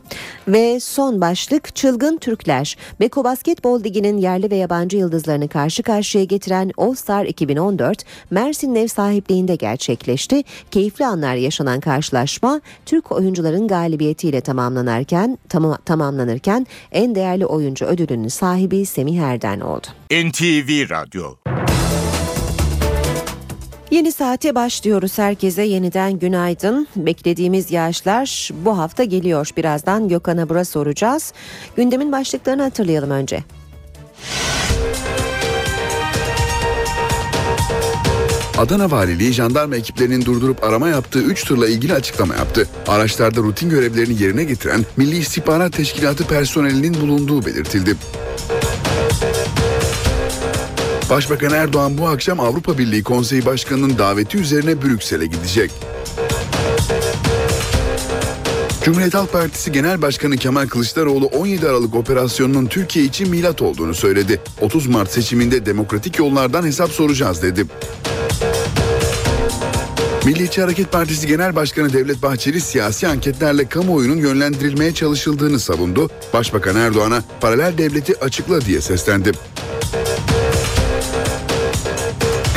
Ve 0.47 0.79
son 0.79 1.21
başlık 1.21 1.75
çılgın 1.75 2.17
Türkler. 2.17 2.77
Beko 2.99 3.23
Basketbol 3.23 3.83
Ligi'nin 3.83 4.17
yerli 4.17 4.51
ve 4.51 4.55
yabancı 4.55 4.97
yıldızlarını 4.97 5.47
karşı 5.47 5.83
karşıya 5.83 6.23
getiren 6.23 6.71
All 6.77 6.93
Star 6.93 7.25
2014 7.25 8.03
Mersin 8.31 8.75
ev 8.75 8.87
sahipliğinde 8.87 9.55
gerçekleşti. 9.55 10.43
Keyifli 10.71 11.05
anlar 11.05 11.35
yaşanan 11.35 11.79
karşılaşma 11.79 12.61
Türk 12.85 13.11
oyuncuların 13.11 13.67
galibiyetiyle 13.67 14.41
tamamlanırken 14.41 15.37
tam, 15.49 15.75
tamamlanırken 15.85 16.67
en 16.91 17.15
değerli 17.15 17.45
oyuncu 17.45 17.85
ödülünün 17.85 18.27
sahibi 18.27 18.85
Semih 18.85 19.19
Erden 19.19 19.59
oldu. 19.59 19.87
NTV 20.11 20.89
Radyo 20.89 21.35
Yeni 23.91 24.11
saate 24.11 24.55
başlıyoruz. 24.55 25.17
Herkese 25.17 25.63
yeniden 25.63 26.19
günaydın. 26.19 26.87
Beklediğimiz 26.95 27.71
yağışlar 27.71 28.49
bu 28.65 28.77
hafta 28.77 29.03
geliyor. 29.03 29.49
Birazdan 29.57 30.07
Gökhan 30.07 30.37
Abur'a 30.37 30.65
soracağız. 30.65 31.33
Gündemin 31.75 32.11
başlıklarını 32.11 32.63
hatırlayalım 32.63 33.09
önce. 33.11 33.43
Adana 38.57 38.91
Valiliği 38.91 39.33
jandarma 39.33 39.75
ekiplerinin 39.75 40.25
durdurup 40.25 40.63
arama 40.63 40.89
yaptığı 40.89 41.21
3 41.21 41.43
tırla 41.43 41.67
ilgili 41.67 41.93
açıklama 41.93 42.35
yaptı. 42.35 42.67
Araçlarda 42.87 43.41
rutin 43.41 43.69
görevlerini 43.69 44.23
yerine 44.23 44.43
getiren 44.43 44.85
Milli 44.97 45.17
İstihbarat 45.17 45.73
Teşkilatı 45.73 46.27
personelinin 46.27 47.01
bulunduğu 47.01 47.45
belirtildi. 47.45 47.95
Başbakan 51.09 51.51
Erdoğan 51.51 51.97
bu 51.97 52.07
akşam 52.07 52.39
Avrupa 52.39 52.77
Birliği 52.77 53.03
Konseyi 53.03 53.45
Başkanı'nın 53.45 53.97
daveti 53.97 54.37
üzerine 54.37 54.81
Brüksel'e 54.81 55.25
gidecek. 55.25 55.71
Cumhuriyet 58.83 59.13
Halk 59.13 59.33
Partisi 59.33 59.71
Genel 59.71 60.01
Başkanı 60.01 60.37
Kemal 60.37 60.67
Kılıçdaroğlu 60.67 61.25
17 61.25 61.67
Aralık 61.67 61.95
operasyonunun 61.95 62.65
Türkiye 62.65 63.05
için 63.05 63.29
milat 63.29 63.61
olduğunu 63.61 63.93
söyledi. 63.93 64.41
30 64.61 64.87
Mart 64.87 65.11
seçiminde 65.11 65.65
demokratik 65.65 66.19
yollardan 66.19 66.65
hesap 66.65 66.91
soracağız 66.91 67.43
dedi. 67.43 67.65
Milliyetçi 70.25 70.61
Hareket 70.61 70.91
Partisi 70.91 71.27
Genel 71.27 71.55
Başkanı 71.55 71.93
Devlet 71.93 72.21
Bahçeli 72.21 72.61
siyasi 72.61 73.07
anketlerle 73.07 73.69
kamuoyunun 73.69 74.17
yönlendirilmeye 74.17 74.93
çalışıldığını 74.93 75.59
savundu. 75.59 76.09
Başbakan 76.33 76.75
Erdoğan'a 76.75 77.23
paralel 77.41 77.77
devleti 77.77 78.19
açıkla 78.19 78.61
diye 78.61 78.81
seslendi. 78.81 79.31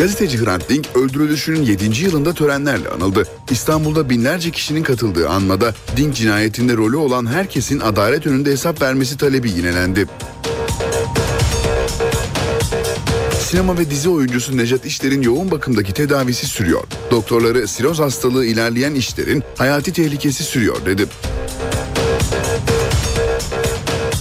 Gazeteci 0.00 0.44
Hrant 0.44 0.68
Dink 0.68 0.86
öldürülüşünün 0.94 1.62
7. 1.62 2.04
yılında 2.04 2.34
törenlerle 2.34 2.88
anıldı. 2.88 3.26
İstanbul'da 3.50 4.10
binlerce 4.10 4.50
kişinin 4.50 4.82
katıldığı 4.82 5.28
anmada 5.28 5.74
Dink 5.96 6.14
cinayetinde 6.14 6.76
rolü 6.76 6.96
olan 6.96 7.26
herkesin 7.26 7.80
adalet 7.80 8.26
önünde 8.26 8.50
hesap 8.50 8.82
vermesi 8.82 9.16
talebi 9.16 9.50
yinelendi. 9.50 10.06
Sinema 13.40 13.78
ve 13.78 13.90
dizi 13.90 14.08
oyuncusu 14.08 14.56
Nejat 14.56 14.86
İşler'in 14.86 15.22
yoğun 15.22 15.50
bakımdaki 15.50 15.92
tedavisi 15.92 16.46
sürüyor. 16.46 16.82
Doktorları 17.10 17.68
siroz 17.68 17.98
hastalığı 17.98 18.44
ilerleyen 18.44 18.94
İşler'in 18.94 19.42
hayati 19.58 19.92
tehlikesi 19.92 20.44
sürüyor 20.44 20.86
dedi. 20.86 21.06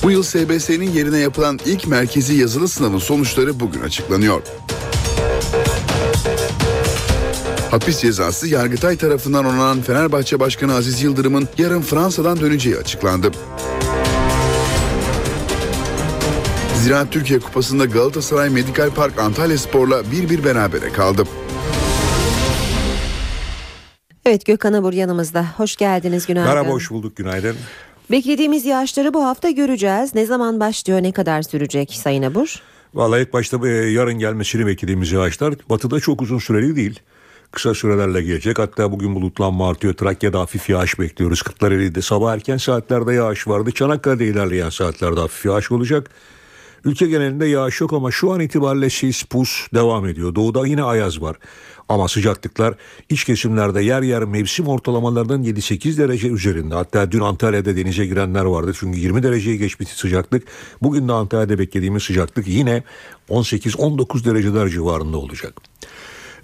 Bu 0.04 0.12
yıl 0.12 0.24
SBS'nin 0.24 0.92
yerine 0.92 1.20
yapılan 1.20 1.60
ilk 1.66 1.88
merkezi 1.88 2.36
yazılı 2.36 2.68
sınavın 2.68 3.00
sonuçları 3.00 3.60
bugün 3.60 3.82
açıklanıyor. 3.82 4.42
Hapis 7.72 8.00
cezası 8.00 8.48
Yargıtay 8.48 8.98
tarafından 8.98 9.46
onanan 9.46 9.82
Fenerbahçe 9.82 10.40
Başkanı 10.40 10.74
Aziz 10.74 11.04
Yıldırım'ın 11.04 11.48
yarın 11.58 11.82
Fransa'dan 11.82 12.40
döneceği 12.40 12.78
açıklandı. 12.78 13.32
Ziraat 16.76 17.12
Türkiye 17.12 17.40
Kupası'nda 17.40 17.86
Galatasaray 17.86 18.50
Medikal 18.50 18.90
Park 18.90 19.20
Antalya 19.20 19.58
Spor'la 19.58 20.02
1-1 20.02 20.46
berabere 20.46 20.90
kaldı. 20.90 21.24
Evet 24.26 24.46
Gökhan 24.46 24.74
Abur 24.74 24.94
yanımızda. 24.94 25.46
Hoş 25.58 25.76
geldiniz 25.76 26.26
günaydın. 26.26 26.54
Merhaba 26.54 26.70
hoş 26.70 26.92
bulduk 26.92 27.16
günaydın. 27.16 27.56
Beklediğimiz 28.12 28.66
yağışları 28.66 29.14
bu 29.14 29.26
hafta 29.26 29.50
göreceğiz. 29.50 30.16
Ne 30.16 30.26
zaman 30.26 30.60
başlıyor 30.60 31.04
ne 31.04 31.12
kadar 31.12 31.42
sürecek 31.42 31.92
Sayın 32.04 32.24
Abur? 32.24 32.56
Vallahi 32.94 33.22
ilk 33.22 33.34
başta 33.34 33.68
e, 33.68 33.72
yarın 33.72 34.20
gelmesini 34.20 34.68
beklediğimiz 34.68 35.12
yağışlar 35.12 35.54
batıda 35.70 36.00
çok 36.00 36.22
uzun 36.22 36.40
süreli 36.40 36.76
değil. 36.76 37.00
Kısa 37.52 37.74
sürelerle 37.74 38.22
gelecek. 38.22 38.60
Hatta 38.60 38.92
bugün 38.92 39.16
bulutlanma 39.16 39.70
artıyor. 39.70 39.94
Trakya'da 39.94 40.40
hafif 40.40 40.70
yağış 40.70 41.00
bekliyoruz. 41.00 41.42
Kırklareli'de 41.42 42.02
sabah 42.02 42.34
erken 42.34 42.58
saatlerde 42.58 43.14
yağış 43.14 43.48
vardı. 43.48 43.72
Çanakkale'de 43.72 44.26
ilerleyen 44.28 44.70
saatlerde 44.70 45.20
hafif 45.20 45.46
yağış 45.46 45.72
olacak. 45.72 46.10
Ülke 46.86 47.08
genelinde 47.08 47.46
yağış 47.46 47.82
yok 47.82 47.94
ama 47.94 48.12
şu 48.12 48.32
an 48.32 48.40
itibariyle 48.40 48.90
sis, 48.90 49.24
pus 49.24 49.68
devam 49.74 50.08
ediyor. 50.08 50.36
Doğuda 50.36 50.68
yine 50.68 50.84
ayaz 50.84 51.22
var. 51.22 51.36
Ama 51.90 52.08
sıcaklıklar 52.08 52.76
iç 53.10 53.24
kesimlerde 53.24 53.82
yer 53.82 54.02
yer 54.02 54.24
mevsim 54.24 54.68
ortalamalarından 54.68 55.44
7-8 55.44 55.98
derece 55.98 56.28
üzerinde. 56.28 56.76
Hatta 56.76 57.12
dün 57.12 57.20
Antalya'da 57.20 57.76
denize 57.76 58.06
girenler 58.06 58.46
vardı. 58.46 58.74
Çünkü 58.80 59.00
20 59.00 59.24
dereceyi 59.24 59.58
geçmiş 59.58 59.90
sıcaklık. 59.90 60.44
Bugün 60.82 61.08
de 61.08 61.14
Antalya'da 61.14 61.60
beklediğimiz 61.60 62.04
sıcaklık 62.04 62.48
yine 62.48 62.84
18-19 63.30 64.26
dereceler 64.26 64.68
civarında 64.68 65.18
olacak. 65.18 65.54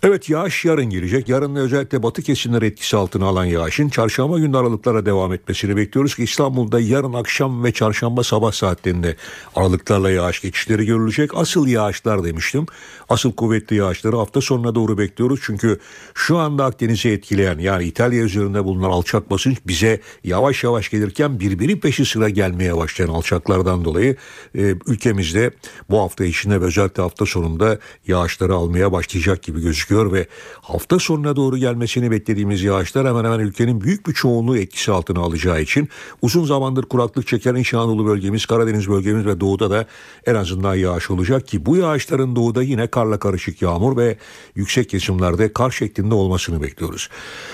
Evet 0.08 0.30
yağış 0.30 0.66
yarın 0.66 0.86
gelecek. 0.86 1.30
Yarın 1.30 1.56
özellikle 1.56 2.04
batı 2.04 2.22
kesimleri 2.22 2.66
etkisi 2.66 2.98
altına 2.98 3.26
alan 3.26 3.46
yağışın 3.46 3.90
çarşamba 3.90 4.40
günü 4.40 4.58
aralıklara 4.58 5.06
devam 5.06 5.34
etmesini 5.34 5.76
bekliyoruz 5.76 6.16
ki 6.16 6.24
İstanbul'da 6.24 6.80
yarın 6.80 7.14
akşam 7.14 7.64
ve 7.64 7.72
çarşamba 7.72 8.24
sabah 8.24 8.52
saatlerinde 8.52 9.16
aralıklarla 9.56 10.12
yağış 10.12 10.42
geçişleri 10.42 10.86
görülecek. 10.86 11.38
Asıl 11.38 11.68
yağışlar 11.68 12.24
demiştim. 12.24 12.66
Asıl 13.10 13.32
kuvvetli 13.32 13.76
yağışları 13.76 14.16
hafta 14.16 14.42
sonuna 14.42 14.76
doğru 14.76 14.98
bekliyoruz. 14.98 15.40
Çünkü 15.44 15.80
şu 16.14 16.38
anda 16.38 16.66
Akdeniz'i 16.66 17.10
etkileyen 17.10 17.60
yani 17.60 17.84
İtalya 17.84 18.24
üzerinde 18.24 18.64
bulunan 18.64 18.90
alçak 18.90 19.32
basınç 19.32 19.58
bize 19.68 20.02
yavaş 20.24 20.64
yavaş 20.64 20.90
gelirken 20.90 21.40
birbiri 21.40 21.80
peşi 21.80 22.06
sıra 22.06 22.30
gelmeye 22.30 22.78
başlayan 22.78 23.10
alçaklardan 23.10 23.86
dolayı 23.86 24.16
e, 24.56 24.62
ülkemizde 24.88 25.52
bu 25.90 26.00
hafta 26.00 26.26
içinde 26.26 26.62
ve 26.62 26.66
özellikle 26.66 27.04
hafta 27.04 27.26
sonunda 27.26 27.80
yağışları 28.08 28.54
almaya 28.54 28.92
başlayacak 28.92 29.44
gibi 29.44 29.62
gözüküyor 29.62 29.95
ve 29.96 30.28
hafta 30.62 31.00
sonuna 31.00 31.36
doğru 31.36 31.58
gelmesini 31.58 32.12
beklediğimiz 32.12 32.64
yağışlar 32.64 33.08
hemen 33.08 33.24
hemen 33.24 33.40
ülkenin 33.40 33.82
büyük 33.82 34.08
bir 34.08 34.14
çoğunluğu 34.14 34.58
etkisi 34.58 34.92
altına 34.92 35.20
alacağı 35.20 35.62
için 35.62 35.90
uzun 36.22 36.46
zamandır 36.46 36.84
kuraklık 36.84 37.28
çeken 37.28 37.56
İç 37.56 37.74
Anadolu 37.74 38.06
bölgemiz, 38.06 38.46
Karadeniz 38.46 38.90
bölgemiz 38.90 39.26
ve 39.26 39.40
doğuda 39.40 39.72
da 39.72 39.86
en 40.26 40.36
azından 40.36 40.76
yağış 40.76 41.12
olacak 41.12 41.48
ki 41.48 41.66
bu 41.66 41.78
yağışların 41.78 42.36
doğuda 42.36 42.64
yine 42.64 42.88
karla 42.88 43.20
karışık 43.20 43.62
yağmur 43.62 43.98
ve 43.98 44.18
yüksek 44.56 44.90
kesimlerde 44.90 45.54
kar 45.54 45.72
şeklinde 45.72 46.16
olmasını 46.16 46.62
bekliyoruz. 46.62 47.10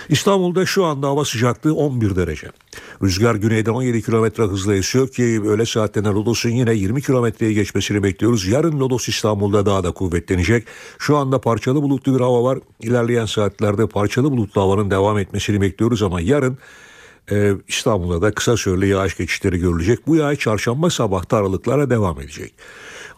İstanbul'da 0.09 0.65
şu 0.65 0.85
anda 0.85 1.07
hava 1.07 1.25
sıcaklığı 1.25 1.75
11 1.75 2.15
derece. 2.15 2.47
Rüzgar 3.03 3.35
güneyden 3.35 3.71
17 3.71 4.01
kilometre 4.01 4.43
hızla 4.43 4.75
esiyor 4.75 5.07
ki 5.07 5.41
öğle 5.45 5.65
saatlerinde 5.65 6.09
Lodos'un 6.09 6.49
yine 6.49 6.73
20 6.73 7.01
kilometreye 7.01 7.53
geçmesini 7.53 8.03
bekliyoruz. 8.03 8.47
Yarın 8.47 8.79
Lodos 8.79 9.07
İstanbul'da 9.07 9.65
daha 9.65 9.83
da 9.83 9.91
kuvvetlenecek. 9.91 10.67
Şu 10.99 11.17
anda 11.17 11.41
parçalı 11.41 11.81
bulutlu 11.81 12.15
bir 12.15 12.20
hava 12.21 12.43
var. 12.43 12.59
İlerleyen 12.79 13.25
saatlerde 13.25 13.87
parçalı 13.87 14.31
bulutlu 14.31 14.61
havanın 14.61 14.91
devam 14.91 15.17
etmesini 15.17 15.61
bekliyoruz 15.61 16.03
ama 16.03 16.21
yarın 16.21 16.57
e, 17.31 17.51
İstanbul'da 17.67 18.21
da 18.21 18.31
kısa 18.31 18.57
süreli 18.57 18.87
yağış 18.87 19.17
geçişleri 19.17 19.57
görülecek. 19.57 20.07
Bu 20.07 20.15
yağış 20.15 20.39
çarşamba 20.39 20.89
sabahta 20.89 21.37
aralıklara 21.37 21.89
devam 21.89 22.19
edecek. 22.19 22.53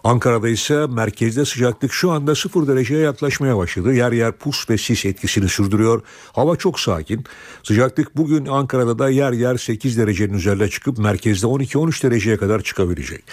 Ankara'da 0.03 0.49
ise 0.49 0.87
merkezde 0.87 1.45
sıcaklık 1.45 1.93
şu 1.93 2.11
anda 2.11 2.35
sıfır 2.35 2.67
dereceye 2.67 2.99
yaklaşmaya 2.99 3.57
başladı. 3.57 3.93
Yer 3.93 4.11
yer 4.11 4.31
pus 4.31 4.69
ve 4.69 4.77
sis 4.77 5.05
etkisini 5.05 5.49
sürdürüyor. 5.49 6.01
Hava 6.31 6.55
çok 6.55 6.79
sakin. 6.79 7.23
Sıcaklık 7.63 8.17
bugün 8.17 8.45
Ankara'da 8.45 8.99
da 8.99 9.09
yer 9.09 9.31
yer 9.31 9.57
8 9.57 9.97
derecenin 9.97 10.33
üzerine 10.33 10.67
çıkıp 10.67 10.97
merkezde 10.97 11.47
12-13 11.47 12.03
dereceye 12.03 12.37
kadar 12.37 12.61
çıkabilecek. 12.61 13.23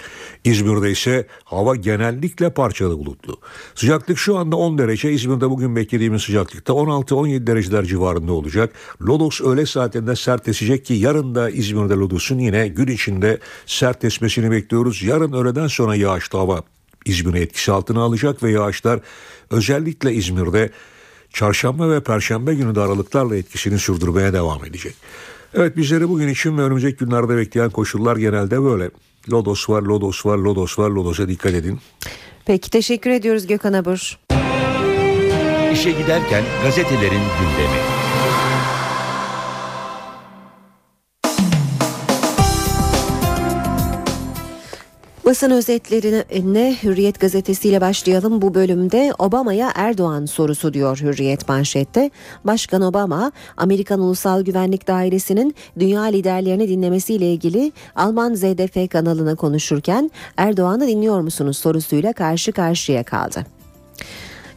İzmir'de 0.43 0.91
ise 0.91 1.27
hava 1.43 1.75
genellikle 1.75 2.49
parçalı 2.49 2.99
bulutlu. 2.99 3.37
Sıcaklık 3.75 4.17
şu 4.17 4.37
anda 4.37 4.55
10 4.55 4.77
derece. 4.77 5.11
İzmir'de 5.11 5.49
bugün 5.49 5.75
beklediğimiz 5.75 6.21
sıcaklıkta 6.21 6.73
16-17 6.73 7.47
dereceler 7.47 7.83
civarında 7.83 8.33
olacak. 8.33 8.73
Lodos 9.01 9.41
öğle 9.41 9.65
saatinde 9.65 10.15
sert 10.15 10.47
esecek 10.47 10.85
ki 10.85 10.93
yarın 10.93 11.35
da 11.35 11.49
İzmir'de 11.49 11.93
Lodos'un 11.93 12.39
yine 12.39 12.67
gün 12.67 12.87
içinde 12.87 13.39
sert 13.65 14.03
esmesini 14.03 14.51
bekliyoruz. 14.51 15.03
Yarın 15.03 15.33
öğleden 15.33 15.67
sonra 15.67 15.95
yağışlı 15.95 16.39
hava 16.39 16.60
İzmir'i 17.05 17.39
etkisi 17.39 17.71
altına 17.71 18.01
alacak 18.01 18.43
ve 18.43 18.51
yağışlar 18.51 18.99
özellikle 19.49 20.13
İzmir'de 20.13 20.69
çarşamba 21.33 21.89
ve 21.89 22.03
perşembe 22.03 22.55
günü 22.55 22.75
de 22.75 22.79
aralıklarla 22.81 23.35
etkisini 23.35 23.79
sürdürmeye 23.79 24.33
devam 24.33 24.65
edecek. 24.65 24.95
Evet 25.53 25.77
bizleri 25.77 26.09
bugün 26.09 26.27
için 26.27 26.57
ve 26.57 26.61
önümüzdeki 26.61 26.97
günlerde 26.97 27.37
bekleyen 27.37 27.69
koşullar 27.69 28.17
genelde 28.17 28.63
böyle. 28.63 28.89
Lodos 29.31 29.69
var, 29.69 29.81
Lodos 29.81 30.25
var, 30.25 30.37
Lodos 30.37 30.79
var, 30.79 30.89
Lodos'a 30.89 31.27
dikkat 31.27 31.53
edin. 31.53 31.79
Peki 32.45 32.69
teşekkür 32.69 33.09
ediyoruz 33.09 33.47
Gökhan 33.47 33.73
Abur. 33.73 34.19
İşe 35.73 35.91
giderken 35.91 36.43
gazetelerin 36.63 37.21
gündemi. 37.39 38.00
Basın 45.25 45.51
özetlerine 45.51 46.75
Hürriyet 46.83 47.19
gazetesiyle 47.19 47.81
başlayalım. 47.81 48.41
Bu 48.41 48.53
bölümde 48.53 49.13
Obama'ya 49.19 49.71
Erdoğan 49.75 50.25
sorusu 50.25 50.73
diyor 50.73 50.97
Hürriyet 50.97 51.49
manşette. 51.49 52.11
Başkan 52.43 52.81
Obama, 52.81 53.31
Amerikan 53.57 53.99
Ulusal 53.99 54.41
Güvenlik 54.41 54.87
Dairesi'nin 54.87 55.55
dünya 55.79 56.03
liderlerini 56.03 56.69
dinlemesiyle 56.69 57.33
ilgili 57.33 57.71
Alman 57.95 58.33
ZDF 58.33 58.89
kanalına 58.89 59.35
konuşurken 59.35 60.11
Erdoğan'ı 60.37 60.87
dinliyor 60.87 61.21
musunuz 61.21 61.57
sorusuyla 61.57 62.13
karşı 62.13 62.51
karşıya 62.51 63.03
kaldı. 63.03 63.60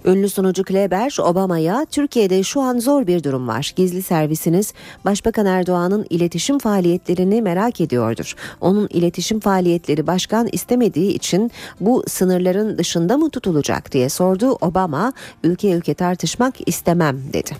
Ünlü 0.05 0.29
sunucu 0.29 0.65
Kleber 0.65 1.17
Obama'ya 1.21 1.87
Türkiye'de 1.91 2.43
şu 2.43 2.61
an 2.61 2.79
zor 2.79 3.07
bir 3.07 3.25
durum 3.25 3.49
var. 3.49 3.73
Gizli 3.77 4.03
servisiniz 4.03 4.73
Başbakan 5.05 5.47
Erdoğan'ın 5.47 6.07
iletişim 6.11 6.59
faaliyetlerini 6.59 7.43
merak 7.43 7.81
ediyordur. 7.81 8.35
Onun 8.61 8.89
iletişim 8.91 9.41
faaliyetleri 9.41 10.07
başkan 10.07 10.49
istemediği 10.53 11.13
için 11.13 11.51
bu 11.81 12.05
sınırların 12.09 12.79
dışında 12.79 13.17
mı 13.17 13.31
tutulacak 13.31 13.93
diye 13.93 14.09
sordu. 14.09 14.59
Obama 14.61 15.13
ülke 15.45 15.73
ülke 15.73 15.95
tartışmak 15.95 16.55
istemem 16.69 17.21
dedi. 17.33 17.51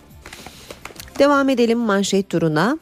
Devam 1.19 1.49
edelim 1.49 1.79
manşet 1.79 2.29
turuna. 2.29 2.79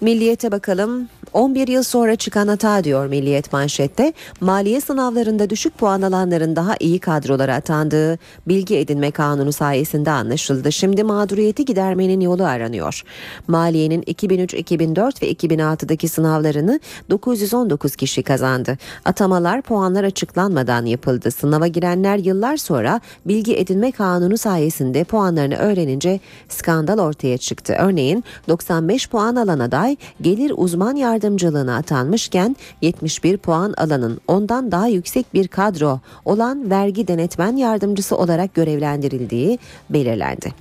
Milliyete 0.00 0.52
bakalım. 0.52 1.08
11 1.32 1.68
yıl 1.68 1.82
sonra 1.82 2.16
çıkan 2.16 2.48
hata 2.48 2.84
diyor 2.84 3.06
Milliyet 3.06 3.52
manşette. 3.52 4.12
Maliye 4.40 4.80
sınavlarında 4.80 5.50
düşük 5.50 5.78
puan 5.78 6.02
alanların 6.02 6.56
daha 6.56 6.74
iyi 6.80 6.98
kadrolara 6.98 7.54
atandığı 7.54 8.18
bilgi 8.48 8.76
edinme 8.76 9.10
kanunu 9.10 9.52
sayesinde 9.52 10.10
anlaşıldı. 10.10 10.72
Şimdi 10.72 11.04
mağduriyeti 11.04 11.64
gidermenin 11.64 12.20
yolu 12.20 12.44
aranıyor. 12.44 13.02
Maliyenin 13.48 14.02
2003, 14.06 14.54
2004 14.54 15.22
ve 15.22 15.32
2006'daki 15.32 16.08
sınavlarını 16.08 16.80
919 17.10 17.96
kişi 17.96 18.22
kazandı. 18.22 18.78
Atamalar 19.04 19.62
puanlar 19.62 20.04
açıklanmadan 20.04 20.86
yapıldı. 20.86 21.30
Sınava 21.30 21.66
girenler 21.66 22.16
yıllar 22.16 22.56
sonra 22.56 23.00
bilgi 23.26 23.56
edinme 23.56 23.92
kanunu 23.92 24.38
sayesinde 24.38 25.04
puanlarını 25.04 25.56
öğrenince 25.56 26.20
skandal 26.48 26.98
ortaya 26.98 27.38
çıktı. 27.38 27.74
Örneğin 27.78 28.24
95 28.48 29.08
puan 29.08 29.36
alan 29.36 29.58
aday 29.58 29.96
gelir 30.22 30.52
uzman 30.56 30.96
yardımcılığına 31.16 31.76
atanmışken 31.76 32.56
71 32.82 33.36
puan 33.36 33.74
alanın 33.76 34.20
ondan 34.28 34.72
daha 34.72 34.86
yüksek 34.86 35.34
bir 35.34 35.48
kadro 35.48 36.00
olan 36.24 36.70
vergi 36.70 37.08
denetmen 37.08 37.56
yardımcısı 37.56 38.16
olarak 38.16 38.54
görevlendirildiği 38.54 39.58
belirlendi. 39.90 40.54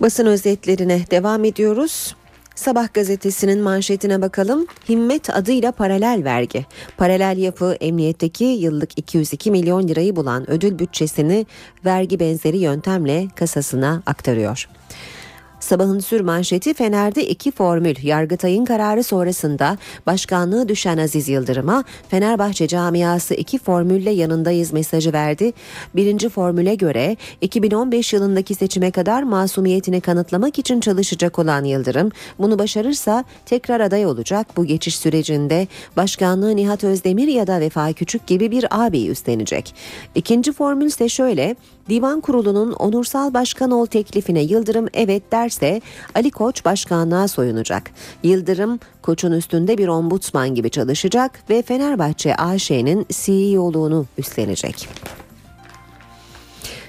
Basın 0.00 0.26
özetlerine 0.26 1.00
devam 1.10 1.44
ediyoruz. 1.44 2.16
Sabah 2.54 2.94
gazetesinin 2.94 3.60
manşetine 3.60 4.22
bakalım. 4.22 4.66
Himmet 4.88 5.30
adıyla 5.30 5.72
paralel 5.72 6.24
vergi. 6.24 6.66
Paralel 6.96 7.38
yapı 7.38 7.76
emniyetteki 7.80 8.44
yıllık 8.44 8.98
202 8.98 9.50
milyon 9.50 9.88
lirayı 9.88 10.16
bulan 10.16 10.50
ödül 10.50 10.78
bütçesini 10.78 11.46
vergi 11.84 12.20
benzeri 12.20 12.58
yöntemle 12.58 13.28
kasasına 13.36 14.02
aktarıyor. 14.06 14.68
Sabahın 15.64 15.98
sür 15.98 16.20
manşeti 16.20 16.74
Fener'de 16.74 17.28
iki 17.28 17.50
formül. 17.50 17.94
Yargıtay'ın 18.02 18.64
kararı 18.64 19.02
sonrasında 19.02 19.78
başkanlığı 20.06 20.68
düşen 20.68 20.98
Aziz 20.98 21.28
Yıldırım'a 21.28 21.84
Fenerbahçe 22.08 22.68
camiası 22.68 23.34
iki 23.34 23.58
formülle 23.58 24.10
yanındayız 24.10 24.72
mesajı 24.72 25.12
verdi. 25.12 25.52
Birinci 25.94 26.28
formüle 26.28 26.74
göre 26.74 27.16
2015 27.40 28.12
yılındaki 28.12 28.54
seçime 28.54 28.90
kadar 28.90 29.22
masumiyetini 29.22 30.00
kanıtlamak 30.00 30.58
için 30.58 30.80
çalışacak 30.80 31.38
olan 31.38 31.64
Yıldırım 31.64 32.10
bunu 32.38 32.58
başarırsa 32.58 33.24
tekrar 33.46 33.80
aday 33.80 34.06
olacak. 34.06 34.46
Bu 34.56 34.64
geçiş 34.64 34.98
sürecinde 34.98 35.68
başkanlığı 35.96 36.56
Nihat 36.56 36.84
Özdemir 36.84 37.28
ya 37.28 37.46
da 37.46 37.60
Vefa 37.60 37.92
Küçük 37.92 38.26
gibi 38.26 38.50
bir 38.50 38.66
abi 38.84 39.06
üstlenecek. 39.06 39.74
İkinci 40.14 40.52
formül 40.52 40.86
ise 40.86 41.08
şöyle 41.08 41.56
Divan 41.88 42.20
Kurulu'nun 42.20 42.72
onursal 42.72 43.34
başkan 43.34 43.70
ol 43.70 43.86
teklifine 43.86 44.42
Yıldırım 44.42 44.86
evet 44.94 45.32
derse 45.32 45.80
Ali 46.14 46.30
Koç 46.30 46.64
başkanlığa 46.64 47.28
soyunacak. 47.28 47.90
Yıldırım 48.22 48.80
Koç'un 49.02 49.32
üstünde 49.32 49.78
bir 49.78 49.88
ombudsman 49.88 50.54
gibi 50.54 50.70
çalışacak 50.70 51.50
ve 51.50 51.62
Fenerbahçe 51.62 52.34
AŞ'nin 52.36 53.06
CEO'luğunu 53.10 54.06
üstlenecek. 54.18 54.88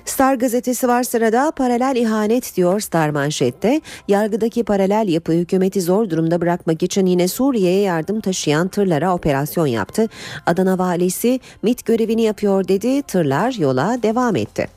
Star 0.05 0.35
gazetesi 0.35 0.87
var 0.87 1.03
sırada 1.03 1.51
paralel 1.51 1.95
ihanet 1.95 2.55
diyor 2.55 2.79
Star 2.79 3.09
manşette. 3.09 3.81
Yargıdaki 4.07 4.63
paralel 4.63 5.07
yapı 5.07 5.31
hükümeti 5.31 5.81
zor 5.81 6.09
durumda 6.09 6.41
bırakmak 6.41 6.83
için 6.83 7.05
yine 7.05 7.27
Suriye'ye 7.27 7.81
yardım 7.81 8.21
taşıyan 8.21 8.67
tırlara 8.67 9.13
operasyon 9.13 9.67
yaptı. 9.67 10.09
Adana 10.45 10.77
valisi 10.77 11.39
MIT 11.63 11.85
görevini 11.85 12.21
yapıyor 12.21 12.67
dedi 12.67 13.01
tırlar 13.01 13.53
yola 13.53 14.03
devam 14.03 14.35
etti. 14.35 14.74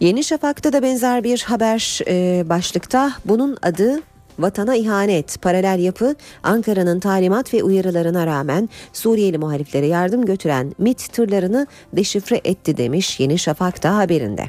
Yeni 0.00 0.24
Şafak'ta 0.24 0.72
da 0.72 0.82
benzer 0.82 1.24
bir 1.24 1.42
haber 1.42 2.00
e, 2.06 2.44
başlıkta 2.48 3.12
bunun 3.24 3.56
adı 3.62 4.00
vatana 4.38 4.76
ihanet, 4.76 5.42
paralel 5.42 5.78
yapı 5.78 6.14
Ankara'nın 6.42 7.00
talimat 7.00 7.54
ve 7.54 7.62
uyarılarına 7.62 8.26
rağmen 8.26 8.68
Suriyeli 8.92 9.38
muhaliflere 9.38 9.86
yardım 9.86 10.24
götüren 10.26 10.74
MIT 10.78 11.12
tırlarını 11.12 11.66
deşifre 11.92 12.40
etti 12.44 12.76
demiş 12.76 13.20
Yeni 13.20 13.38
Şafak'ta 13.38 13.96
haberinde. 13.96 14.46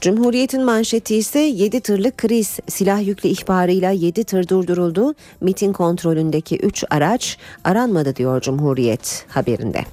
Cumhuriyet'in 0.00 0.64
manşeti 0.64 1.16
ise 1.16 1.38
7 1.38 1.80
tırlık 1.80 2.18
kriz 2.18 2.58
silah 2.68 3.06
yüklü 3.06 3.28
ihbarıyla 3.28 3.90
7 3.90 4.24
tır 4.24 4.48
durduruldu. 4.48 5.14
MIT'in 5.40 5.72
kontrolündeki 5.72 6.56
3 6.56 6.84
araç 6.90 7.38
aranmadı 7.64 8.16
diyor 8.16 8.40
Cumhuriyet 8.40 9.24
haberinde. 9.28 9.84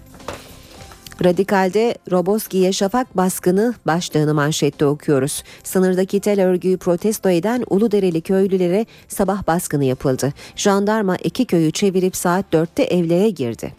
Radikal'de 1.23 1.95
Roboski'ye 2.11 2.71
şafak 2.73 3.17
baskını 3.17 3.73
başlığını 3.87 4.33
manşette 4.33 4.85
okuyoruz. 4.85 5.43
Sınırdaki 5.63 6.19
tel 6.19 6.45
örgüyü 6.45 6.77
protesto 6.77 7.29
eden 7.29 7.63
Uludereli 7.69 8.21
köylülere 8.21 8.85
sabah 9.07 9.47
baskını 9.47 9.85
yapıldı. 9.85 10.33
Jandarma 10.55 11.15
iki 11.15 11.45
köyü 11.45 11.71
çevirip 11.71 12.15
saat 12.15 12.45
4'te 12.53 12.83
evlere 12.83 13.29
girdi. 13.29 13.73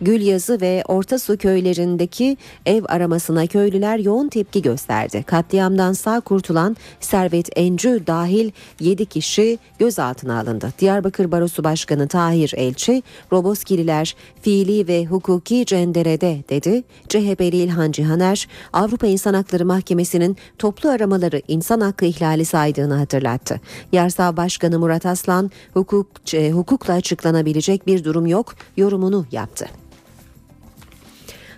Gülyazı 0.00 0.60
ve 0.60 0.82
Orta 0.88 1.18
Su 1.18 1.36
köylerindeki 1.36 2.36
ev 2.66 2.84
aramasına 2.88 3.46
köylüler 3.46 3.98
yoğun 3.98 4.28
tepki 4.28 4.62
gösterdi. 4.62 5.24
Katliamdan 5.26 5.92
sağ 5.92 6.20
kurtulan 6.20 6.76
Servet 7.00 7.48
Encü 7.56 8.06
dahil 8.06 8.50
7 8.80 9.06
kişi 9.06 9.58
gözaltına 9.78 10.40
alındı. 10.40 10.72
Diyarbakır 10.78 11.32
Barosu 11.32 11.64
Başkanı 11.64 12.08
Tahir 12.08 12.52
Elçi, 12.56 13.02
Roboskililer 13.32 14.16
fiili 14.42 14.88
ve 14.88 15.04
hukuki 15.04 15.66
cenderede 15.66 16.38
dedi. 16.48 16.84
CHP'li 17.08 17.56
İlhan 17.56 17.92
Cihaner, 17.92 18.48
Avrupa 18.72 19.06
İnsan 19.06 19.34
Hakları 19.34 19.66
Mahkemesi'nin 19.66 20.36
toplu 20.58 20.90
aramaları 20.90 21.42
insan 21.48 21.80
hakkı 21.80 22.04
ihlali 22.04 22.44
saydığını 22.44 22.94
hatırlattı. 22.94 23.60
Yarsav 23.92 24.36
Başkanı 24.36 24.78
Murat 24.78 25.06
Aslan, 25.06 25.50
hukuk, 25.74 26.34
e, 26.34 26.50
hukukla 26.50 26.94
açıklanabilecek 26.94 27.86
bir 27.86 28.04
durum 28.04 28.26
yok 28.26 28.54
yorumunu 28.76 29.26
yaptı. 29.32 29.66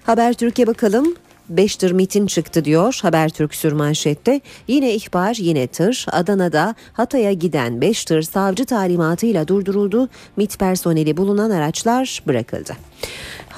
Haber 0.09 0.33
Türkiye 0.33 0.67
bakalım. 0.67 1.15
5 1.49 1.77
tır 1.77 1.93
mitin 1.93 2.27
çıktı 2.27 2.65
diyor 2.65 2.99
Habertürk 3.03 3.55
sürmanşette. 3.55 4.41
Yine 4.69 4.95
ihbar 4.95 5.35
yine 5.35 5.67
tır. 5.67 6.07
Adana'da 6.13 6.75
Hatay'a 6.93 7.33
giden 7.33 7.81
5 7.81 8.05
tır 8.05 8.23
savcı 8.23 8.65
talimatıyla 8.65 9.49
durduruldu. 9.49 10.09
MIT 10.37 10.59
personeli 10.59 11.17
bulunan 11.17 11.51
araçlar 11.51 12.23
bırakıldı. 12.27 12.73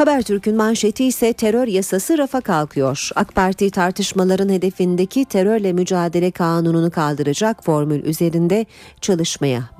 Habertürk'ün 0.00 0.56
manşeti 0.56 1.04
ise 1.04 1.32
terör 1.32 1.66
yasası 1.66 2.18
rafa 2.18 2.40
kalkıyor. 2.40 3.10
AK 3.14 3.34
Parti 3.34 3.70
tartışmaların 3.70 4.48
hedefindeki 4.48 5.24
terörle 5.24 5.72
mücadele 5.72 6.30
kanununu 6.30 6.90
kaldıracak 6.90 7.64
formül 7.64 8.04
üzerinde 8.04 8.66
çalışmaya 9.00 9.70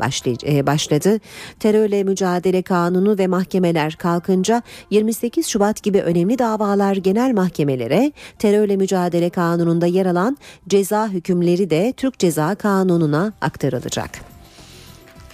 e, 0.47 0.67
başladı. 0.67 1.21
Terörle 1.61 2.05
mücadele 2.05 2.63
kanunu 2.63 3.19
ve 3.19 3.27
mahkemeler 3.27 3.95
kalkınca 3.95 4.63
28 4.91 5.47
Şubat 5.47 5.83
gibi 5.83 6.01
önemli 6.01 6.39
davalar 6.39 6.97
genel 6.97 7.35
mahkemelere, 7.35 8.13
terörle 8.39 8.77
mücadele 8.77 9.31
kanununda 9.31 9.87
yer 9.87 10.07
alan 10.07 10.39
ceza 10.69 11.09
hükümleri 11.09 11.71
de 11.71 11.93
Türk 11.97 12.19
Ceza 12.19 12.55
Kanunu'na 12.55 13.33
aktarılacak. 13.41 14.11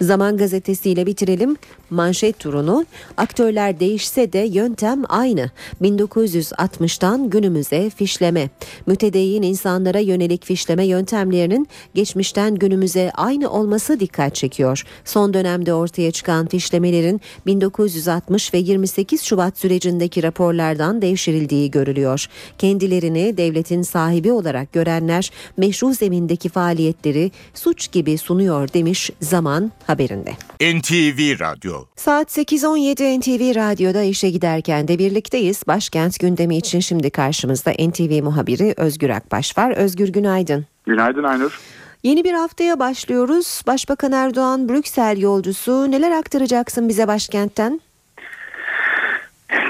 Zaman 0.01 0.37
gazetesiyle 0.37 1.07
bitirelim 1.07 1.57
manşet 1.91 2.39
turunu. 2.39 2.87
Aktörler 3.17 3.81
değişse 3.81 4.33
de 4.33 4.39
yöntem 4.39 5.03
aynı. 5.09 5.51
1960'tan 5.83 7.31
günümüze 7.31 7.91
fişleme. 7.91 8.51
Mütedeyyin 8.87 9.43
insanlara 9.43 9.99
yönelik 9.99 10.45
fişleme 10.45 10.87
yöntemlerinin 10.87 11.69
geçmişten 11.95 12.55
günümüze 12.55 13.11
aynı 13.15 13.51
olması 13.51 14.01
dikkat 14.01 14.35
çekiyor. 14.35 14.85
Son 15.05 15.35
dönemde 15.35 15.75
ortaya 15.75 16.11
çıkan 16.11 16.47
fişlemelerin 16.47 17.21
1960 17.47 18.55
ve 18.55 18.59
28 18.59 19.23
Şubat 19.23 19.59
sürecindeki 19.59 20.23
raporlardan 20.23 21.03
devşirildiği 21.03 21.71
görülüyor. 21.71 22.27
Kendilerini 22.59 23.37
devletin 23.37 23.83
sahibi 23.83 24.33
olarak 24.33 24.73
görenler 24.73 25.31
meşru 25.57 25.95
zemindeki 25.95 26.49
faaliyetleri 26.49 27.31
suç 27.55 27.93
gibi 27.93 28.19
sunuyor 28.19 28.69
demiş 28.73 29.11
Zaman 29.21 29.73
haberinde. 29.87 30.33
NTV 30.61 31.41
Radyo 31.41 31.76
Saat 31.97 32.39
8.17 32.39 33.21
NTV 33.21 33.57
Radyo'da 33.57 34.03
işe 34.03 34.31
giderken 34.31 34.89
de 34.89 34.99
birlikteyiz. 34.99 35.63
Başkent 35.67 36.21
gündemi 36.21 36.57
için 36.57 36.81
şimdi 36.81 37.11
karşımızda 37.11 37.71
NTV 37.71 38.23
muhabiri 38.23 38.75
Özgür 38.77 39.11
Akbaş 39.11 39.59
var. 39.59 39.71
Özgür 39.71 40.09
günaydın. 40.09 40.67
Günaydın 40.87 41.23
Aynur. 41.23 41.61
Yeni 42.03 42.25
bir 42.25 42.33
haftaya 42.33 42.79
başlıyoruz. 42.79 43.63
Başbakan 43.67 44.13
Erdoğan 44.13 44.69
Brüksel 44.69 45.19
yolcusu 45.19 45.91
neler 45.91 46.11
aktaracaksın 46.11 46.89
bize 46.89 47.09
başkentten? 47.09 47.81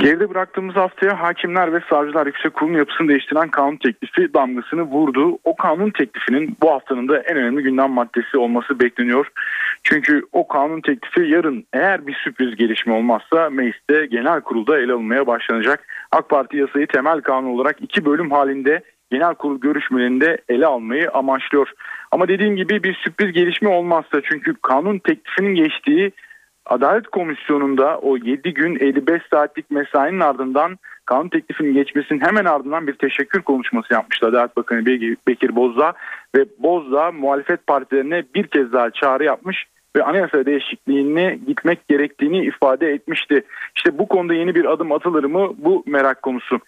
Geride 0.01 0.31
bıraktığımız 0.31 0.77
haftaya 0.77 1.21
Hakimler 1.21 1.73
ve 1.73 1.81
Savcılar 1.91 2.27
Yüksek 2.27 2.55
Kurulu'nun 2.55 2.79
yapısını 2.79 3.09
değiştiren 3.09 3.49
kanun 3.49 3.77
teklifi 3.77 4.35
damgasını 4.35 4.83
vurdu. 4.83 5.39
O 5.45 5.57
kanun 5.57 5.91
teklifinin 5.91 6.57
bu 6.63 6.71
haftanın 6.71 7.09
da 7.09 7.19
en 7.19 7.37
önemli 7.37 7.63
gündem 7.63 7.91
maddesi 7.91 8.39
olması 8.39 8.81
bekleniyor. 8.81 9.27
Çünkü 9.83 10.23
o 10.33 10.49
kanun 10.49 10.81
teklifi 10.81 11.21
yarın 11.21 11.65
eğer 11.73 12.07
bir 12.07 12.15
sürpriz 12.15 12.57
gelişme 12.57 12.93
olmazsa 12.93 13.51
mecliste 13.51 14.07
genel 14.07 14.41
kurulda 14.41 14.79
ele 14.79 14.93
alınmaya 14.93 15.27
başlanacak. 15.27 15.87
AK 16.13 16.29
Parti 16.29 16.57
yasayı 16.57 16.87
temel 16.87 17.21
kanun 17.21 17.49
olarak 17.49 17.77
iki 17.81 18.05
bölüm 18.05 18.31
halinde 18.31 18.83
genel 19.11 19.35
kurul 19.35 19.61
görüşmelerinde 19.61 20.39
ele 20.49 20.67
almayı 20.67 21.11
amaçlıyor. 21.11 21.69
Ama 22.11 22.29
dediğim 22.29 22.57
gibi 22.57 22.83
bir 22.83 22.95
sürpriz 22.95 23.33
gelişme 23.33 23.69
olmazsa 23.69 24.21
çünkü 24.31 24.55
kanun 24.63 24.99
teklifinin 24.99 25.55
geçtiği 25.55 26.13
Adalet 26.67 27.07
Komisyonu'nda 27.07 27.99
o 27.99 28.17
7 28.17 28.55
gün 28.55 28.77
55 28.81 29.23
saatlik 29.31 29.71
mesainin 29.71 30.21
ardından 30.21 30.79
kanun 31.07 31.29
teklifinin 31.29 31.75
geçmesinin 31.75 32.21
hemen 32.21 32.45
ardından 32.45 32.87
bir 32.87 32.95
teşekkür 32.95 33.43
konuşması 33.43 33.95
yapmıştı 33.95 34.27
Adalet 34.27 34.57
Bakanı 34.57 34.87
Bekir 35.29 35.57
Bozdağ 35.57 35.93
ve 36.37 36.45
Bozdağ 36.59 37.13
muhalefet 37.13 37.67
partilerine 37.67 38.25
bir 38.35 38.47
kez 38.47 38.73
daha 38.73 38.91
çağrı 38.91 39.25
yapmış 39.25 39.67
ve 39.97 40.05
anayasa 40.05 40.47
değişikliğine 40.47 41.39
gitmek 41.47 41.89
gerektiğini 41.89 42.45
ifade 42.45 42.93
etmişti. 42.93 43.45
İşte 43.77 43.99
bu 43.99 44.09
konuda 44.09 44.35
yeni 44.35 44.55
bir 44.55 44.65
adım 44.65 44.93
atılır 44.93 45.25
mı 45.25 45.51
bu 45.59 45.85
merak 45.87 46.23
konusu. 46.23 46.61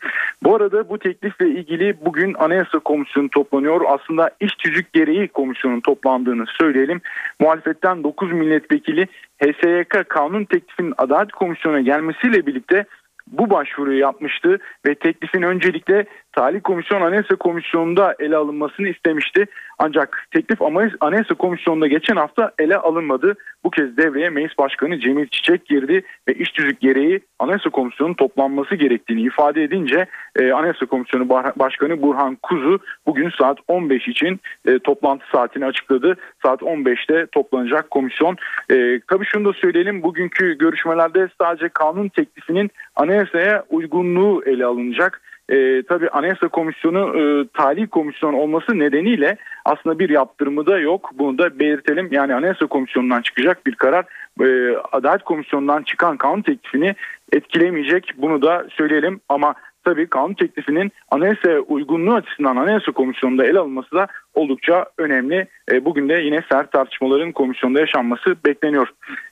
Bu 0.42 0.56
arada 0.56 0.88
bu 0.88 0.98
teklifle 0.98 1.48
ilgili 1.48 1.96
bugün 2.04 2.34
Anayasa 2.34 2.78
Komisyonu 2.78 3.28
toplanıyor. 3.28 3.80
Aslında 3.88 4.30
iş 4.40 4.54
tüzük 4.54 4.92
gereği 4.92 5.28
komisyonun 5.28 5.80
toplandığını 5.80 6.44
söyleyelim. 6.46 7.00
Muhalefetten 7.40 8.04
9 8.04 8.32
milletvekili 8.32 9.06
HSYK 9.42 10.08
kanun 10.08 10.44
teklifinin 10.44 10.94
Adalet 10.98 11.32
Komisyonu'na 11.32 11.80
gelmesiyle 11.80 12.46
birlikte 12.46 12.84
bu 13.26 13.50
başvuruyu 13.50 13.98
yapmıştı 13.98 14.58
ve 14.86 14.94
teklifin 14.94 15.42
öncelikle 15.42 16.06
Talih 16.38 16.60
Komisyon 16.62 17.00
Anayasa 17.00 17.36
Komisyonu'nda 17.36 18.14
ele 18.18 18.36
alınmasını 18.36 18.88
istemişti. 18.88 19.46
Ancak 19.78 20.26
teklif 20.30 20.62
Anayasa 21.00 21.34
Komisyonu'nda 21.34 21.86
geçen 21.86 22.16
hafta 22.16 22.52
ele 22.58 22.76
alınmadı. 22.76 23.34
Bu 23.64 23.70
kez 23.70 23.96
devreye 23.96 24.30
Meclis 24.30 24.58
Başkanı 24.58 25.00
Cemil 25.00 25.26
Çiçek 25.26 25.66
girdi 25.66 26.02
ve 26.28 26.34
iş 26.34 26.50
tüzük 26.50 26.80
gereği 26.80 27.20
Anayasa 27.38 27.70
Komisyonu'nun 27.70 28.14
toplanması 28.14 28.74
gerektiğini 28.74 29.22
ifade 29.22 29.62
edince 29.64 30.06
e, 30.36 30.52
Anayasa 30.52 30.86
Komisyonu 30.86 31.28
Başkanı 31.56 32.02
Burhan 32.02 32.38
Kuzu 32.42 32.78
bugün 33.06 33.30
saat 33.38 33.58
15 33.68 34.08
için 34.08 34.40
e, 34.66 34.78
toplantı 34.78 35.24
saatini 35.32 35.66
açıkladı. 35.66 36.16
Saat 36.42 36.62
15'te 36.62 37.26
toplanacak 37.26 37.90
komisyon. 37.90 38.36
E, 38.70 39.00
tabii 39.08 39.26
şunu 39.26 39.44
da 39.48 39.52
söyleyelim 39.52 40.02
bugünkü 40.02 40.58
görüşmelerde 40.58 41.28
sadece 41.40 41.68
kanun 41.68 42.08
teklifinin 42.08 42.70
anayasaya 42.96 43.64
uygunluğu 43.70 44.42
ele 44.46 44.66
alınacak 44.66 45.22
e, 45.48 45.82
tabii 45.82 46.08
Anayasa 46.08 46.48
Komisyonu 46.48 47.20
e, 47.20 47.48
tali 47.54 47.86
komisyon 47.86 48.32
olması 48.32 48.78
nedeniyle 48.78 49.36
aslında 49.64 49.98
bir 49.98 50.10
yaptırımı 50.10 50.66
da 50.66 50.78
yok. 50.78 51.10
Bunu 51.14 51.38
da 51.38 51.58
belirtelim. 51.58 52.08
Yani 52.10 52.34
Anayasa 52.34 52.66
Komisyonu'ndan 52.66 53.22
çıkacak 53.22 53.66
bir 53.66 53.74
karar 53.74 54.04
e, 54.40 54.76
Adalet 54.92 55.22
Komisyonu'ndan 55.22 55.82
çıkan 55.82 56.16
kanun 56.16 56.42
teklifini 56.42 56.94
etkilemeyecek. 57.32 58.12
Bunu 58.16 58.42
da 58.42 58.66
söyleyelim 58.70 59.20
ama 59.28 59.54
tabii 59.88 60.06
kanun 60.06 60.34
teklifinin 60.34 60.92
anayasa 61.10 61.50
uygunluğu 61.68 62.14
açısından 62.14 62.56
anayasa 62.56 62.92
komisyonunda 62.92 63.46
ele 63.46 63.58
alınması 63.58 63.92
da 63.92 64.06
oldukça 64.34 64.86
önemli. 64.98 65.46
E, 65.72 65.84
bugün 65.84 66.08
de 66.08 66.14
yine 66.22 66.42
sert 66.52 66.72
tartışmaların 66.72 67.32
komisyonda 67.32 67.80
yaşanması 67.80 68.36
bekleniyor. 68.46 68.88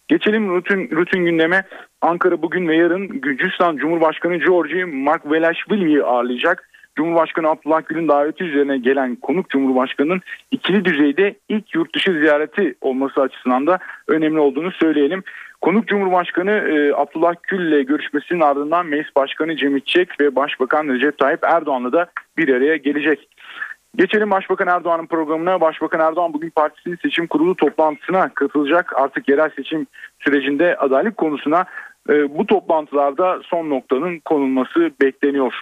Geçelim 0.08 0.48
rutin, 0.48 0.90
rutin 0.90 1.24
gündeme. 1.24 1.62
Ankara 2.00 2.42
bugün 2.42 2.68
ve 2.68 2.76
yarın 2.76 3.08
Gürcistan 3.08 3.76
Cumhurbaşkanı 3.76 4.36
Georgi 4.36 4.84
Margvelashvili'yi 4.84 6.02
ağırlayacak. 6.02 6.68
Cumhurbaşkanı 6.96 7.48
Abdullah 7.48 7.82
Gül'ün 7.86 8.08
daveti 8.08 8.44
üzerine 8.44 8.78
gelen 8.78 9.16
konuk 9.16 9.50
Cumhurbaşkanı'nın 9.50 10.20
ikili 10.50 10.84
düzeyde 10.84 11.34
ilk 11.48 11.74
yurt 11.74 11.94
dışı 11.94 12.12
ziyareti 12.12 12.74
olması 12.80 13.20
açısından 13.20 13.66
da 13.66 13.78
önemli 14.08 14.38
olduğunu 14.38 14.72
söyleyelim. 14.72 15.22
Konuk 15.60 15.88
Cumhurbaşkanı 15.88 16.50
e, 16.50 16.94
Abdullah 16.94 17.34
Gül 17.42 17.68
ile 17.68 17.82
görüşmesinin 17.82 18.40
ardından 18.40 18.86
Meclis 18.86 19.16
Başkanı 19.16 19.56
Cemil 19.56 19.80
Çek 19.80 20.20
ve 20.20 20.36
Başbakan 20.36 20.88
Recep 20.88 21.18
Tayyip 21.18 21.44
Erdoğan'la 21.44 21.92
da 21.92 22.06
bir 22.36 22.48
araya 22.48 22.76
gelecek. 22.76 23.28
Geçelim 23.96 24.30
Başbakan 24.30 24.68
Erdoğan'ın 24.68 25.06
programına. 25.06 25.60
Başbakan 25.60 26.00
Erdoğan 26.00 26.32
bugün 26.32 26.50
partisinin 26.50 26.98
seçim 27.02 27.26
kurulu 27.26 27.56
toplantısına 27.56 28.28
katılacak. 28.34 28.92
Artık 28.96 29.28
yerel 29.28 29.50
seçim 29.56 29.86
sürecinde 30.18 30.76
adaylık 30.76 31.16
konusuna 31.16 31.64
bu 32.08 32.46
toplantılarda 32.46 33.40
son 33.44 33.70
noktanın 33.70 34.18
konulması 34.18 34.90
bekleniyor. 35.00 35.54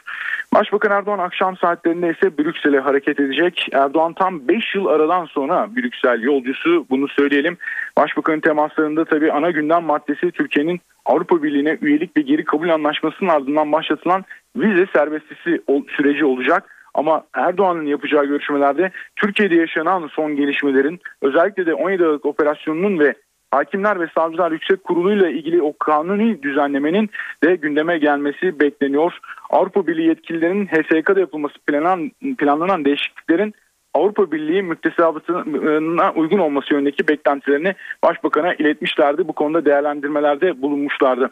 Başbakan 0.54 0.90
Erdoğan 0.90 1.18
akşam 1.18 1.56
saatlerinde 1.56 2.10
ise 2.10 2.38
Brüksel'e 2.38 2.78
hareket 2.78 3.20
edecek. 3.20 3.68
Erdoğan 3.72 4.12
tam 4.12 4.48
5 4.48 4.74
yıl 4.74 4.86
aradan 4.86 5.24
sonra 5.24 5.68
Brüksel 5.76 6.22
yolcusu 6.22 6.86
bunu 6.90 7.08
söyleyelim. 7.08 7.56
Başbakanın 7.98 8.40
temaslarında 8.40 9.04
tabii 9.04 9.32
ana 9.32 9.50
gündem 9.50 9.82
maddesi 9.82 10.30
Türkiye'nin 10.30 10.80
Avrupa 11.06 11.42
Birliği'ne 11.42 11.78
üyelik 11.82 12.16
ve 12.16 12.20
geri 12.20 12.44
kabul 12.44 12.68
anlaşmasının 12.68 13.28
ardından 13.28 13.72
başlatılan 13.72 14.24
vize 14.56 14.86
serbestisi 14.94 15.60
süreci 15.96 16.24
olacak. 16.24 16.70
Ama 16.94 17.24
Erdoğan'ın 17.34 17.86
yapacağı 17.86 18.24
görüşmelerde 18.24 18.90
Türkiye'de 19.16 19.54
yaşanan 19.54 20.10
son 20.12 20.36
gelişmelerin 20.36 21.00
özellikle 21.22 21.66
de 21.66 21.74
17 21.74 22.04
Aralık 22.04 22.26
operasyonunun 22.26 22.98
ve 22.98 23.14
Hakimler 23.50 24.00
ve 24.00 24.06
Savcılar 24.14 24.52
Yüksek 24.52 24.84
Kurulu 24.84 25.12
ile 25.12 25.32
ilgili 25.32 25.62
o 25.62 25.78
kanuni 25.78 26.42
düzenlemenin 26.42 27.10
de 27.44 27.56
gündeme 27.56 27.98
gelmesi 27.98 28.60
bekleniyor. 28.60 29.18
Avrupa 29.50 29.86
Birliği 29.86 30.08
yetkililerinin 30.08 30.66
HSK'da 30.66 31.20
yapılması 31.20 31.58
planlanan, 31.58 32.10
planlanan 32.38 32.84
değişikliklerin 32.84 33.54
Avrupa 33.94 34.32
Birliği 34.32 34.62
müktesebatına 34.62 36.12
uygun 36.12 36.38
olması 36.38 36.74
yönündeki 36.74 37.08
beklentilerini 37.08 37.74
Başbakan'a 38.04 38.54
iletmişlerdi. 38.54 39.28
Bu 39.28 39.32
konuda 39.32 39.64
değerlendirmelerde 39.64 40.62
bulunmuşlardı. 40.62 41.30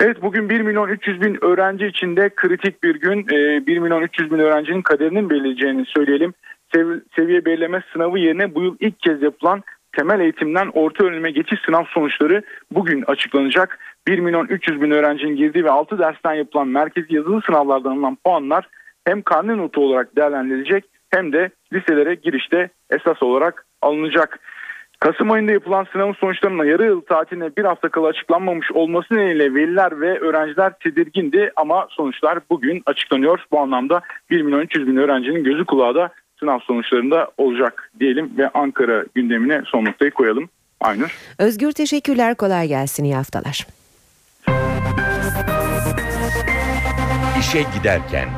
Evet 0.00 0.22
bugün 0.22 0.48
1 0.48 0.60
milyon 0.60 0.88
300 0.88 1.20
bin 1.20 1.44
öğrenci 1.44 1.86
için 1.86 2.16
de 2.16 2.30
kritik 2.36 2.82
bir 2.82 2.94
gün. 2.94 3.28
1 3.28 3.76
ee, 3.76 3.80
milyon 3.80 4.02
300 4.02 4.30
bin 4.30 4.38
öğrencinin 4.38 4.82
kaderinin 4.82 5.30
belirleyeceğini 5.30 5.84
söyleyelim. 5.86 6.34
Seviye 7.16 7.44
belirleme 7.44 7.82
sınavı 7.92 8.18
yerine 8.18 8.54
bu 8.54 8.62
yıl 8.62 8.76
ilk 8.80 9.00
kez 9.00 9.22
yapılan 9.22 9.62
temel 9.96 10.20
eğitimden 10.20 10.70
orta 10.74 11.04
öğrenime 11.04 11.30
geçiş 11.30 11.60
sınav 11.66 11.84
sonuçları 11.84 12.42
bugün 12.70 13.02
açıklanacak. 13.06 13.78
1 14.08 14.18
milyon 14.18 14.46
300 14.46 14.82
bin 14.82 14.90
öğrencinin 14.90 15.36
girdiği 15.36 15.64
ve 15.64 15.70
6 15.70 15.98
dersten 15.98 16.34
yapılan 16.34 16.68
merkezi 16.68 17.14
yazılı 17.14 17.42
sınavlardan 17.46 17.90
alınan 17.90 18.18
puanlar 18.24 18.68
hem 19.06 19.22
karne 19.22 19.56
notu 19.56 19.80
olarak 19.80 20.16
değerlendirilecek 20.16 20.84
hem 21.10 21.32
de 21.32 21.50
liselere 21.72 22.14
girişte 22.14 22.70
esas 22.90 23.22
olarak 23.22 23.66
alınacak. 23.82 24.40
Kasım 25.00 25.30
ayında 25.30 25.52
yapılan 25.52 25.86
sınavın 25.92 26.12
sonuçlarının 26.12 26.64
yarı 26.64 26.84
yıl 26.84 27.00
tatiline 27.00 27.56
bir 27.56 27.64
hafta 27.64 27.88
kala 27.88 28.06
açıklanmamış 28.06 28.72
olması 28.72 29.14
nedeniyle 29.14 29.54
veliler 29.54 30.00
ve 30.00 30.18
öğrenciler 30.18 30.72
tedirgindi 30.78 31.52
ama 31.56 31.86
sonuçlar 31.90 32.38
bugün 32.50 32.82
açıklanıyor. 32.86 33.44
Bu 33.52 33.60
anlamda 33.60 34.00
1 34.30 34.42
milyon 34.42 34.60
300 34.60 34.86
bin 34.86 34.96
öğrencinin 34.96 35.44
gözü 35.44 35.64
kulağı 35.64 35.94
da 35.94 36.10
sınav 36.40 36.58
sonuçlarında 36.58 37.28
olacak 37.38 37.90
diyelim 38.00 38.32
ve 38.38 38.48
Ankara 38.48 39.04
gündemine 39.14 39.62
son 39.66 39.84
noktayı 39.84 40.10
koyalım. 40.10 40.48
Aynur. 40.80 41.18
Özgür 41.38 41.72
teşekkürler 41.72 42.34
kolay 42.34 42.68
gelsin 42.68 43.04
iyi 43.04 43.14
haftalar. 43.14 43.66
İşe 47.40 47.62
giderken 47.78 48.28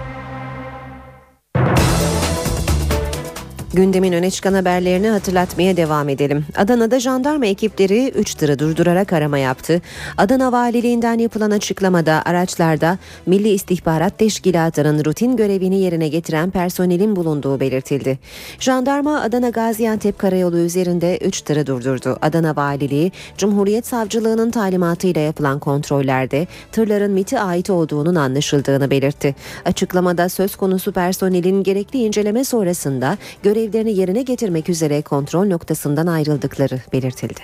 Gündemin 3.75 4.13
öne 4.13 4.31
çıkan 4.31 4.55
haberlerini 4.55 5.09
hatırlatmaya 5.09 5.77
devam 5.77 6.09
edelim. 6.09 6.47
Adana'da 6.57 7.01
jandarma 7.01 7.47
ekipleri 7.47 8.09
3 8.09 8.35
tırı 8.35 8.59
durdurarak 8.59 9.13
arama 9.13 9.39
yaptı. 9.39 9.83
Adana 10.17 10.53
Valiliğinden 10.53 11.19
yapılan 11.19 11.51
açıklamada 11.51 12.23
araçlarda 12.25 12.99
Milli 13.27 13.49
İstihbarat 13.49 14.19
Teşkilatı'nın 14.19 15.05
rutin 15.05 15.37
görevini 15.37 15.81
yerine 15.81 16.09
getiren 16.09 16.51
personelin 16.51 17.17
bulunduğu 17.17 17.61
belirtildi. 17.61 18.19
Jandarma 18.61 19.21
Adana 19.21 19.49
Gaziantep 19.49 20.19
Karayolu 20.19 20.59
üzerinde 20.59 21.19
3 21.19 21.41
tırı 21.41 21.67
durdurdu. 21.67 22.19
Adana 22.23 22.57
Valiliği 22.57 23.13
Cumhuriyet 23.37 23.87
Savcılığı'nın 23.87 24.51
talimatıyla 24.51 25.21
yapılan 25.21 25.59
kontrollerde 25.59 26.47
tırların 26.73 27.13
MIT'e 27.13 27.41
ait 27.41 27.71
olduğunun 27.71 28.15
anlaşıldığını 28.15 28.91
belirtti. 28.91 29.35
Açıklamada 29.65 30.29
söz 30.29 30.57
konusu 30.57 30.93
personelin 30.93 31.63
gerekli 31.63 31.99
inceleme 31.99 32.45
sonrasında 32.45 33.19
görev 33.43 33.60
görevlerini 33.61 33.93
yerine 33.93 34.23
getirmek 34.23 34.69
üzere 34.69 35.03
kontrol 35.03 35.47
noktasından 35.47 36.07
ayrıldıkları 36.07 36.81
belirtildi. 36.93 37.41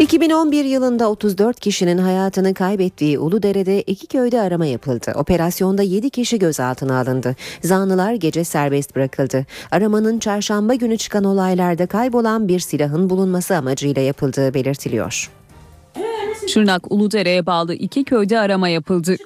2011 0.00 0.64
yılında 0.64 1.10
34 1.10 1.60
kişinin 1.60 1.98
hayatını 1.98 2.54
kaybettiği 2.54 3.18
Uludere'de 3.18 3.82
iki 3.82 4.06
köyde 4.06 4.40
arama 4.40 4.66
yapıldı. 4.66 5.12
Operasyonda 5.14 5.82
7 5.82 6.10
kişi 6.10 6.38
gözaltına 6.38 7.00
alındı. 7.00 7.36
Zanlılar 7.64 8.12
gece 8.12 8.44
serbest 8.44 8.96
bırakıldı. 8.96 9.46
Aramanın 9.70 10.18
çarşamba 10.18 10.74
günü 10.74 10.96
çıkan 10.96 11.24
olaylarda 11.24 11.86
kaybolan 11.86 12.48
bir 12.48 12.60
silahın 12.60 13.10
bulunması 13.10 13.56
amacıyla 13.56 14.02
yapıldığı 14.02 14.54
belirtiliyor. 14.54 15.30
Şırnak 16.46 16.92
Uludere'ye 16.92 17.46
bağlı 17.46 17.74
iki 17.74 18.04
köyde 18.04 18.38
arama 18.38 18.68
yapıldı. 18.68 19.16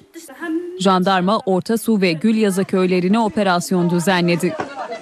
Jandarma 0.83 1.39
Orta 1.47 1.79
Su 1.79 2.01
ve 2.01 2.13
Gülyaza 2.13 2.65
köylerine 2.65 3.19
operasyon 3.19 3.91
düzenledi. 3.91 4.55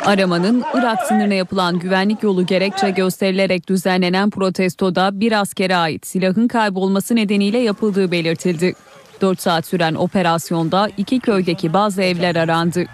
Aramanın 0.07 0.64
Irak 0.74 1.03
sınırına 1.03 1.35
yapılan 1.35 1.78
güvenlik 1.78 2.22
yolu 2.22 2.47
gerekçe 2.47 2.91
gösterilerek 2.91 3.68
düzenlenen 3.68 4.31
protestoda 4.31 5.20
bir 5.20 5.41
askere 5.41 5.76
ait 5.76 6.07
silahın 6.07 6.49
kaybolması 6.49 7.16
nedeniyle 7.16 7.59
yapıldığı 7.59 8.11
belirtildi. 8.11 8.74
4 9.20 9.41
saat 9.41 9.66
süren 9.66 9.95
operasyonda 9.95 10.89
iki 10.97 11.20
köydeki 11.20 11.72
bazı 11.72 12.03
evler 12.03 12.37
arandı. 12.37 12.85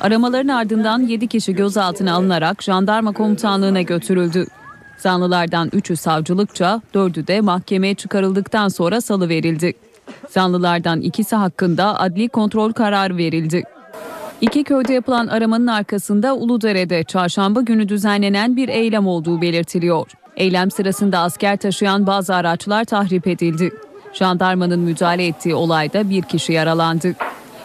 Aramaların 0.00 0.48
ardından 0.48 1.00
7 1.00 1.28
kişi 1.28 1.54
gözaltına 1.54 2.14
alınarak 2.14 2.62
jandarma 2.62 3.12
komutanlığına 3.12 3.82
götürüldü. 3.82 4.46
Zanlılardan 4.98 5.68
3'ü 5.68 5.96
savcılıkça, 5.96 6.82
4'ü 6.94 7.26
de 7.26 7.40
mahkemeye 7.40 7.94
çıkarıldıktan 7.94 8.68
sonra 8.68 9.00
salı 9.00 9.28
verildi. 9.28 9.74
Zanlılardan 10.28 11.00
ikisi 11.00 11.36
hakkında 11.36 12.00
adli 12.00 12.28
kontrol 12.28 12.72
kararı 12.72 13.16
verildi. 13.16 13.62
İki 14.40 14.64
köyde 14.64 14.92
yapılan 14.92 15.26
aramanın 15.26 15.66
arkasında 15.66 16.34
Uludere'de 16.34 17.04
çarşamba 17.04 17.60
günü 17.60 17.88
düzenlenen 17.88 18.56
bir 18.56 18.68
eylem 18.68 19.06
olduğu 19.06 19.40
belirtiliyor. 19.42 20.10
Eylem 20.36 20.70
sırasında 20.70 21.18
asker 21.18 21.56
taşıyan 21.56 22.06
bazı 22.06 22.34
araçlar 22.34 22.84
tahrip 22.84 23.26
edildi. 23.26 23.72
Jandarmanın 24.12 24.80
müdahale 24.80 25.26
ettiği 25.26 25.54
olayda 25.54 26.10
bir 26.10 26.22
kişi 26.22 26.52
yaralandı. 26.52 27.14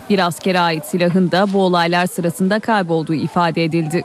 Bir 0.10 0.20
askere 0.20 0.60
ait 0.60 0.86
silahın 0.86 1.32
da 1.32 1.54
bu 1.54 1.62
olaylar 1.64 2.06
sırasında 2.06 2.60
kaybolduğu 2.60 3.14
ifade 3.14 3.64
edildi. 3.64 4.04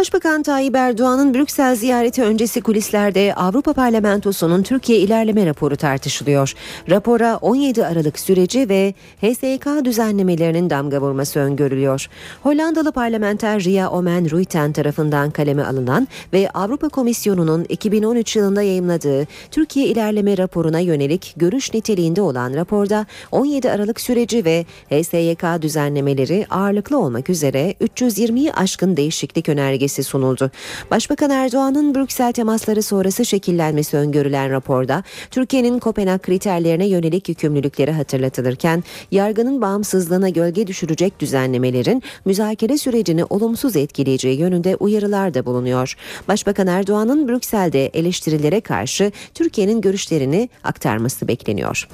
Başbakan 0.00 0.42
Tayyip 0.42 0.76
Erdoğan'ın 0.76 1.34
Brüksel 1.34 1.76
ziyareti 1.76 2.22
öncesi 2.22 2.60
kulislerde 2.60 3.34
Avrupa 3.34 3.72
Parlamentosu'nun 3.72 4.62
Türkiye 4.62 4.98
ilerleme 4.98 5.46
raporu 5.46 5.76
tartışılıyor. 5.76 6.54
Rapora 6.90 7.36
17 7.36 7.86
Aralık 7.86 8.18
süreci 8.18 8.68
ve 8.68 8.94
HSK 9.20 9.84
düzenlemelerinin 9.84 10.70
damga 10.70 11.00
vurması 11.00 11.40
öngörülüyor. 11.40 12.08
Hollandalı 12.42 12.92
parlamenter 12.92 13.64
Ria 13.64 13.90
Omen 13.90 14.30
Ruiten 14.30 14.72
tarafından 14.72 15.30
kaleme 15.30 15.64
alınan 15.64 16.08
ve 16.32 16.50
Avrupa 16.54 16.88
Komisyonu'nun 16.88 17.66
2013 17.68 18.36
yılında 18.36 18.62
yayımladığı 18.62 19.26
Türkiye 19.50 19.86
ilerleme 19.86 20.38
raporuna 20.38 20.78
yönelik 20.78 21.34
görüş 21.36 21.74
niteliğinde 21.74 22.22
olan 22.22 22.54
raporda 22.54 23.06
17 23.32 23.70
Aralık 23.70 24.00
süreci 24.00 24.44
ve 24.44 24.66
HSYK 24.90 25.62
düzenlemeleri 25.62 26.46
ağırlıklı 26.50 26.98
olmak 26.98 27.30
üzere 27.30 27.74
320'yi 27.80 28.52
aşkın 28.52 28.96
değişiklik 28.96 29.48
önergesi 29.48 29.89
sunuldu. 29.90 30.50
Başbakan 30.90 31.30
Erdoğan'ın 31.30 31.94
Brüksel 31.94 32.32
temasları 32.32 32.82
sonrası 32.82 33.24
şekillenmesi 33.24 33.96
öngörülen 33.96 34.50
raporda 34.50 35.02
Türkiye'nin 35.30 35.78
Kopenhag 35.78 36.22
kriterlerine 36.22 36.86
yönelik 36.86 37.28
yükümlülükleri 37.28 37.92
hatırlatılırken 37.92 38.84
yargının 39.10 39.62
bağımsızlığına 39.62 40.28
gölge 40.28 40.66
düşürecek 40.66 41.20
düzenlemelerin 41.20 42.02
müzakere 42.24 42.78
sürecini 42.78 43.24
olumsuz 43.24 43.76
etkileyeceği 43.76 44.38
yönünde 44.38 44.76
uyarılar 44.76 45.34
da 45.34 45.46
bulunuyor. 45.46 45.96
Başbakan 46.28 46.66
Erdoğan'ın 46.66 47.28
Brüksel'de 47.28 47.86
eleştirilere 47.86 48.60
karşı 48.60 49.12
Türkiye'nin 49.34 49.80
görüşlerini 49.80 50.48
aktarması 50.64 51.28
bekleniyor. 51.28 51.88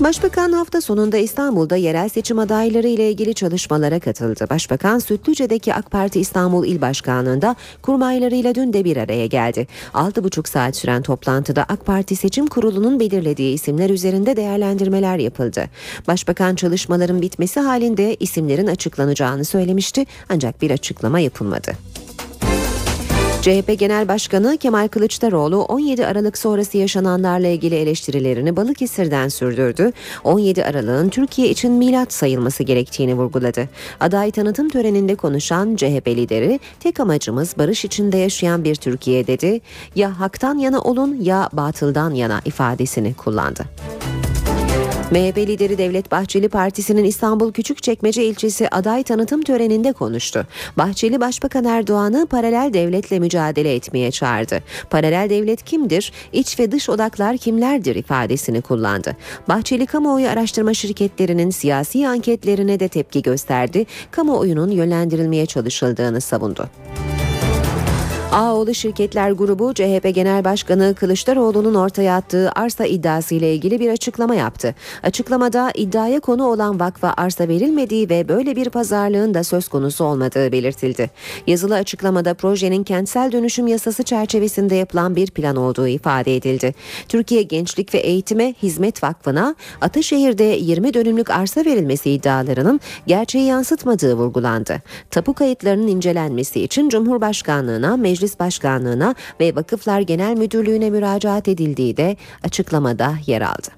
Başbakan 0.00 0.52
hafta 0.52 0.80
sonunda 0.80 1.16
İstanbul'da 1.16 1.76
yerel 1.76 2.08
seçim 2.08 2.38
adayları 2.38 2.88
ile 2.88 3.10
ilgili 3.10 3.34
çalışmalara 3.34 4.00
katıldı. 4.00 4.46
Başbakan 4.50 4.98
Sütlüce'deki 4.98 5.74
AK 5.74 5.90
Parti 5.90 6.20
İstanbul 6.20 6.66
İl 6.66 6.80
Başkanlığı'nda 6.80 7.56
kurmaylarıyla 7.82 8.54
dün 8.54 8.72
de 8.72 8.84
bir 8.84 8.96
araya 8.96 9.26
geldi. 9.26 9.66
6,5 9.94 10.48
saat 10.48 10.76
süren 10.76 11.02
toplantıda 11.02 11.62
AK 11.68 11.86
Parti 11.86 12.16
Seçim 12.16 12.46
Kurulu'nun 12.46 13.00
belirlediği 13.00 13.54
isimler 13.54 13.90
üzerinde 13.90 14.36
değerlendirmeler 14.36 15.18
yapıldı. 15.18 15.64
Başbakan 16.06 16.54
çalışmaların 16.54 17.22
bitmesi 17.22 17.60
halinde 17.60 18.16
isimlerin 18.20 18.66
açıklanacağını 18.66 19.44
söylemişti 19.44 20.06
ancak 20.28 20.62
bir 20.62 20.70
açıklama 20.70 21.20
yapılmadı. 21.20 21.72
CHP 23.42 23.78
Genel 23.78 24.08
Başkanı 24.08 24.56
Kemal 24.58 24.88
Kılıçdaroğlu 24.88 25.62
17 25.62 26.06
Aralık 26.06 26.38
sonrası 26.38 26.78
yaşananlarla 26.78 27.48
ilgili 27.48 27.74
eleştirilerini 27.74 28.56
Balıkesir'den 28.56 29.28
sürdürdü. 29.28 29.92
17 30.24 30.64
Aralık'ın 30.64 31.08
Türkiye 31.08 31.48
için 31.48 31.72
milat 31.72 32.12
sayılması 32.12 32.62
gerektiğini 32.62 33.14
vurguladı. 33.14 33.68
Aday 34.00 34.30
tanıtım 34.30 34.68
töreninde 34.68 35.14
konuşan 35.14 35.76
CHP 35.76 36.08
lideri 36.08 36.60
tek 36.80 37.00
amacımız 37.00 37.54
barış 37.58 37.84
içinde 37.84 38.16
yaşayan 38.16 38.64
bir 38.64 38.74
Türkiye 38.74 39.26
dedi. 39.26 39.60
Ya 39.94 40.20
haktan 40.20 40.58
yana 40.58 40.80
olun 40.80 41.16
ya 41.20 41.48
batıldan 41.52 42.14
yana 42.14 42.40
ifadesini 42.44 43.14
kullandı. 43.14 43.64
MHP 45.10 45.36
lideri 45.38 45.78
Devlet 45.78 46.10
Bahçeli 46.10 46.48
Partisi'nin 46.48 47.04
İstanbul 47.04 47.52
Küçükçekmece 47.52 48.24
ilçesi 48.24 48.68
aday 48.68 49.02
tanıtım 49.02 49.42
töreninde 49.42 49.92
konuştu. 49.92 50.46
Bahçeli 50.78 51.20
Başbakan 51.20 51.64
Erdoğan'ı 51.64 52.26
paralel 52.26 52.70
devletle 52.72 53.18
mücadele 53.18 53.74
etmeye 53.74 54.10
çağırdı. 54.10 54.62
Paralel 54.90 55.30
devlet 55.30 55.64
kimdir? 55.64 56.12
İç 56.32 56.58
ve 56.58 56.72
dış 56.72 56.88
odaklar 56.88 57.36
kimlerdir 57.36 57.96
ifadesini 57.96 58.60
kullandı. 58.60 59.16
Bahçeli 59.48 59.86
kamuoyu 59.86 60.28
araştırma 60.28 60.74
şirketlerinin 60.74 61.50
siyasi 61.50 62.08
anketlerine 62.08 62.80
de 62.80 62.88
tepki 62.88 63.22
gösterdi. 63.22 63.86
Kamuoyunun 64.10 64.70
yönlendirilmeye 64.70 65.46
çalışıldığını 65.46 66.20
savundu. 66.20 66.70
Ağoğlu 68.32 68.74
Şirketler 68.74 69.30
Grubu 69.30 69.74
CHP 69.74 70.14
Genel 70.14 70.44
Başkanı 70.44 70.94
Kılıçdaroğlu'nun 70.94 71.74
ortaya 71.74 72.16
attığı 72.16 72.50
arsa 72.54 72.84
iddiası 72.86 73.34
ile 73.34 73.54
ilgili 73.54 73.80
bir 73.80 73.90
açıklama 73.90 74.34
yaptı. 74.34 74.74
Açıklamada 75.02 75.70
iddiaya 75.74 76.20
konu 76.20 76.46
olan 76.46 76.80
vakfa 76.80 77.14
arsa 77.16 77.48
verilmediği 77.48 78.10
ve 78.10 78.28
böyle 78.28 78.56
bir 78.56 78.70
pazarlığın 78.70 79.34
da 79.34 79.44
söz 79.44 79.68
konusu 79.68 80.04
olmadığı 80.04 80.52
belirtildi. 80.52 81.10
Yazılı 81.46 81.74
açıklamada 81.74 82.34
projenin 82.34 82.84
kentsel 82.84 83.32
dönüşüm 83.32 83.66
yasası 83.66 84.02
çerçevesinde 84.02 84.74
yapılan 84.74 85.16
bir 85.16 85.30
plan 85.30 85.56
olduğu 85.56 85.88
ifade 85.88 86.36
edildi. 86.36 86.74
Türkiye 87.08 87.42
Gençlik 87.42 87.94
ve 87.94 87.98
Eğitime 87.98 88.54
Hizmet 88.62 89.02
Vakfı'na 89.02 89.54
Ataşehir'de 89.80 90.44
20 90.44 90.94
dönümlük 90.94 91.30
arsa 91.30 91.64
verilmesi 91.64 92.10
iddialarının 92.10 92.80
gerçeği 93.06 93.46
yansıtmadığı 93.46 94.14
vurgulandı. 94.14 94.82
Tapu 95.10 95.34
kayıtlarının 95.34 95.86
incelenmesi 95.86 96.60
için 96.60 96.88
Cumhurbaşkanlığına, 96.88 97.96
Meclis 97.96 98.17
Başkanlığına 98.40 99.14
ve 99.40 99.56
Vakıflar 99.56 100.00
Genel 100.00 100.36
Müdürlüğü'ne 100.36 100.90
müracaat 100.90 101.48
edildiği 101.48 101.96
de 101.96 102.16
açıklamada 102.44 103.14
yer 103.26 103.40
aldı. 103.42 103.68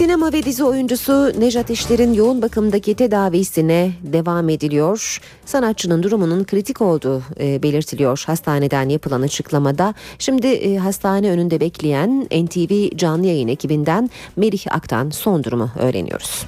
Sinema 0.00 0.32
ve 0.32 0.42
dizi 0.42 0.64
oyuncusu 0.64 1.32
Nejat 1.38 1.70
İşler'in 1.70 2.12
yoğun 2.12 2.42
bakımdaki 2.42 2.94
tedavisine 2.94 3.92
devam 4.02 4.48
ediliyor. 4.48 5.20
Sanatçının 5.44 6.02
durumunun 6.02 6.44
kritik 6.44 6.82
olduğu 6.82 7.22
e, 7.40 7.62
belirtiliyor 7.62 8.24
hastaneden 8.26 8.88
yapılan 8.88 9.22
açıklamada. 9.22 9.94
Şimdi 10.18 10.46
e, 10.46 10.76
hastane 10.76 11.30
önünde 11.30 11.60
bekleyen 11.60 12.26
NTV 12.32 12.96
canlı 12.96 13.26
yayın 13.26 13.48
ekibinden 13.48 14.10
Melih 14.36 14.66
Ak'tan 14.70 15.10
son 15.10 15.44
durumu 15.44 15.70
öğreniyoruz. 15.78 16.44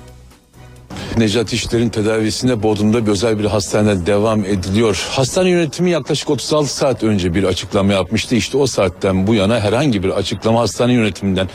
Necat 1.18 1.52
İşler'in 1.52 1.88
tedavisine 1.88 2.62
Bodrum'da 2.62 3.06
bir 3.06 3.10
özel 3.10 3.38
bir 3.38 3.44
hastanede 3.44 4.06
devam 4.06 4.44
ediliyor. 4.44 5.06
Hastane 5.10 5.50
yönetimi 5.50 5.90
yaklaşık 5.90 6.30
36 6.30 6.74
saat 6.76 7.02
önce 7.04 7.34
bir 7.34 7.44
açıklama 7.44 7.92
yapmıştı. 7.92 8.34
İşte 8.34 8.58
o 8.58 8.66
saatten 8.66 9.26
bu 9.26 9.34
yana 9.34 9.60
herhangi 9.60 10.02
bir 10.02 10.08
açıklama 10.08 10.60
hastane 10.60 10.92
yönetiminden 10.92 11.48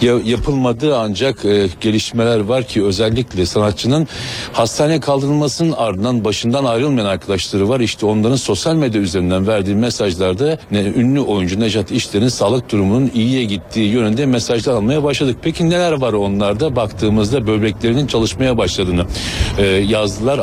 ya- 0.00 0.20
yapılmadı 0.24 0.96
ancak 0.98 1.44
e, 1.44 1.68
gelişmeler 1.80 2.40
var 2.40 2.64
ki 2.64 2.84
özellikle 2.84 3.46
sanatçının 3.46 4.08
hastaneye 4.52 5.00
kaldırılmasının 5.00 5.72
ardından 5.72 6.24
başından 6.24 6.64
ayrılmayan 6.64 7.06
arkadaşları 7.06 7.68
var. 7.68 7.80
İşte 7.80 8.06
onların 8.06 8.36
sosyal 8.36 8.74
medya 8.74 9.00
üzerinden 9.00 9.46
verdiği 9.46 9.74
mesajlarda 9.76 10.58
ne, 10.70 10.80
ünlü 10.82 11.20
oyuncu 11.20 11.60
Necat 11.60 11.92
İşler'in 11.92 12.28
sağlık 12.28 12.72
durumunun 12.72 13.10
iyiye 13.14 13.44
gittiği 13.44 13.88
yönünde 13.92 14.26
mesajlar 14.26 14.72
almaya 14.74 15.02
başladık. 15.04 15.36
Peki 15.42 15.70
neler 15.70 15.92
var 15.92 16.12
onlarda? 16.12 16.76
Baktığımızda 16.76 17.46
böbreklerinin 17.46 18.06
çalışmaya 18.06 18.58
başladığını 18.76 19.06
e, 19.58 19.66
yazdılar 19.66 20.38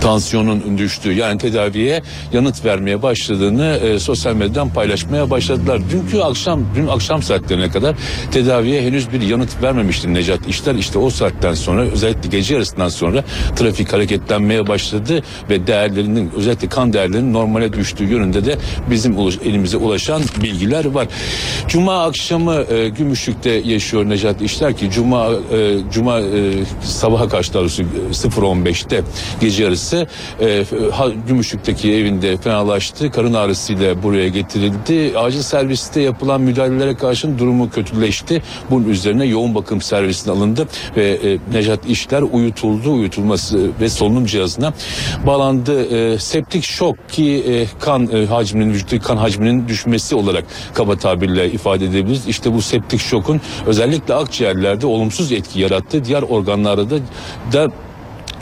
tansiyonun 0.00 0.78
düştüğü 0.78 1.12
yani 1.12 1.38
tedaviye 1.38 2.02
yanıt 2.32 2.64
vermeye 2.64 3.02
başladığını 3.02 3.66
e, 3.66 3.98
sosyal 3.98 4.34
medyadan 4.34 4.72
paylaşmaya 4.72 5.30
başladılar. 5.30 5.80
Dünkü 5.92 6.18
akşam 6.18 6.64
dün 6.74 6.86
akşam 6.86 7.22
saatlerine 7.22 7.70
kadar 7.70 7.96
tedaviye 8.30 8.82
henüz 8.82 9.12
bir 9.12 9.20
yanıt 9.20 9.62
vermemişti 9.62 10.14
Necat 10.14 10.48
İşler. 10.48 10.74
İşte 10.74 10.98
o 10.98 11.10
saatten 11.10 11.54
sonra 11.54 11.82
özellikle 11.82 12.28
gece 12.28 12.54
yarısından 12.54 12.88
sonra 12.88 13.24
trafik 13.56 13.92
hareketlenmeye 13.92 14.68
başladı 14.68 15.22
ve 15.50 15.66
değerlerinin 15.66 16.30
özellikle 16.36 16.68
kan 16.68 16.92
değerlerinin 16.92 17.32
normale 17.32 17.72
düştüğü 17.72 18.04
yönünde 18.04 18.44
de 18.44 18.58
bizim 18.90 19.18
ulaş, 19.18 19.38
elimize 19.44 19.76
ulaşan 19.76 20.22
bilgiler 20.42 20.84
var. 20.84 21.08
Cuma 21.68 22.04
akşamı 22.04 22.54
e, 22.54 22.88
Gümüşlük'te 22.88 23.50
yaşıyor 23.50 24.08
Necat 24.08 24.42
İşler 24.42 24.76
ki 24.76 24.90
Cuma 24.90 25.26
e, 25.26 25.78
Cuma 25.92 26.20
e, 26.20 26.52
sabaha 26.84 27.28
karşı 27.28 27.54
daha 27.54 27.62
doğrusu 27.62 27.82
e, 27.82 27.86
0.15'te 28.12 29.02
gece 29.40 29.62
yarısı 29.62 29.89
e, 29.96 30.64
ha, 30.92 31.06
Gümüşlük'teki 31.28 31.92
evinde 31.94 32.36
fenalaştı. 32.36 33.10
Karın 33.10 33.34
ağrısıyla 33.34 34.02
buraya 34.02 34.28
getirildi. 34.28 35.18
Acil 35.18 35.42
serviste 35.42 36.00
yapılan 36.00 36.40
müdahalelere 36.40 36.94
karşın 36.94 37.38
durumu 37.38 37.70
kötüleşti. 37.70 38.42
Bunun 38.70 38.88
üzerine 38.88 39.26
yoğun 39.26 39.54
bakım 39.54 39.80
servisine 39.82 40.32
alındı 40.32 40.68
ve 40.96 41.10
e, 41.10 41.38
Necat 41.52 41.86
İşler 41.86 42.22
uyutuldu. 42.22 42.92
Uyutulması 42.92 43.70
ve 43.80 43.88
solunum 43.88 44.26
cihazına 44.26 44.72
bağlandı. 45.26 45.84
E, 45.84 46.18
septik 46.18 46.64
şok 46.64 47.08
ki 47.08 47.44
e, 47.48 47.66
kan 47.80 48.08
e, 48.12 48.26
hacminin 48.26 48.70
vücuttaki 48.70 49.02
kan 49.02 49.16
hacminin 49.16 49.68
düşmesi 49.68 50.14
olarak 50.14 50.44
kaba 50.74 50.96
tabirle 50.96 51.50
ifade 51.52 51.84
edebiliriz. 51.84 52.26
İşte 52.26 52.54
bu 52.54 52.62
septik 52.62 53.00
şokun 53.00 53.40
özellikle 53.66 54.14
akciğerlerde 54.14 54.86
olumsuz 54.86 55.32
etki 55.32 55.60
yarattı. 55.60 56.04
Diğer 56.04 56.22
organlarda 56.22 56.90
da, 56.90 56.96
da 57.52 57.68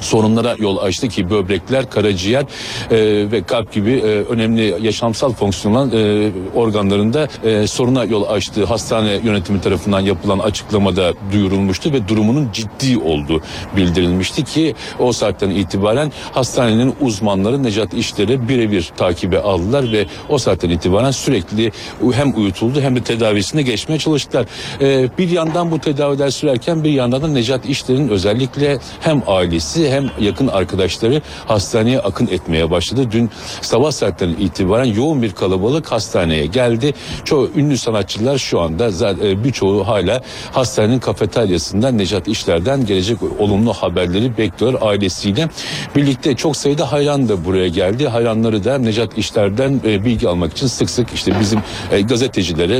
sorunlara 0.00 0.56
yol 0.58 0.78
açtı 0.78 1.08
ki 1.08 1.30
böbrekler, 1.30 1.90
karaciğer 1.90 2.42
e, 2.90 2.96
ve 3.32 3.42
kalp 3.42 3.72
gibi 3.72 3.92
e, 3.92 4.04
önemli 4.04 4.74
yaşamsal 4.80 5.32
fonksiyonel 5.32 5.92
e, 5.92 6.32
organlarında 6.54 7.28
e, 7.44 7.66
soruna 7.66 8.04
yol 8.04 8.22
açtığı 8.28 8.64
hastane 8.64 9.20
yönetimi 9.24 9.60
tarafından 9.60 10.00
yapılan 10.00 10.38
açıklamada 10.38 11.12
duyurulmuştu 11.32 11.92
ve 11.92 12.08
durumunun 12.08 12.48
ciddi 12.52 12.98
olduğu 12.98 13.42
bildirilmişti 13.76 14.44
ki 14.44 14.74
o 14.98 15.12
saatten 15.12 15.50
itibaren 15.50 16.12
hastanenin 16.32 16.94
uzmanları 17.00 17.62
Necat 17.62 17.94
İşler'i 17.94 18.48
birebir 18.48 18.90
takibe 18.96 19.40
aldılar 19.40 19.92
ve 19.92 20.06
o 20.28 20.38
saatten 20.38 20.70
itibaren 20.70 21.10
sürekli 21.10 21.72
hem 22.12 22.36
uyutuldu 22.36 22.80
hem 22.80 22.96
de 22.96 23.02
tedavisine 23.02 23.62
geçmeye 23.62 23.98
çalıştılar. 23.98 24.46
E, 24.80 25.08
bir 25.18 25.30
yandan 25.30 25.70
bu 25.70 25.78
tedaviler 25.78 26.30
sürerken 26.30 26.84
bir 26.84 26.90
yandan 26.90 27.22
da 27.22 27.28
Necat 27.28 27.66
İşler'in 27.66 28.08
özellikle 28.08 28.78
hem 29.00 29.22
ailesi 29.26 29.87
hem 29.90 30.10
yakın 30.20 30.48
arkadaşları 30.48 31.22
hastaneye 31.46 32.00
akın 32.00 32.26
etmeye 32.26 32.70
başladı. 32.70 33.08
Dün 33.10 33.30
sabah 33.60 33.90
saatlerinden 33.90 34.40
itibaren 34.40 34.84
yoğun 34.84 35.22
bir 35.22 35.32
kalabalık 35.32 35.92
hastaneye 35.92 36.46
geldi. 36.46 36.94
Çoğu 37.24 37.50
ünlü 37.56 37.78
sanatçılar 37.78 38.38
şu 38.38 38.60
anda 38.60 38.88
e, 39.10 39.44
birçoğu 39.44 39.86
hala 39.86 40.22
hastanenin 40.52 40.98
kafeteryasından 40.98 41.98
Necat 41.98 42.28
İşler'den 42.28 42.86
gelecek 42.86 43.18
olumlu 43.38 43.72
haberleri 43.72 44.38
bekliyor 44.38 44.78
ailesiyle. 44.80 45.48
Birlikte 45.96 46.36
çok 46.36 46.56
sayıda 46.56 46.92
hayran 46.92 47.28
da 47.28 47.44
buraya 47.44 47.68
geldi. 47.68 48.08
Hayranları 48.08 48.64
da 48.64 48.78
Necat 48.78 49.18
İşler'den 49.18 49.80
e, 49.86 50.04
bilgi 50.04 50.28
almak 50.28 50.52
için 50.52 50.66
sık 50.66 50.90
sık 50.90 51.14
işte 51.14 51.32
bizim 51.40 51.60
e, 51.92 52.00
gazetecilere 52.00 52.78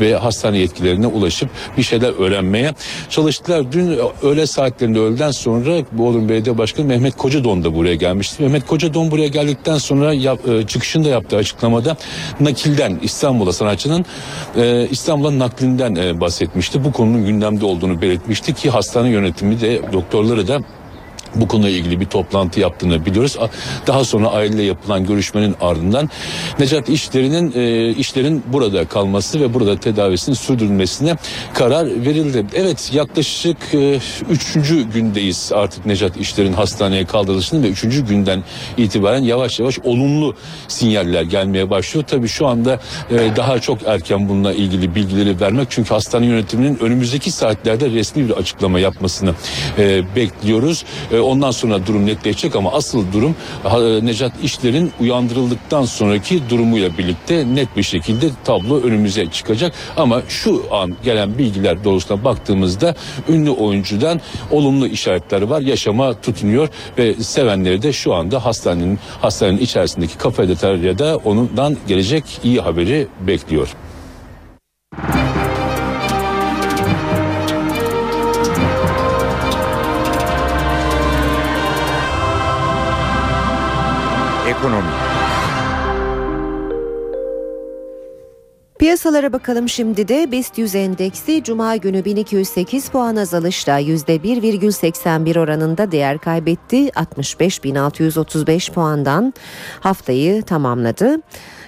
ve 0.00 0.16
hastane 0.16 0.58
yetkilerine 0.58 1.06
ulaşıp 1.06 1.48
bir 1.76 1.82
şeyler 1.82 2.12
öğrenmeye 2.18 2.74
çalıştılar. 3.10 3.72
Dün 3.72 3.98
öğle 4.22 4.46
saatlerinde 4.46 4.98
öğleden 4.98 5.30
sonra 5.30 5.71
Bolu 5.92 6.28
Belediye 6.28 6.58
Başkanı 6.58 6.86
Mehmet 6.86 7.16
Kocadon 7.16 7.64
da 7.64 7.74
buraya 7.74 7.94
gelmişti. 7.94 8.42
Mehmet 8.42 8.66
Kocadon 8.66 9.10
buraya 9.10 9.28
geldikten 9.28 9.78
sonra 9.78 10.12
yap, 10.12 10.48
e, 10.48 10.66
çıkışında 10.66 11.08
yaptığı 11.08 11.36
açıklamada 11.36 11.96
nakilden 12.40 12.98
İstanbul'a 13.02 13.52
sanatçının 13.52 14.04
e, 14.56 14.88
İstanbul'a 14.90 15.38
naklinden 15.38 15.94
e, 15.94 16.20
bahsetmişti. 16.20 16.84
Bu 16.84 16.92
konunun 16.92 17.26
gündemde 17.26 17.64
olduğunu 17.64 18.02
belirtmişti 18.02 18.54
ki 18.54 18.70
hastane 18.70 19.08
yönetimi 19.08 19.60
de 19.60 19.92
doktorları 19.92 20.48
da 20.48 20.60
bu 21.34 21.48
konuyla 21.48 21.78
ilgili 21.78 22.00
bir 22.00 22.06
toplantı 22.06 22.60
yaptığını 22.60 23.06
biliyoruz. 23.06 23.38
Daha 23.86 24.04
sonra 24.04 24.28
aileyle 24.28 24.62
yapılan 24.62 25.06
görüşmenin 25.06 25.56
ardından 25.60 26.10
Necat 26.58 26.88
işlerinin 26.88 27.52
e, 27.56 27.90
işlerin 27.90 28.42
burada 28.46 28.84
kalması 28.84 29.40
ve 29.40 29.54
burada 29.54 29.80
tedavisinin 29.80 30.36
sürdürülmesine 30.36 31.16
karar 31.54 31.86
verildi. 31.86 32.46
Evet 32.54 32.90
yaklaşık 32.94 33.56
e, 33.74 33.98
üçüncü 34.30 34.82
gündeyiz 34.82 35.50
artık 35.54 35.86
Necat 35.86 36.16
işlerin 36.16 36.52
hastaneye 36.52 37.04
kaldırılışının 37.04 37.62
ve 37.62 37.68
üçüncü 37.68 38.06
günden 38.06 38.42
itibaren 38.76 39.22
yavaş 39.22 39.60
yavaş 39.60 39.78
olumlu 39.78 40.34
sinyaller 40.68 41.22
gelmeye 41.22 41.70
başlıyor. 41.70 42.06
Tabii 42.08 42.28
şu 42.28 42.46
anda 42.46 42.80
e, 43.10 43.36
daha 43.36 43.58
çok 43.58 43.78
erken 43.86 44.28
bununla 44.28 44.52
ilgili 44.52 44.94
bilgileri 44.94 45.40
vermek 45.40 45.66
çünkü 45.70 45.94
hastane 45.94 46.26
yönetiminin 46.26 46.78
önümüzdeki 46.78 47.30
saatlerde 47.30 47.90
resmi 47.90 48.28
bir 48.28 48.32
açıklama 48.32 48.80
yapmasını 48.80 49.34
e, 49.78 50.02
bekliyoruz. 50.16 50.84
E, 51.12 51.21
ondan 51.22 51.50
sonra 51.50 51.86
durum 51.86 52.06
netleşecek 52.06 52.56
ama 52.56 52.72
asıl 52.72 53.12
durum 53.12 53.36
Necat 54.06 54.32
İşler'in 54.42 54.92
uyandırıldıktan 55.00 55.84
sonraki 55.84 56.50
durumuyla 56.50 56.98
birlikte 56.98 57.54
net 57.54 57.76
bir 57.76 57.82
şekilde 57.82 58.30
tablo 58.44 58.80
önümüze 58.80 59.26
çıkacak. 59.26 59.72
Ama 59.96 60.22
şu 60.28 60.64
an 60.70 60.96
gelen 61.04 61.38
bilgiler 61.38 61.84
doğrusuna 61.84 62.24
baktığımızda 62.24 62.94
ünlü 63.28 63.50
oyuncudan 63.50 64.20
olumlu 64.50 64.86
işaretler 64.86 65.42
var. 65.42 65.60
Yaşama 65.60 66.20
tutunuyor 66.20 66.68
ve 66.98 67.14
sevenleri 67.14 67.82
de 67.82 67.92
şu 67.92 68.14
anda 68.14 68.44
hastanenin 68.44 68.98
hastanenin 69.20 69.58
içerisindeki 69.58 70.18
kafeteryada 70.18 71.16
onundan 71.16 71.76
gelecek 71.88 72.24
iyi 72.44 72.60
haberi 72.60 73.06
bekliyor. 73.26 73.74
Piyasalara 88.82 89.32
bakalım 89.32 89.68
şimdi 89.68 90.08
de 90.08 90.32
BIST 90.32 90.58
100 90.58 90.74
endeksi 90.74 91.44
Cuma 91.44 91.76
günü 91.76 92.04
1208 92.04 92.88
puan 92.88 93.16
azalışla 93.16 93.80
%1,81 93.80 95.38
oranında 95.38 95.92
değer 95.92 96.18
kaybetti. 96.18 96.88
65.635 96.88 98.72
puandan 98.72 99.34
haftayı 99.80 100.42
tamamladı. 100.42 101.16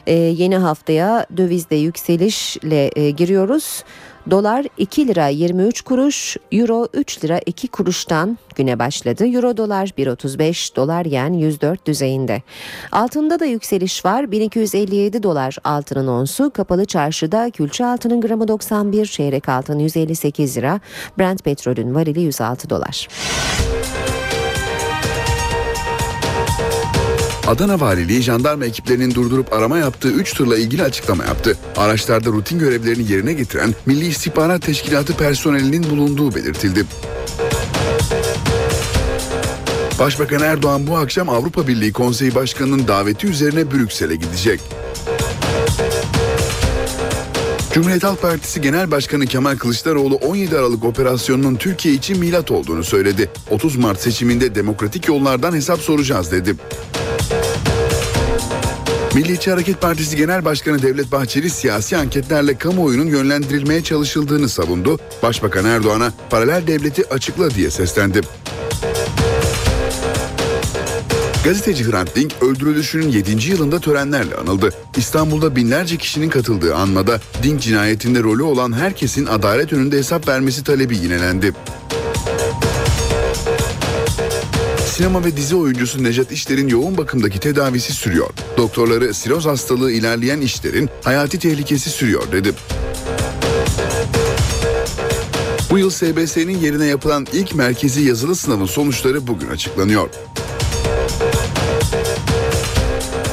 Ee, 0.06 0.14
yeni 0.14 0.56
haftaya 0.56 1.26
dövizde 1.36 1.76
yükselişle 1.76 2.90
e, 2.96 3.10
giriyoruz. 3.10 3.84
Dolar 4.30 4.66
2 4.78 5.08
lira 5.08 5.28
23 5.28 5.82
kuruş, 5.82 6.36
Euro 6.52 6.88
3 6.94 7.24
lira 7.24 7.40
2 7.46 7.68
kuruştan 7.68 8.38
güne 8.56 8.78
başladı. 8.78 9.26
Euro 9.26 9.56
dolar 9.56 9.86
1.35, 9.86 10.76
dolar 10.76 11.04
yen 11.04 11.32
104 11.32 11.86
düzeyinde. 11.86 12.42
Altında 12.92 13.40
da 13.40 13.44
yükseliş 13.44 14.04
var. 14.04 14.30
1257 14.30 15.22
dolar 15.22 15.56
altının 15.64 16.06
onsu. 16.06 16.50
Kapalı 16.50 16.84
çarşıda 16.84 17.50
külçe 17.50 17.86
altının 17.86 18.20
gramı 18.20 18.48
91, 18.48 19.06
çeyrek 19.06 19.48
altın 19.48 19.78
158 19.78 20.56
lira. 20.56 20.80
Brent 21.18 21.44
petrolün 21.44 21.94
varili 21.94 22.20
106 22.20 22.70
dolar. 22.70 23.08
Adana 27.46 27.80
Valiliği 27.80 28.22
jandarma 28.22 28.64
ekiplerinin 28.64 29.14
durdurup 29.14 29.52
arama 29.52 29.78
yaptığı 29.78 30.10
3 30.10 30.32
tırla 30.32 30.58
ilgili 30.58 30.82
açıklama 30.82 31.24
yaptı. 31.24 31.58
Araçlarda 31.76 32.30
rutin 32.30 32.58
görevlerini 32.58 33.12
yerine 33.12 33.32
getiren 33.32 33.74
Milli 33.86 34.06
İstihbarat 34.06 34.62
Teşkilatı 34.62 35.16
personelinin 35.16 35.90
bulunduğu 35.90 36.34
belirtildi. 36.34 36.84
Başbakan 39.98 40.42
Erdoğan 40.42 40.86
bu 40.86 40.96
akşam 40.96 41.28
Avrupa 41.28 41.68
Birliği 41.68 41.92
Konseyi 41.92 42.34
Başkanı'nın 42.34 42.88
daveti 42.88 43.26
üzerine 43.26 43.70
Brüksel'e 43.70 44.14
gidecek. 44.16 44.60
Cumhuriyet 47.72 48.04
Halk 48.04 48.22
Partisi 48.22 48.60
Genel 48.60 48.90
Başkanı 48.90 49.26
Kemal 49.26 49.56
Kılıçdaroğlu 49.56 50.14
17 50.14 50.58
Aralık 50.58 50.84
operasyonunun 50.84 51.54
Türkiye 51.54 51.94
için 51.94 52.18
milat 52.18 52.50
olduğunu 52.50 52.84
söyledi. 52.84 53.30
30 53.50 53.76
Mart 53.76 54.00
seçiminde 54.00 54.54
demokratik 54.54 55.08
yollardan 55.08 55.54
hesap 55.54 55.80
soracağız 55.80 56.32
dedi. 56.32 56.54
Milliyetçi 59.14 59.50
Hareket 59.50 59.80
Partisi 59.80 60.16
Genel 60.16 60.44
Başkanı 60.44 60.82
Devlet 60.82 61.12
Bahçeli 61.12 61.50
siyasi 61.50 61.96
anketlerle 61.96 62.58
kamuoyunun 62.58 63.06
yönlendirilmeye 63.06 63.82
çalışıldığını 63.82 64.48
savundu. 64.48 64.98
Başbakan 65.22 65.64
Erdoğan'a 65.64 66.12
paralel 66.30 66.66
devleti 66.66 67.08
açıkla 67.08 67.50
diye 67.50 67.70
seslendi. 67.70 68.20
Gazeteci 71.44 71.90
Hrant 71.90 72.16
Dink 72.16 72.32
öldürülüşünün 72.42 73.08
7. 73.08 73.50
yılında 73.50 73.78
törenlerle 73.78 74.34
anıldı. 74.34 74.70
İstanbul'da 74.96 75.56
binlerce 75.56 75.96
kişinin 75.96 76.28
katıldığı 76.28 76.74
anmada 76.74 77.20
Dink 77.42 77.60
cinayetinde 77.62 78.22
rolü 78.22 78.42
olan 78.42 78.72
herkesin 78.72 79.26
adalet 79.26 79.72
önünde 79.72 79.98
hesap 79.98 80.28
vermesi 80.28 80.64
talebi 80.64 80.96
yinelendi. 80.96 81.52
Sinema 84.94 85.24
ve 85.24 85.36
dizi 85.36 85.56
oyuncusu 85.56 86.04
Necat 86.04 86.32
İşler'in 86.32 86.68
yoğun 86.68 86.96
bakımdaki 86.96 87.40
tedavisi 87.40 87.92
sürüyor. 87.92 88.30
Doktorları 88.56 89.14
siroz 89.14 89.46
hastalığı 89.46 89.92
ilerleyen 89.92 90.40
İşler'in 90.40 90.90
hayati 91.04 91.38
tehlikesi 91.38 91.90
sürüyor 91.90 92.32
dedi. 92.32 92.52
Bu 95.70 95.78
yıl 95.78 95.90
SBS'nin 95.90 96.58
yerine 96.58 96.86
yapılan 96.86 97.26
ilk 97.32 97.54
merkezi 97.54 98.02
yazılı 98.02 98.36
sınavın 98.36 98.66
sonuçları 98.66 99.26
bugün 99.26 99.48
açıklanıyor. 99.48 100.08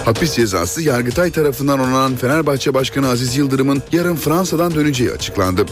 Hapis 0.05 0.35
cezası 0.35 0.81
Yargıtay 0.81 1.31
tarafından 1.31 1.79
onanan 1.79 2.15
Fenerbahçe 2.15 2.73
Başkanı 2.73 3.09
Aziz 3.09 3.37
Yıldırım'ın 3.37 3.83
yarın 3.91 4.15
Fransa'dan 4.15 4.75
döneceği 4.75 5.11
açıklandı. 5.11 5.65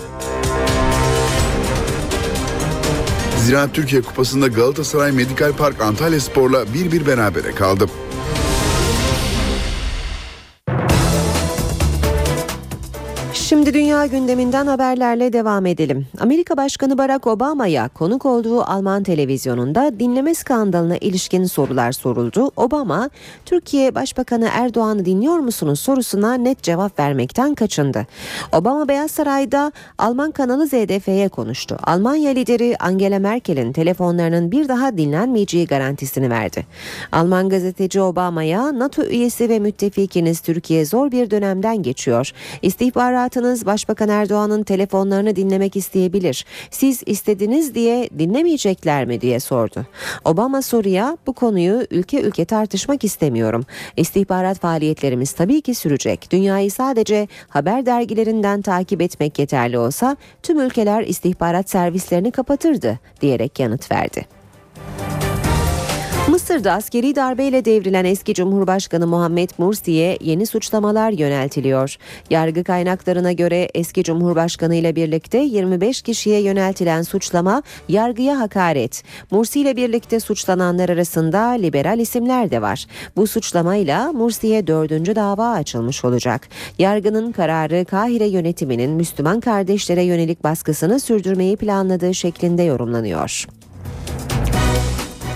Ziraat 3.46 3.74
Türkiye 3.74 4.02
Kupası'nda 4.02 4.48
Galatasaray 4.48 5.12
Medikal 5.12 5.54
Park 5.54 5.82
Antalya 5.82 6.20
Spor'la 6.20 6.64
1-1 6.64 7.08
berabere 7.08 7.52
kaldı. 7.52 7.86
Şimdi 13.70 13.82
dünya 13.84 14.06
gündeminden 14.06 14.68
haberlerle 14.68 15.34
devam 15.34 15.66
edelim. 15.66 16.08
Amerika 16.20 16.58
Başkanı 16.58 16.98
Barack 16.98 17.28
Obama'ya 17.28 17.88
konuk 17.88 18.26
olduğu 18.26 18.62
Alman 18.62 19.04
televizyonunda 19.04 20.00
dinleme 20.00 20.36
skandalına 20.36 20.98
ilişkin 20.98 21.44
sorular 21.44 21.92
soruldu. 21.92 22.52
Obama, 22.56 23.10
Türkiye 23.46 23.96
Başbakanı 23.96 24.50
Erdoğan'ı 24.54 25.06
dinliyor 25.06 25.38
musunuz 25.38 25.80
sorusuna 25.80 26.34
net 26.34 26.64
cevap 26.64 27.00
vermekten 27.00 27.56
kaçındı. 27.56 28.08
Obama 28.54 28.88
Beyaz 28.88 29.12
Saray'da 29.12 29.72
Alman 29.98 30.32
kanalı 30.32 30.68
ZDF'ye 30.68 31.30
konuştu. 31.30 31.78
Almanya 31.84 32.32
lideri 32.32 32.76
Angela 32.80 33.20
Merkel'in 33.20 33.74
telefonlarının 33.74 34.52
bir 34.52 34.68
daha 34.68 34.98
dinlenmeyeceği 34.98 35.68
garantisini 35.68 36.30
verdi. 36.30 36.66
Alman 37.12 37.50
gazeteci 37.50 38.02
Obama'ya 38.02 38.80
NATO 38.80 39.04
üyesi 39.04 39.50
ve 39.50 39.60
müttefikiniz 39.60 40.40
Türkiye 40.40 40.86
zor 40.86 41.12
bir 41.12 41.32
dönemden 41.32 41.84
geçiyor. 41.84 42.32
İstihbaratınız 42.62 43.59
Başbakan 43.66 44.10
Erdoğan'ın 44.10 44.64
telefonlarını 44.64 45.36
dinlemek 45.36 45.76
isteyebilir. 45.76 46.46
Siz 46.72 47.04
istediniz 47.06 47.76
diye 47.76 48.10
dinlemeyecekler 48.20 49.06
mi 49.06 49.22
diye 49.22 49.40
sordu. 49.40 49.86
Obama 50.26 50.62
soruya 50.62 51.18
bu 51.28 51.34
konuyu 51.34 51.88
ülke 51.92 52.22
ülke 52.22 52.46
tartışmak 52.46 53.04
istemiyorum. 53.04 53.66
İstihbarat 53.98 54.60
faaliyetlerimiz 54.60 55.32
tabii 55.32 55.62
ki 55.62 55.76
sürecek. 55.76 56.32
Dünyayı 56.32 56.72
sadece 56.72 57.28
haber 57.50 57.86
dergilerinden 57.86 58.62
takip 58.62 59.02
etmek 59.02 59.40
yeterli 59.40 59.78
olsa 59.78 60.18
tüm 60.44 60.60
ülkeler 60.60 61.04
istihbarat 61.04 61.70
servislerini 61.70 62.32
kapatırdı 62.32 63.00
diyerek 63.22 63.60
yanıt 63.60 63.92
verdi. 63.92 64.39
Mısır'da 66.30 66.74
askeri 66.74 67.16
darbeyle 67.16 67.66
devrilen 67.66 68.06
eski 68.06 68.34
Cumhurbaşkanı 68.34 69.08
Muhammed 69.08 69.50
Mursi'ye 69.58 70.18
yeni 70.22 70.46
suçlamalar 70.46 71.12
yöneltiliyor. 71.12 71.96
Yargı 72.30 72.64
kaynaklarına 72.64 73.32
göre 73.32 73.70
eski 73.74 74.04
Cumhurbaşkanı 74.04 74.76
ile 74.76 74.96
birlikte 74.96 75.38
25 75.38 76.02
kişiye 76.02 76.42
yöneltilen 76.42 77.02
suçlama 77.02 77.64
yargıya 77.88 78.40
hakaret. 78.40 79.04
Mursi 79.32 79.62
ile 79.62 79.76
birlikte 79.76 80.20
suçlananlar 80.20 80.90
arasında 80.90 81.40
liberal 81.50 82.00
isimler 82.00 82.52
de 82.52 82.62
var. 82.62 82.86
Bu 83.16 83.28
suçlamayla 83.28 84.12
Mursi'ye 84.12 84.68
dördüncü 84.68 85.16
dava 85.16 85.50
açılmış 85.50 86.06
olacak. 86.06 86.48
Yargının 86.80 87.32
kararı 87.32 87.86
Kahire 87.86 88.26
yönetiminin 88.26 88.92
Müslüman 88.92 89.40
kardeşlere 89.40 90.04
yönelik 90.04 90.44
baskısını 90.44 91.00
sürdürmeyi 91.00 91.58
planladığı 91.58 92.14
şeklinde 92.14 92.64
yorumlanıyor. 92.64 93.46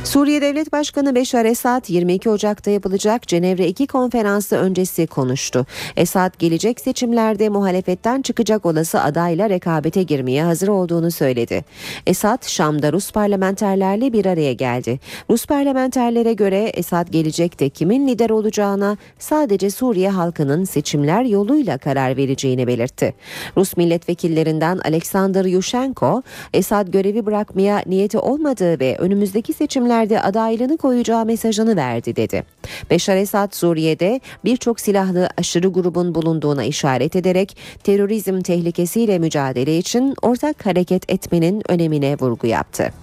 Suriye 0.03 0.41
Devlet 0.41 0.73
Başkanı 0.73 1.15
Beşar 1.15 1.45
Esad 1.45 1.89
22 1.89 2.29
Ocak'ta 2.29 2.71
yapılacak 2.71 3.27
Cenevre 3.27 3.67
2 3.67 3.87
konferansı 3.87 4.55
öncesi 4.55 5.07
konuştu. 5.07 5.65
Esad 5.95 6.39
gelecek 6.39 6.79
seçimlerde 6.79 7.49
muhalefetten 7.49 8.21
çıkacak 8.21 8.65
olası 8.65 9.01
adayla 9.01 9.49
rekabete 9.49 10.03
girmeye 10.03 10.43
hazır 10.43 10.67
olduğunu 10.67 11.11
söyledi. 11.11 11.65
Esad 12.07 12.47
Şam'da 12.47 12.93
Rus 12.93 13.11
parlamenterlerle 13.11 14.13
bir 14.13 14.25
araya 14.25 14.53
geldi. 14.53 14.99
Rus 15.29 15.45
parlamenterlere 15.45 16.33
göre 16.33 16.63
Esad 16.63 17.07
gelecekte 17.07 17.69
kimin 17.69 18.07
lider 18.07 18.29
olacağına 18.29 18.97
sadece 19.19 19.69
Suriye 19.69 20.09
halkının 20.09 20.63
seçimler 20.63 21.23
yoluyla 21.23 21.77
karar 21.77 22.17
vereceğini 22.17 22.67
belirtti. 22.67 23.13
Rus 23.57 23.77
milletvekillerinden 23.77 24.79
Alexander 24.85 25.45
Yushenko, 25.45 26.21
Esad 26.53 26.87
görevi 26.87 27.25
bırakmaya 27.25 27.83
niyeti 27.85 28.17
olmadığı 28.17 28.79
ve 28.79 28.97
önümüzdeki 28.97 29.53
seçimler 29.53 29.92
seçimlerde 29.93 30.21
adaylığını 30.21 30.77
koyacağı 30.77 31.25
mesajını 31.25 31.75
verdi 31.75 32.15
dedi. 32.15 32.43
Beşar 32.89 33.15
Esad 33.15 33.53
Suriye'de 33.53 34.21
birçok 34.45 34.79
silahlı 34.79 35.29
aşırı 35.37 35.67
grubun 35.67 36.15
bulunduğuna 36.15 36.63
işaret 36.63 37.15
ederek 37.15 37.57
terörizm 37.83 38.41
tehlikesiyle 38.41 39.19
mücadele 39.19 39.77
için 39.77 40.15
ortak 40.21 40.65
hareket 40.65 41.11
etmenin 41.11 41.61
önemine 41.69 42.15
vurgu 42.19 42.47
yaptı. 42.47 42.93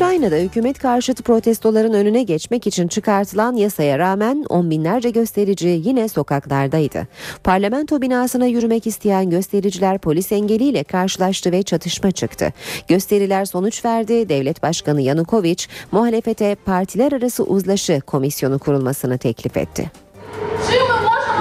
Ukrayna'da 0.00 0.36
hükümet 0.36 0.78
karşıtı 0.78 1.22
protestoların 1.22 1.92
önüne 1.92 2.22
geçmek 2.22 2.66
için 2.66 2.88
çıkartılan 2.88 3.56
yasaya 3.56 3.98
rağmen 3.98 4.44
on 4.48 4.70
binlerce 4.70 5.10
gösterici 5.10 5.68
yine 5.84 6.08
sokaklardaydı. 6.08 7.06
Parlamento 7.44 8.02
binasına 8.02 8.46
yürümek 8.46 8.86
isteyen 8.86 9.30
göstericiler 9.30 9.98
polis 9.98 10.32
engeliyle 10.32 10.84
karşılaştı 10.84 11.52
ve 11.52 11.62
çatışma 11.62 12.10
çıktı. 12.10 12.52
Gösteriler 12.88 13.44
sonuç 13.44 13.84
verdi. 13.84 14.28
Devlet 14.28 14.62
Başkanı 14.62 15.02
Yanukovic 15.02 15.64
muhalefete 15.92 16.54
partiler 16.54 17.12
arası 17.12 17.44
uzlaşı 17.44 18.00
komisyonu 18.00 18.58
kurulmasını 18.58 19.18
teklif 19.18 19.56
etti. 19.56 19.90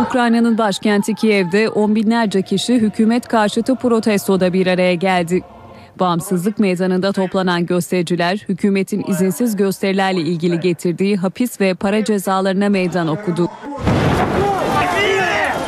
Ukrayna'nın 0.08 0.58
başkenti 0.58 1.16
Kiev'de 1.16 1.70
on 1.70 1.96
binlerce 1.96 2.42
kişi 2.42 2.74
hükümet 2.74 3.28
karşıtı 3.28 3.76
protestoda 3.76 4.54
bir 4.54 4.68
araya 4.68 4.94
geldi. 4.94 5.42
Bağımsızlık 6.00 6.60
meydanında 6.60 7.12
toplanan 7.12 7.66
göstericiler 7.66 8.46
hükümetin 8.50 9.04
izinsiz 9.08 9.56
gösterilerle 9.56 10.22
ilgili 10.22 10.60
getirdiği 10.60 11.18
hapis 11.18 11.62
ve 11.62 11.74
para 11.74 12.04
cezalarına 12.04 12.70
meydan 12.70 13.08
okudu. 13.08 13.50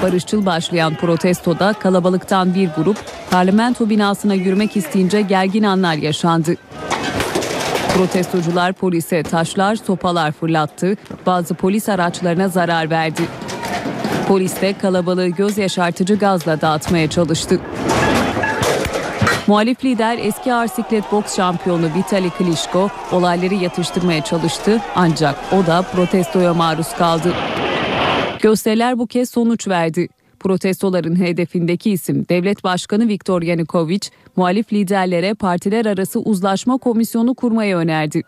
Barışçıl 0.02 0.46
başlayan 0.46 0.96
protestoda 0.96 1.74
kalabalıktan 1.74 2.56
bir 2.56 2.70
grup 2.70 2.98
parlamento 3.32 3.90
binasına 3.90 4.34
yürümek 4.34 4.78
isteyince 4.78 5.22
gergin 5.22 5.64
anlar 5.64 5.96
yaşandı. 5.96 6.56
Protestocular 7.96 8.74
polise 8.74 9.24
taşlar, 9.24 9.76
sopalar 9.76 10.32
fırlattı, 10.32 10.98
bazı 11.26 11.54
polis 11.54 11.90
araçlarına 11.90 12.48
zarar 12.48 12.90
verdi. 12.90 13.22
Polis 14.28 14.62
de 14.62 14.74
kalabalığı 14.78 15.28
göz 15.28 15.58
yaşartıcı 15.58 16.16
gazla 16.16 16.62
dağıtmaya 16.62 17.10
çalıştı. 17.10 17.60
Muhalif 19.52 19.86
lider 19.86 20.18
eski 20.18 20.54
ağır 20.54 20.68
siklet 20.68 21.12
boks 21.12 21.36
şampiyonu 21.36 21.90
Vitali 21.96 22.30
Klitschko 22.30 22.90
olayları 23.12 23.54
yatıştırmaya 23.54 24.24
çalıştı 24.24 24.82
ancak 24.96 25.36
o 25.54 25.68
da 25.68 25.82
protestoya 25.82 26.54
maruz 26.54 26.94
kaldı. 26.94 27.34
Gösteriler 28.42 29.00
bu 29.00 29.08
kez 29.08 29.30
sonuç 29.30 29.68
verdi. 29.68 30.08
Protestoların 30.40 31.20
hedefindeki 31.20 31.92
isim 31.92 32.26
Devlet 32.30 32.64
Başkanı 32.64 33.08
Viktor 33.08 33.42
Yanukovych, 33.42 34.10
muhalif 34.36 34.74
liderlere 34.74 35.34
partiler 35.34 35.86
arası 35.86 36.20
uzlaşma 36.20 36.78
komisyonu 36.78 37.36
kurmayı 37.36 37.76
önerdi. 37.76 38.22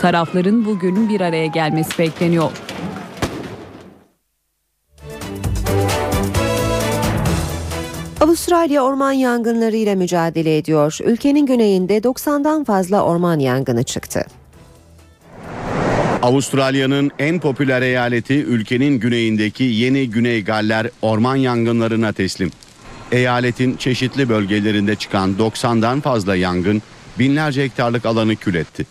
Tarafların 0.00 0.66
bugün 0.66 1.08
bir 1.08 1.20
araya 1.20 1.46
gelmesi 1.46 1.98
bekleniyor. 1.98 2.50
Avustralya 8.24 8.82
orman 8.82 9.12
yangınları 9.12 9.76
ile 9.76 9.94
mücadele 9.94 10.58
ediyor. 10.58 10.98
Ülkenin 11.04 11.46
güneyinde 11.46 11.98
90'dan 11.98 12.64
fazla 12.64 13.02
orman 13.02 13.38
yangını 13.38 13.82
çıktı. 13.82 14.26
Avustralya'nın 16.22 17.10
en 17.18 17.40
popüler 17.40 17.82
eyaleti 17.82 18.34
ülkenin 18.34 19.00
güneyindeki 19.00 19.64
Yeni 19.64 20.10
Güney 20.10 20.44
Galler 20.44 20.90
orman 21.02 21.36
yangınlarına 21.36 22.12
teslim. 22.12 22.50
Eyaletin 23.12 23.76
çeşitli 23.76 24.28
bölgelerinde 24.28 24.96
çıkan 24.96 25.34
90'dan 25.38 26.00
fazla 26.00 26.36
yangın 26.36 26.82
binlerce 27.18 27.64
hektarlık 27.64 28.06
alanı 28.06 28.36
kül 28.36 28.54
etti. 28.54 28.86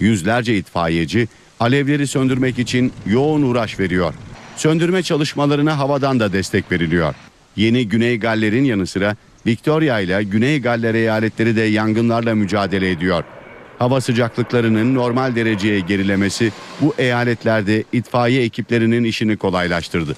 Yüzlerce 0.00 0.56
itfaiyeci 0.56 1.28
alevleri 1.60 2.06
söndürmek 2.06 2.58
için 2.58 2.92
yoğun 3.06 3.42
uğraş 3.42 3.80
veriyor. 3.80 4.14
Söndürme 4.56 5.02
çalışmalarına 5.02 5.78
havadan 5.78 6.20
da 6.20 6.32
destek 6.32 6.72
veriliyor. 6.72 7.14
Yeni 7.58 7.88
Güney 7.88 8.18
Galler'in 8.18 8.64
yanı 8.64 8.86
sıra 8.86 9.16
Victoria 9.46 10.00
ile 10.00 10.22
Güney 10.22 10.60
Galler 10.62 10.94
eyaletleri 10.94 11.56
de 11.56 11.62
yangınlarla 11.62 12.34
mücadele 12.34 12.90
ediyor. 12.90 13.24
Hava 13.78 14.00
sıcaklıklarının 14.00 14.94
normal 14.94 15.36
dereceye 15.36 15.80
gerilemesi 15.80 16.52
bu 16.80 16.94
eyaletlerde 16.98 17.84
itfaiye 17.92 18.42
ekiplerinin 18.42 19.04
işini 19.04 19.36
kolaylaştırdı. 19.36 20.16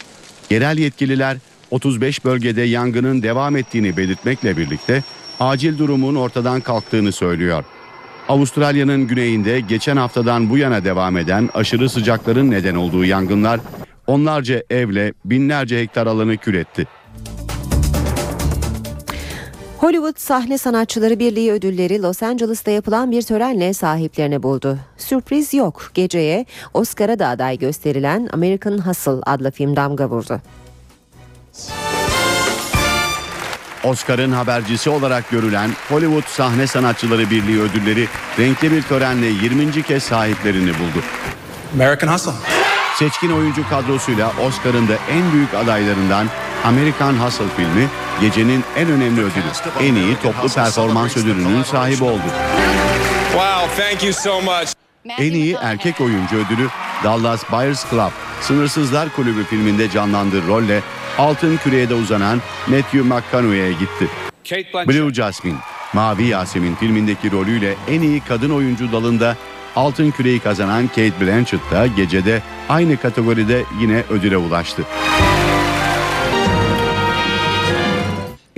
Yerel 0.50 0.78
yetkililer 0.78 1.36
35 1.70 2.24
bölgede 2.24 2.62
yangının 2.62 3.22
devam 3.22 3.56
ettiğini 3.56 3.96
belirtmekle 3.96 4.56
birlikte 4.56 5.02
acil 5.40 5.78
durumun 5.78 6.14
ortadan 6.14 6.60
kalktığını 6.60 7.12
söylüyor. 7.12 7.64
Avustralya'nın 8.28 9.06
güneyinde 9.06 9.60
geçen 9.60 9.96
haftadan 9.96 10.50
bu 10.50 10.58
yana 10.58 10.84
devam 10.84 11.16
eden 11.16 11.50
aşırı 11.54 11.88
sıcakların 11.88 12.50
neden 12.50 12.74
olduğu 12.74 13.04
yangınlar 13.04 13.60
onlarca 14.06 14.62
evle 14.70 15.12
binlerce 15.24 15.80
hektar 15.80 16.06
alanı 16.06 16.36
kül 16.36 16.54
etti. 16.54 16.86
Hollywood 19.80 20.18
Sahne 20.18 20.58
Sanatçıları 20.58 21.18
Birliği 21.18 21.52
ödülleri 21.52 22.02
Los 22.02 22.22
Angeles'ta 22.22 22.70
yapılan 22.70 23.10
bir 23.10 23.22
törenle 23.22 23.74
sahiplerini 23.74 24.42
buldu. 24.42 24.78
Sürpriz 24.96 25.54
yok. 25.54 25.90
Geceye 25.94 26.46
Oscar'a 26.74 27.18
da 27.18 27.28
aday 27.28 27.58
gösterilen 27.58 28.28
American 28.32 28.78
Hustle 28.78 29.22
adlı 29.26 29.50
film 29.50 29.76
damga 29.76 30.08
vurdu. 30.08 30.40
Oscar'ın 33.84 34.32
habercisi 34.32 34.90
olarak 34.90 35.30
görülen 35.30 35.70
Hollywood 35.88 36.26
Sahne 36.26 36.66
Sanatçıları 36.66 37.30
Birliği 37.30 37.60
ödülleri 37.60 38.06
renkli 38.38 38.72
bir 38.72 38.82
törenle 38.82 39.26
20. 39.26 39.82
kez 39.82 40.02
sahiplerini 40.02 40.70
buldu. 40.70 41.04
American 41.74 42.12
Hustle. 42.12 42.32
Seçkin 42.98 43.30
oyuncu 43.30 43.68
kadrosuyla 43.68 44.32
Oscar'ın 44.46 44.88
da 44.88 44.94
en 45.10 45.32
büyük 45.32 45.54
adaylarından 45.54 46.26
American 46.64 47.12
Hustle 47.12 47.48
filmi 47.56 47.88
gecenin 48.20 48.64
en 48.76 48.90
önemli 48.90 49.20
ödülü. 49.20 49.42
En 49.80 49.94
iyi 49.94 50.16
toplu 50.22 50.48
performans 50.48 51.16
ödülünün 51.16 51.62
sahibi 51.62 52.04
oldu. 52.04 52.22
Wow, 53.32 53.84
thank 53.84 54.02
you 54.04 54.12
so 54.12 54.40
much. 54.40 54.72
En 55.18 55.32
iyi 55.32 55.56
erkek 55.62 56.00
oyuncu 56.00 56.36
ödülü 56.36 56.68
Dallas 57.04 57.52
Buyers 57.52 57.90
Club, 57.90 58.10
Sınırsızlar 58.40 59.08
Kulübü 59.16 59.44
filminde 59.44 59.90
canlandığı 59.90 60.46
rolle 60.46 60.80
altın 61.18 61.56
küreye 61.56 61.88
de 61.88 61.94
uzanan 61.94 62.40
Matthew 62.66 63.02
McConaughey'e 63.02 63.72
gitti. 63.72 64.08
Kate 64.48 64.72
Blanchett. 64.74 64.88
Blue 64.88 65.14
Jasmine, 65.14 65.58
Mavi 65.92 66.26
Yasemin 66.26 66.74
filmindeki 66.74 67.32
rolüyle 67.32 67.74
en 67.88 68.00
iyi 68.00 68.20
kadın 68.20 68.50
oyuncu 68.50 68.92
dalında 68.92 69.36
altın 69.76 70.10
küreyi 70.10 70.40
kazanan 70.40 70.88
Kate 70.88 71.20
Blanchett 71.20 71.70
da 71.70 71.86
gecede 71.86 72.42
aynı 72.68 72.96
kategoride 72.96 73.64
yine 73.80 74.04
ödüle 74.10 74.36
ulaştı. 74.36 74.82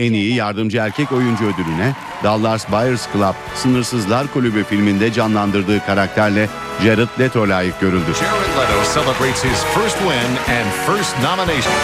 En 0.02 0.12
iyi 0.12 0.34
yardımcı 0.34 0.78
erkek 0.78 1.12
oyuncu 1.12 1.44
ödülüne 1.44 1.94
Dallas 2.24 2.70
Buyers 2.72 3.06
Club 3.12 3.34
Sınırsızlar 3.54 4.26
Kulübü 4.32 4.64
filminde 4.64 5.12
canlandırdığı 5.12 5.86
karakterle 5.86 6.48
Jared 6.82 7.08
Leto 7.20 7.48
layık 7.48 7.80
görüldü. 7.80 8.14
Jared 8.14 8.70
Leto 8.70 8.94
celebrates 8.94 9.44
his 9.44 9.64
first 9.74 9.98
win 9.98 10.54
and 10.54 10.66
first 10.86 11.16
nomination. 11.16 11.74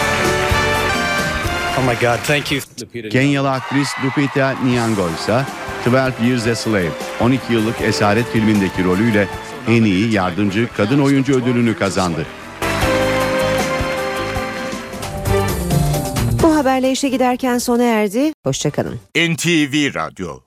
Oh 1.79 1.83
my 1.83 1.95
God, 2.01 2.17
thank 2.27 2.51
you. 2.51 2.61
Kenyalı 3.09 3.51
aktris 3.51 3.89
Lupita 4.05 4.55
Nyong'o 4.65 5.09
ise 5.19 5.45
12 5.87 6.25
Years 6.25 6.47
a 6.47 6.55
Slave, 6.55 6.89
12 7.21 7.53
yıllık 7.53 7.81
esaret 7.81 8.31
filmindeki 8.31 8.83
rolüyle 8.83 9.27
en 9.67 9.83
iyi 9.83 10.13
yardımcı 10.13 10.67
kadın 10.77 10.99
oyuncu 10.99 11.33
ödülünü 11.33 11.77
kazandı. 11.77 12.25
Haberle 16.79 16.91
işe 16.91 17.09
giderken 17.09 17.57
sona 17.57 17.83
erdi. 17.83 18.33
Hoşçakalın. 18.45 18.99
NTV 19.15 19.95
Radyo 19.95 20.39